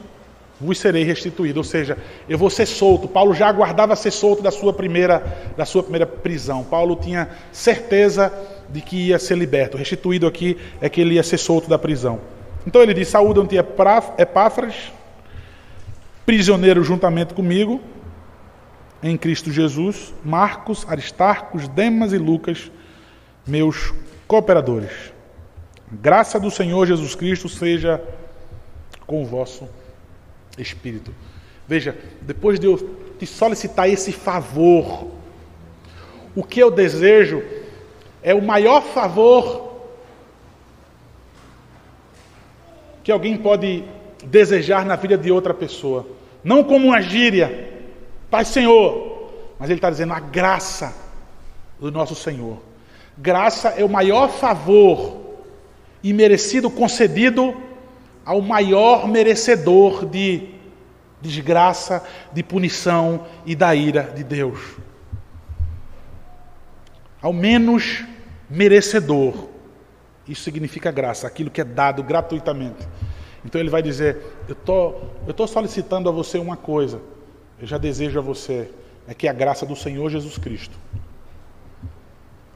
vos 0.60 0.78
serei 0.78 1.04
restituído. 1.04 1.60
Ou 1.60 1.64
seja, 1.64 1.96
eu 2.28 2.38
vou 2.38 2.50
ser 2.50 2.66
solto. 2.66 3.06
Paulo 3.06 3.34
já 3.34 3.48
aguardava 3.48 3.94
ser 3.96 4.10
solto 4.10 4.42
da 4.42 4.50
sua 4.50 4.72
primeira, 4.72 5.52
da 5.56 5.64
sua 5.64 5.82
primeira 5.82 6.06
prisão. 6.06 6.64
Paulo 6.64 6.96
tinha 6.96 7.28
certeza 7.52 8.32
de 8.68 8.80
que 8.80 9.08
ia 9.08 9.18
ser 9.18 9.36
liberto. 9.36 9.76
Restituído 9.76 10.26
aqui 10.26 10.56
é 10.80 10.88
que 10.88 11.00
ele 11.00 11.14
ia 11.14 11.22
ser 11.22 11.38
solto 11.38 11.68
da 11.68 11.78
prisão. 11.78 12.20
Então 12.66 12.82
ele 12.82 12.94
diz: 12.94 13.08
Saúdam-te, 13.08 13.56
Epáfras, 13.56 14.92
prisioneiro 16.26 16.82
juntamente 16.82 17.34
comigo, 17.34 17.80
em 19.02 19.16
Cristo 19.16 19.50
Jesus, 19.50 20.12
Marcos, 20.24 20.86
Aristarcos, 20.88 21.68
Demas 21.68 22.12
e 22.12 22.18
Lucas, 22.18 22.70
meus 23.46 23.94
cooperadores. 24.26 25.17
Graça 25.90 26.38
do 26.38 26.50
Senhor 26.50 26.86
Jesus 26.86 27.14
Cristo 27.14 27.48
seja 27.48 28.02
com 29.06 29.22
o 29.22 29.26
vosso 29.26 29.68
espírito. 30.58 31.14
Veja, 31.66 31.96
depois 32.20 32.60
de 32.60 32.66
eu 32.66 32.76
te 33.18 33.26
solicitar 33.26 33.88
esse 33.88 34.12
favor, 34.12 35.08
o 36.36 36.42
que 36.42 36.60
eu 36.60 36.70
desejo 36.70 37.42
é 38.22 38.34
o 38.34 38.42
maior 38.42 38.82
favor 38.82 39.68
que 43.02 43.10
alguém 43.10 43.38
pode 43.38 43.84
desejar 44.24 44.84
na 44.84 44.94
vida 44.94 45.16
de 45.16 45.32
outra 45.32 45.54
pessoa. 45.54 46.06
Não 46.44 46.62
como 46.62 46.88
uma 46.88 47.00
gíria, 47.00 47.72
Pai 48.30 48.44
Senhor, 48.44 49.30
mas 49.58 49.70
ele 49.70 49.78
está 49.78 49.88
dizendo 49.88 50.12
a 50.12 50.20
graça 50.20 50.94
do 51.80 51.90
nosso 51.90 52.14
Senhor. 52.14 52.58
Graça 53.16 53.70
é 53.70 53.82
o 53.82 53.88
maior 53.88 54.28
favor 54.28 55.27
e 56.02 56.12
merecido 56.12 56.70
concedido 56.70 57.54
ao 58.24 58.40
maior 58.40 59.08
merecedor 59.08 60.06
de 60.06 60.54
desgraça, 61.20 62.04
de 62.32 62.42
punição 62.42 63.26
e 63.44 63.56
da 63.56 63.74
ira 63.74 64.02
de 64.14 64.22
Deus. 64.22 64.76
Ao 67.20 67.32
menos 67.32 68.04
merecedor. 68.48 69.48
Isso 70.26 70.42
significa 70.42 70.90
graça, 70.90 71.26
aquilo 71.26 71.50
que 71.50 71.60
é 71.60 71.64
dado 71.64 72.02
gratuitamente. 72.02 72.86
Então 73.44 73.60
ele 73.60 73.70
vai 73.70 73.82
dizer: 73.82 74.18
Eu 74.48 74.54
tô, 74.54 74.94
estou 75.26 75.46
solicitando 75.48 76.08
a 76.08 76.12
você 76.12 76.38
uma 76.38 76.56
coisa, 76.56 77.00
eu 77.60 77.66
já 77.66 77.78
desejo 77.78 78.18
a 78.18 78.22
você, 78.22 78.70
é 79.06 79.14
que 79.14 79.26
a 79.26 79.32
graça 79.32 79.64
do 79.64 79.74
Senhor 79.74 80.08
Jesus 80.10 80.36
Cristo 80.36 80.78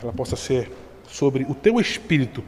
ela 0.03 0.12
possa 0.12 0.36
ser 0.36 0.70
sobre 1.07 1.45
o 1.49 1.55
teu 1.55 1.80
espírito 1.80 2.43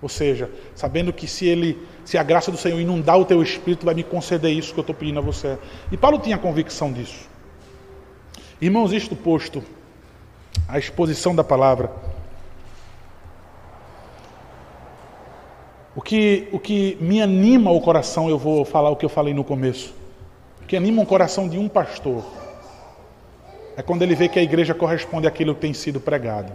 ou 0.00 0.08
seja, 0.08 0.50
sabendo 0.74 1.12
que 1.12 1.26
se 1.26 1.46
ele, 1.46 1.78
se 2.04 2.16
a 2.16 2.22
graça 2.22 2.50
do 2.50 2.56
Senhor 2.56 2.78
inundar 2.78 3.18
o 3.18 3.24
teu 3.24 3.42
espírito, 3.42 3.84
vai 3.84 3.94
me 3.94 4.04
conceder 4.04 4.52
isso 4.52 4.72
que 4.72 4.78
eu 4.78 4.82
estou 4.82 4.94
pedindo 4.94 5.18
a 5.18 5.22
você. 5.22 5.58
E 5.90 5.96
Paulo 5.96 6.18
tinha 6.18 6.38
convicção 6.38 6.92
disso. 6.92 7.28
Irmãos, 8.60 8.92
isto 8.92 9.16
posto, 9.16 9.62
a 10.68 10.78
exposição 10.78 11.34
da 11.34 11.42
palavra, 11.42 11.90
o 15.96 16.00
que, 16.00 16.48
o 16.52 16.60
que 16.60 16.96
me 17.00 17.20
anima 17.20 17.72
o 17.72 17.80
coração, 17.80 18.28
eu 18.28 18.38
vou 18.38 18.64
falar 18.64 18.90
o 18.90 18.96
que 18.96 19.04
eu 19.04 19.08
falei 19.08 19.34
no 19.34 19.42
começo. 19.42 19.94
O 20.62 20.66
que 20.66 20.76
anima 20.76 21.02
o 21.02 21.06
coração 21.06 21.48
de 21.48 21.58
um 21.58 21.68
pastor 21.68 22.24
é 23.76 23.82
quando 23.82 24.02
ele 24.02 24.14
vê 24.14 24.28
que 24.28 24.38
a 24.38 24.42
igreja 24.42 24.74
corresponde 24.74 25.26
àquilo 25.26 25.54
que 25.54 25.60
tem 25.60 25.74
sido 25.74 26.00
pregado. 26.00 26.52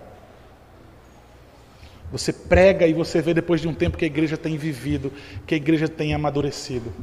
Você 2.14 2.32
prega 2.32 2.86
e 2.86 2.93
você 2.93 3.24
vê 3.24 3.34
depois 3.34 3.59
de 3.59 3.68
um 3.68 3.74
tempo 3.74 3.97
que 3.97 4.05
a 4.05 4.07
igreja 4.07 4.38
tem 4.38 4.55
vivido, 4.55 5.11
que 5.47 5.55
a 5.55 5.57
igreja 5.57 5.88
tem 5.89 6.14
amadurecido. 6.14 6.93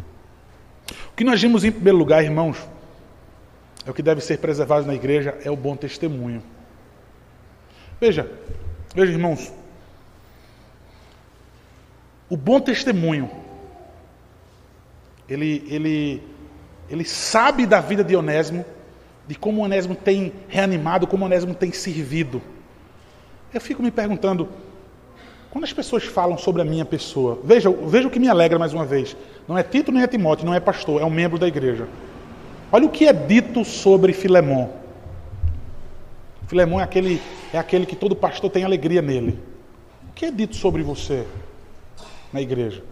que 1.17 1.25
nós 1.25 1.43
vimos 1.43 1.65
em 1.65 1.73
primeiro 1.73 1.99
lugar, 1.99 2.23
irmãos, 2.23 2.57
é 3.85 3.91
o 3.91 3.93
que 3.93 4.03
deve 4.03 4.21
ser 4.21 4.39
preservado 4.39 4.87
na 4.87 4.95
igreja, 4.95 5.37
é 5.45 5.51
o 5.51 5.57
bom 5.57 5.75
testemunho. 5.75 6.41
Veja, 8.01 8.31
veja, 8.95 9.11
irmãos, 9.11 9.53
o 12.29 12.37
bom 12.37 12.61
testemunho, 12.61 13.29
ele, 15.29 15.65
ele, 15.69 16.23
ele 16.89 17.05
sabe 17.05 17.67
da 17.67 17.81
vida 17.81 18.05
de 18.05 18.15
Onésimo, 18.15 18.65
de 19.27 19.35
como 19.35 19.65
Onésimo 19.65 19.97
tem 19.97 20.33
reanimado, 20.49 21.09
como 21.09 21.25
Onésimo 21.25 21.53
tem 21.53 21.73
servido. 21.73 22.41
Eu 23.53 23.61
fico 23.61 23.83
me 23.83 23.91
perguntando, 23.91 24.49
quando 25.51 25.65
as 25.65 25.73
pessoas 25.73 26.05
falam 26.05 26.39
sobre 26.39 26.63
a 26.63 26.65
minha 26.65 26.85
pessoa, 26.85 27.39
veja, 27.43 27.71
veja 27.71 28.09
o 28.09 28.11
que 28.11 28.21
me 28.21 28.29
alegra 28.29 28.59
mais 28.59 28.73
uma 28.73 28.85
vez. 28.85 29.17
Não 29.49 29.59
é 29.59 29.63
Tito 29.63 29.91
nem 29.91 30.03
é 30.03 30.07
Timóteo, 30.07 30.47
não 30.47 30.55
é 30.55 30.61
pastor, 30.61 31.03
é 31.03 31.05
um 31.05 31.11
membro 31.11 31.39
da 31.39 31.49
igreja. 31.49 31.89
Olha 32.71 32.87
o 32.87 32.91
que 32.91 33.07
é 33.07 33.13
dito 33.13 33.65
sobre 33.65 34.13
Filemon. 34.13 34.69
Filemon 36.47 36.81
é 36.81 36.85
aquele, 36.85 37.21
é 37.53 37.59
aquele 37.59 37.85
que 37.85 37.97
todo 37.97 38.15
pastor 38.15 38.51
tem 38.51 38.65
alegria 38.65 39.03
nele. 39.03 39.39
O 40.09 40.13
que 40.13 40.25
é 40.25 40.31
dito 40.31 40.55
sobre 40.57 40.83
você? 40.83 41.27
na 42.33 42.41
igreja. 42.41 42.83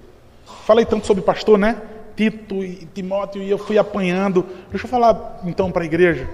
Falei 0.65 0.85
tanto 0.85 1.07
sobre 1.07 1.23
pastor, 1.23 1.59
né? 1.59 1.81
Tito 2.17 2.65
e 2.65 2.87
Timóteo, 2.87 3.43
e 3.43 3.51
eu 3.51 3.59
fui 3.59 3.79
apanhando. 3.79 4.45
Deixa 4.71 4.87
eu 4.87 4.91
falar 4.91 5.41
então 5.45 5.71
para 5.71 5.83
a 5.83 5.87
igreja. 5.87 6.29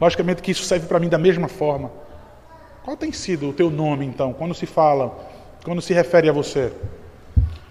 Logicamente 0.00 0.42
que 0.42 0.52
isso 0.52 0.62
serve 0.62 0.86
para 0.86 1.00
mim 1.00 1.08
da 1.08 1.18
mesma 1.18 1.48
forma. 1.48 1.90
Qual 2.84 2.96
tem 2.96 3.12
sido 3.12 3.50
o 3.50 3.52
teu 3.52 3.70
nome 3.70 4.06
então, 4.06 4.32
quando 4.32 4.54
se 4.54 4.64
fala, 4.64 5.18
quando 5.68 5.82
se 5.82 5.92
refere 5.92 6.30
a 6.30 6.32
você? 6.32 6.72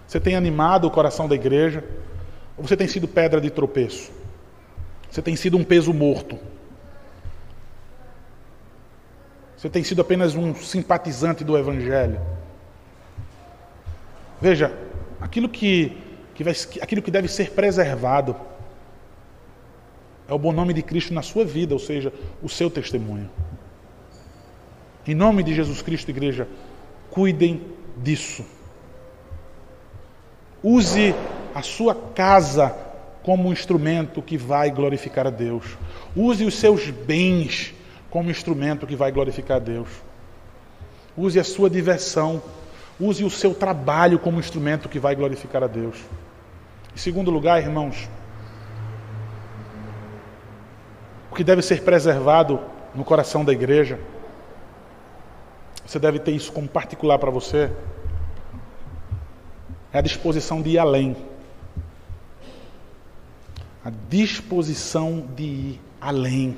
Você 0.05 0.19
tem 0.19 0.35
animado 0.35 0.85
o 0.85 0.91
coração 0.91 1.27
da 1.27 1.33
igreja? 1.33 1.83
Ou 2.55 2.63
você 2.63 2.77
tem 2.77 2.87
sido 2.87 3.07
pedra 3.07 3.41
de 3.41 3.49
tropeço? 3.49 4.11
Você 5.09 5.19
tem 5.19 5.35
sido 5.35 5.57
um 5.57 5.63
peso 5.63 5.91
morto? 5.91 6.37
Você 9.57 9.67
tem 9.67 9.83
sido 9.83 9.99
apenas 9.99 10.35
um 10.35 10.53
simpatizante 10.53 11.43
do 11.43 11.57
Evangelho? 11.57 12.21
Veja, 14.39 14.77
aquilo 15.19 15.49
que, 15.49 15.97
que 16.35 16.43
vai, 16.43 16.53
aquilo 16.79 17.01
que 17.01 17.09
deve 17.09 17.27
ser 17.27 17.49
preservado 17.49 18.35
é 20.27 20.33
o 20.35 20.37
bom 20.37 20.51
nome 20.51 20.71
de 20.71 20.83
Cristo 20.83 21.15
na 21.15 21.23
sua 21.23 21.43
vida, 21.43 21.73
ou 21.73 21.79
seja, 21.79 22.13
o 22.43 22.47
seu 22.47 22.69
testemunho. 22.69 23.27
Em 25.07 25.15
nome 25.15 25.41
de 25.41 25.55
Jesus 25.55 25.81
Cristo, 25.81 26.11
igreja, 26.11 26.47
cuidem 27.09 27.75
disso. 28.01 28.45
Use 30.63 31.13
a 31.53 31.61
sua 31.61 31.95
casa 31.95 32.75
como 33.23 33.49
um 33.49 33.53
instrumento 33.53 34.21
que 34.21 34.37
vai 34.37 34.71
glorificar 34.71 35.27
a 35.27 35.29
Deus. 35.29 35.77
Use 36.15 36.43
os 36.45 36.55
seus 36.55 36.89
bens 36.89 37.73
como 38.09 38.31
instrumento 38.31 38.87
que 38.87 38.95
vai 38.95 39.11
glorificar 39.11 39.57
a 39.57 39.59
Deus. 39.59 39.89
Use 41.15 41.39
a 41.39 41.43
sua 41.43 41.69
diversão 41.69 42.41
Use 42.99 43.23
o 43.23 43.29
seu 43.29 43.53
trabalho 43.53 44.17
como 44.17 44.39
instrumento 44.39 44.89
que 44.89 44.99
vai 44.99 45.15
glorificar 45.15 45.63
a 45.63 45.67
Deus. 45.67 45.97
Em 46.95 46.97
segundo 46.97 47.29
lugar, 47.29 47.61
irmãos, 47.61 48.09
o 51.31 51.35
que 51.35 51.43
deve 51.43 51.61
ser 51.61 51.83
preservado 51.83 52.59
no 52.95 53.03
coração 53.03 53.45
da 53.45 53.53
igreja, 53.53 53.99
você 55.87 55.97
deve 55.97 56.19
ter 56.19 56.31
isso 56.31 56.51
como 56.51 56.67
particular 56.67 57.17
para 57.17 57.31
você, 57.31 57.71
é 59.91 59.97
a 59.97 60.01
disposição 60.01 60.61
de 60.61 60.71
ir 60.71 60.77
além. 60.77 61.15
A 63.83 63.91
disposição 64.09 65.25
de 65.35 65.43
ir 65.43 65.81
além. 65.99 66.57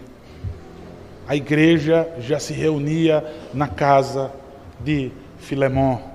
A 1.28 1.36
igreja 1.36 2.12
já 2.20 2.40
se 2.40 2.54
reunia 2.54 3.24
na 3.54 3.68
casa 3.68 4.34
de 4.82 5.12
Filemão 5.38 6.10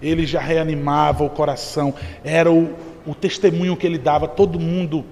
ele 0.00 0.26
já 0.26 0.40
reanimava 0.40 1.24
o 1.24 1.30
coração, 1.30 1.94
era 2.24 2.50
o, 2.50 2.74
o 3.06 3.14
testemunho 3.14 3.76
que 3.76 3.86
ele 3.86 3.98
dava, 3.98 4.28
todo 4.28 4.58
mundo 4.58 5.04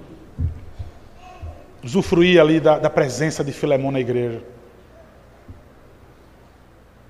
usufruía 1.83 2.41
ali 2.41 2.61
da, 2.61 2.79
da 2.79 2.91
presença 2.91 3.45
de 3.45 3.53
Filemão 3.53 3.91
na 3.91 4.01
igreja. 4.01 4.43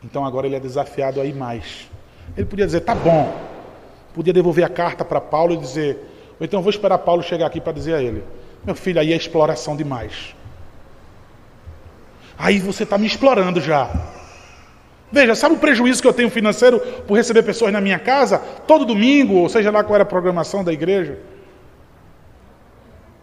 Então 0.07 0.25
agora 0.25 0.47
ele 0.47 0.55
é 0.55 0.61
desafiado 0.61 1.21
a 1.21 1.25
ir 1.25 1.35
mais. 1.35 1.91
Ele 2.37 2.47
podia 2.47 2.65
dizer, 2.65 2.81
tá 2.81 2.95
bom, 2.95 3.35
podia 4.15 4.33
devolver 4.33 4.65
a 4.65 4.69
carta 4.69 5.05
para 5.05 5.21
Paulo 5.21 5.55
e 5.55 5.57
dizer, 5.57 5.99
ou 6.39 6.47
então 6.47 6.63
vou 6.63 6.71
esperar 6.71 6.99
Paulo 6.99 7.23
chegar 7.23 7.47
aqui 7.47 7.61
para 7.61 7.73
dizer 7.73 7.95
a 7.95 8.03
ele, 8.03 8.23
meu 8.65 8.77
filho, 8.77 9.01
aí 9.01 9.13
é 9.13 9.17
exploração 9.17 9.77
demais. 9.77 10.35
Aí 12.39 12.61
você 12.61 12.85
está 12.85 12.97
me 12.97 13.07
explorando 13.07 13.61
já. 13.61 13.91
Veja, 15.11 15.35
sabe 15.35 15.57
o 15.57 15.59
prejuízo 15.59 16.01
que 16.01 16.07
eu 16.09 16.13
tenho 16.13 16.31
financeiro 16.31 16.79
por 17.07 17.17
receber 17.17 17.43
pessoas 17.43 17.73
na 17.73 17.81
minha 17.81 17.99
casa 17.99 18.39
todo 18.39 18.85
domingo, 18.85 19.35
ou 19.35 19.49
seja 19.49 19.73
lá 19.73 19.83
qual 19.83 19.97
era 19.97 20.05
a 20.05 20.07
programação 20.07 20.63
da 20.63 20.73
igreja? 20.73 21.19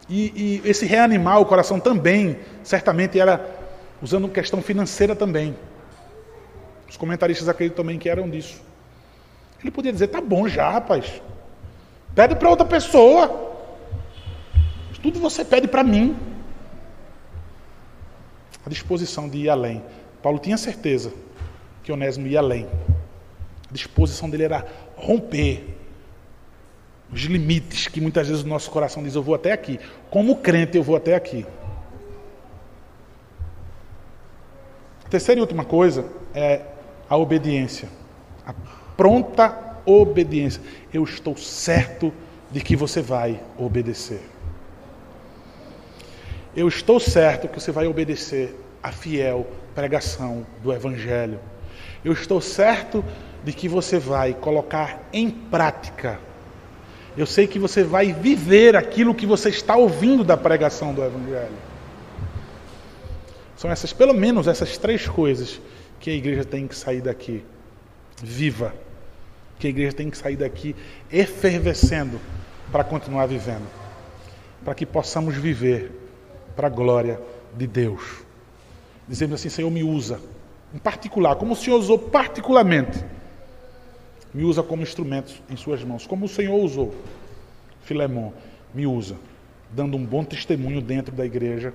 E, 0.10 0.62
e 0.66 0.70
esse 0.70 0.86
reanimar 0.86 1.40
o 1.40 1.46
coração 1.46 1.80
também, 1.80 2.40
certamente 2.62 3.18
era 3.20 3.46
usando 4.02 4.28
questão 4.28 4.62
financeira 4.62 5.16
também. 5.16 5.56
Os 6.94 6.98
comentaristas 6.98 7.50
acreditam 7.50 7.84
também 7.84 7.98
que 7.98 8.08
eram 8.08 8.30
disso. 8.30 8.62
Ele 9.60 9.72
podia 9.72 9.92
dizer: 9.92 10.10
tá 10.10 10.22
bom 10.22 10.48
já, 10.48 10.70
rapaz. 10.70 11.24
Pede 12.14 12.36
para 12.36 12.48
outra 12.48 12.68
pessoa. 12.68 13.52
Tudo 15.02 15.20
você 15.20 15.44
pede 15.44 15.68
para 15.68 15.84
mim. 15.84 16.16
A 18.64 18.70
disposição 18.70 19.28
de 19.28 19.40
ir 19.40 19.50
além. 19.50 19.84
Paulo 20.22 20.38
tinha 20.38 20.56
certeza 20.56 21.12
que 21.82 21.92
Onésimo 21.92 22.28
ia 22.28 22.38
além. 22.38 22.70
A 23.68 23.74
disposição 23.74 24.30
dele 24.30 24.44
era 24.44 24.64
romper 24.96 25.76
os 27.12 27.22
limites 27.22 27.88
que 27.88 28.00
muitas 28.00 28.28
vezes 28.28 28.44
o 28.44 28.48
nosso 28.48 28.70
coração 28.70 29.02
diz: 29.02 29.16
eu 29.16 29.24
vou 29.24 29.34
até 29.34 29.52
aqui. 29.52 29.80
Como 30.12 30.36
crente, 30.36 30.78
eu 30.78 30.84
vou 30.84 30.96
até 30.96 31.16
aqui. 31.16 31.44
Terceira 35.10 35.40
e 35.40 35.42
última 35.42 35.66
coisa 35.66 36.06
é 36.36 36.73
a 37.14 37.18
obediência. 37.18 37.90
A 38.44 38.56
pronta 38.98 39.78
obediência. 39.86 40.60
Eu 40.92 41.04
estou 41.04 41.38
certo 41.38 42.12
de 42.52 42.60
que 42.60 42.76
você 42.76 43.04
vai 43.04 43.40
obedecer. 43.56 44.22
Eu 46.56 46.68
estou 46.68 47.00
certo 47.00 47.48
que 47.48 47.62
você 47.62 47.72
vai 47.72 47.86
obedecer 47.86 48.60
a 48.82 48.92
fiel 48.92 49.46
pregação 49.76 50.44
do 50.64 50.74
Evangelho. 50.74 51.40
Eu 52.04 52.14
estou 52.14 52.42
certo 52.42 53.06
de 53.44 53.54
que 53.54 53.68
você 53.68 54.00
vai 54.00 54.34
colocar 54.34 55.08
em 55.14 55.30
prática. 55.30 56.20
Eu 57.16 57.28
sei 57.28 57.46
que 57.46 57.60
você 57.60 57.84
vai 57.84 58.12
viver 58.12 58.76
aquilo 58.76 59.14
que 59.14 59.28
você 59.28 59.50
está 59.50 59.76
ouvindo 59.76 60.24
da 60.24 60.36
pregação 60.36 60.96
do 60.96 61.04
Evangelho. 61.04 61.58
São 63.56 63.70
essas, 63.70 63.94
pelo 63.94 64.16
menos 64.16 64.48
essas 64.48 64.80
três 64.80 65.08
coisas 65.08 65.62
que 66.04 66.10
a 66.10 66.14
igreja 66.14 66.44
tem 66.44 66.68
que 66.68 66.76
sair 66.76 67.00
daqui 67.00 67.46
viva. 68.22 68.76
Que 69.58 69.68
a 69.68 69.70
igreja 69.70 69.96
tem 69.96 70.10
que 70.10 70.18
sair 70.18 70.36
daqui 70.36 70.76
efervescendo 71.10 72.20
para 72.74 72.84
continuar 72.84 73.26
vivendo. 73.26 73.66
Para 74.66 74.76
que 74.76 74.86
possamos 74.86 75.34
viver 75.36 75.94
para 76.58 76.68
a 76.68 76.70
glória 76.70 77.22
de 77.56 77.66
Deus. 77.66 78.22
Dizendo 79.08 79.34
assim, 79.36 79.48
Senhor, 79.48 79.72
me 79.72 79.82
usa 79.82 80.20
em 80.74 80.78
particular, 80.78 81.38
como 81.38 81.54
o 81.54 81.56
Senhor 81.56 81.78
usou 81.78 81.98
particularmente, 81.98 83.02
me 84.34 84.44
usa 84.44 84.62
como 84.62 84.82
instrumento 84.82 85.42
em 85.50 85.56
suas 85.56 85.86
mãos, 85.86 86.06
como 86.06 86.26
o 86.26 86.30
Senhor 86.30 86.56
usou 86.56 86.94
Filemão, 87.84 88.34
me 88.74 88.86
usa, 88.86 89.16
dando 89.72 89.96
um 89.96 90.04
bom 90.04 90.26
testemunho 90.26 90.82
dentro 90.82 91.16
da 91.16 91.26
igreja, 91.26 91.74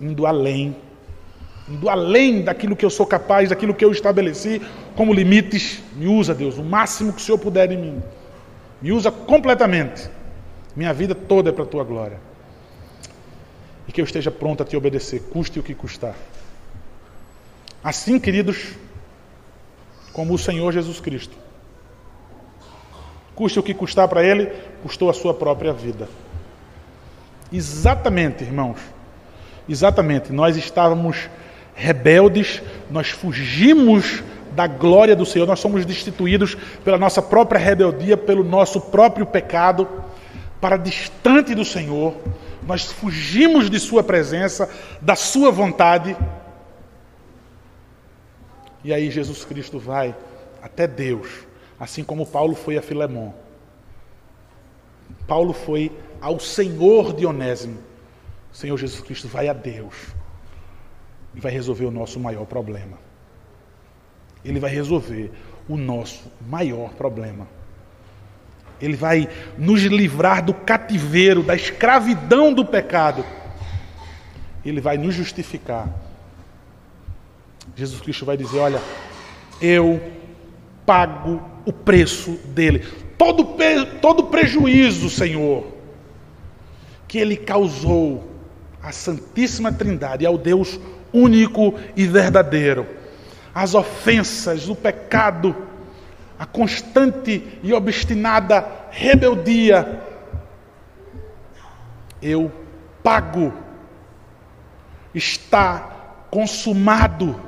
indo 0.00 0.24
além, 0.24 0.74
indo 1.68 1.88
além 1.88 2.42
daquilo 2.42 2.76
que 2.76 2.84
eu 2.84 2.90
sou 2.90 3.06
capaz, 3.06 3.48
daquilo 3.48 3.74
que 3.74 3.84
eu 3.84 3.92
estabeleci 3.92 4.60
como 4.96 5.12
limites, 5.12 5.82
me 5.94 6.06
usa, 6.06 6.34
Deus, 6.34 6.58
o 6.58 6.64
máximo 6.64 7.12
que 7.12 7.20
o 7.20 7.24
Senhor 7.24 7.38
puder 7.38 7.70
em 7.70 7.78
mim. 7.78 8.02
Me 8.80 8.92
usa 8.92 9.10
completamente. 9.10 10.10
Minha 10.74 10.92
vida 10.92 11.14
toda 11.14 11.50
é 11.50 11.52
para 11.52 11.64
a 11.64 11.66
tua 11.66 11.84
glória. 11.84 12.18
E 13.86 13.92
que 13.92 14.00
eu 14.00 14.04
esteja 14.04 14.30
pronto 14.30 14.62
a 14.62 14.66
te 14.66 14.76
obedecer, 14.76 15.20
custe 15.30 15.58
o 15.58 15.62
que 15.62 15.74
custar. 15.74 16.14
Assim, 17.82 18.18
queridos, 18.18 18.74
como 20.12 20.34
o 20.34 20.38
Senhor 20.38 20.72
Jesus 20.72 21.00
Cristo. 21.00 21.36
Custe 23.34 23.58
o 23.58 23.62
que 23.62 23.72
custar 23.72 24.08
para 24.08 24.22
ele, 24.22 24.46
custou 24.82 25.08
a 25.08 25.14
sua 25.14 25.32
própria 25.32 25.72
vida. 25.72 26.08
Exatamente, 27.52 28.44
irmãos. 28.44 28.78
Exatamente. 29.68 30.32
Nós 30.32 30.56
estávamos 30.56 31.28
rebeldes, 31.74 32.62
nós 32.90 33.10
fugimos 33.10 34.22
da 34.52 34.66
glória 34.66 35.16
do 35.16 35.24
Senhor, 35.24 35.46
nós 35.46 35.60
somos 35.60 35.84
destituídos 35.84 36.56
pela 36.84 36.98
nossa 36.98 37.22
própria 37.22 37.58
rebeldia, 37.58 38.16
pelo 38.16 38.44
nosso 38.44 38.80
próprio 38.80 39.26
pecado. 39.26 39.88
para 40.60 40.76
distante 40.76 41.56
do 41.56 41.64
Senhor, 41.64 42.14
nós 42.62 42.84
fugimos 42.84 43.68
de 43.68 43.80
Sua 43.80 44.00
presença, 44.04 44.70
da 45.00 45.16
Sua 45.16 45.50
vontade. 45.50 46.16
E 48.84 48.94
aí 48.94 49.10
Jesus 49.10 49.44
Cristo 49.44 49.80
vai 49.80 50.14
até 50.62 50.86
Deus, 50.86 51.28
assim 51.80 52.04
como 52.04 52.24
Paulo 52.24 52.54
foi 52.54 52.78
a 52.78 52.82
Filemão. 52.82 53.34
Paulo 55.26 55.52
foi 55.52 55.90
ao 56.20 56.38
Senhor 56.38 57.12
de 57.12 57.26
Onésimo. 57.26 57.78
O 58.52 58.56
Senhor 58.56 58.76
Jesus 58.76 59.00
Cristo 59.00 59.26
vai 59.26 59.48
a 59.48 59.52
Deus 59.52 59.96
vai 61.40 61.52
resolver 61.52 61.86
o 61.86 61.90
nosso 61.90 62.20
maior 62.20 62.44
problema. 62.44 62.98
Ele 64.44 64.60
vai 64.60 64.70
resolver 64.70 65.30
o 65.68 65.76
nosso 65.76 66.30
maior 66.48 66.90
problema. 66.94 67.46
Ele 68.80 68.96
vai 68.96 69.28
nos 69.56 69.82
livrar 69.82 70.44
do 70.44 70.52
cativeiro, 70.52 71.42
da 71.42 71.54
escravidão 71.54 72.52
do 72.52 72.64
pecado. 72.64 73.24
Ele 74.64 74.80
vai 74.80 74.98
nos 74.98 75.14
justificar. 75.14 75.88
Jesus 77.76 78.00
Cristo 78.00 78.24
vai 78.24 78.36
dizer: 78.36 78.58
Olha, 78.58 78.82
eu 79.60 80.00
pago 80.84 81.40
o 81.64 81.72
preço 81.72 82.32
dele. 82.48 82.84
Todo, 83.16 83.56
todo 84.00 84.24
prejuízo, 84.24 85.08
Senhor, 85.08 85.64
que 87.06 87.18
ele 87.18 87.36
causou 87.36 88.28
à 88.82 88.90
Santíssima 88.90 89.72
Trindade, 89.72 90.26
ao 90.26 90.36
Deus 90.36 90.80
único 91.12 91.78
e 91.96 92.06
verdadeiro. 92.06 92.86
As 93.54 93.74
ofensas, 93.74 94.68
o 94.68 94.74
pecado, 94.74 95.54
a 96.38 96.46
constante 96.46 97.60
e 97.62 97.72
obstinada 97.72 98.66
rebeldia. 98.90 100.00
Eu 102.20 102.50
pago. 103.02 103.52
Está 105.14 106.24
consumado 106.30 107.38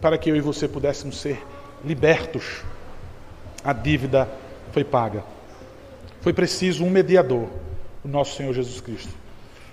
para 0.00 0.18
que 0.18 0.28
eu 0.28 0.36
e 0.36 0.40
você 0.40 0.66
pudéssemos 0.66 1.20
ser 1.20 1.40
libertos. 1.84 2.62
A 3.62 3.72
dívida 3.72 4.28
foi 4.72 4.82
paga. 4.84 5.22
Foi 6.20 6.32
preciso 6.32 6.84
um 6.84 6.90
mediador, 6.90 7.48
o 8.04 8.08
nosso 8.08 8.36
Senhor 8.36 8.52
Jesus 8.52 8.80
Cristo. 8.80 9.14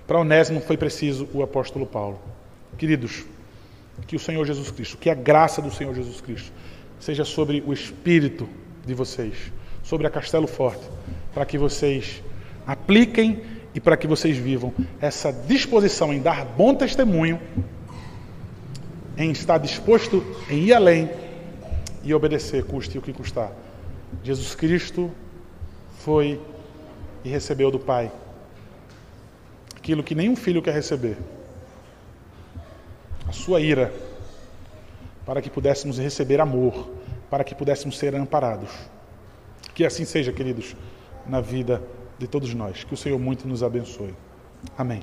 Para 0.06 0.20
Onésimo 0.20 0.60
foi 0.60 0.76
preciso 0.76 1.28
o 1.34 1.41
apóstolo 1.41 1.86
Paulo. 1.86 2.20
Queridos, 2.78 3.26
que 4.06 4.16
o 4.16 4.20
Senhor 4.20 4.45
Jesus 4.45 4.70
Cristo, 4.70 4.97
que 4.97 5.10
a 5.10 5.14
graça 5.14 5.62
do 5.62 5.72
Senhor 5.72 5.93
Jesus 5.95 6.20
Cristo 6.20 6.51
seja 6.99 7.24
sobre 7.24 7.64
o 7.66 7.72
espírito 7.72 8.47
de 8.86 8.93
vocês, 8.93 9.51
sobre 9.84 10.06
a 10.08 10.10
Castelo 10.10 10.47
Forte, 10.47 10.84
para 11.34 11.45
que 11.45 11.58
vocês 11.58 12.22
apliquem 12.68 13.43
e 13.74 13.80
para 13.80 13.95
que 13.95 14.08
vocês 14.08 14.38
vivam 14.38 14.74
essa 14.99 15.32
disposição 15.32 16.14
em 16.14 16.20
dar 16.20 16.45
bom 16.45 16.76
testemunho, 16.76 17.39
em 19.18 19.32
estar 19.32 19.58
disposto 19.58 20.24
em 20.49 20.64
ir 20.64 20.74
além 20.74 21.10
e 22.04 22.14
obedecer, 22.14 22.64
custe 22.66 22.97
o 22.97 23.01
que 23.01 23.14
custar. 23.14 23.51
Jesus 24.24 24.54
Cristo 24.54 25.10
foi 25.99 26.39
e 27.24 27.30
recebeu 27.30 27.72
do 27.72 27.80
Pai 27.80 28.12
aquilo 29.84 30.02
que 30.02 30.16
nenhum 30.16 30.34
filho 30.34 30.62
quer 30.62 30.74
receber 30.74 31.18
a 33.28 33.34
sua 33.34 33.60
ira, 33.60 33.94
para 35.26 35.42
que 35.42 35.50
pudéssemos 35.50 35.98
receber 35.98 36.40
amor, 36.40 36.90
para 37.30 37.44
que 37.44 37.54
pudéssemos 37.54 37.98
ser 37.98 38.16
amparados. 38.16 38.70
Que 39.76 39.86
assim 39.86 40.06
seja, 40.06 40.32
queridos, 40.32 40.74
na 41.28 41.42
vida 41.42 41.82
de 42.18 42.28
todos 42.28 42.54
nós. 42.54 42.86
Que 42.86 42.94
o 42.94 42.98
Senhor 42.98 43.20
muito 43.20 43.46
nos 43.46 43.62
abençoe. 43.62 44.14
Amém. 44.78 45.02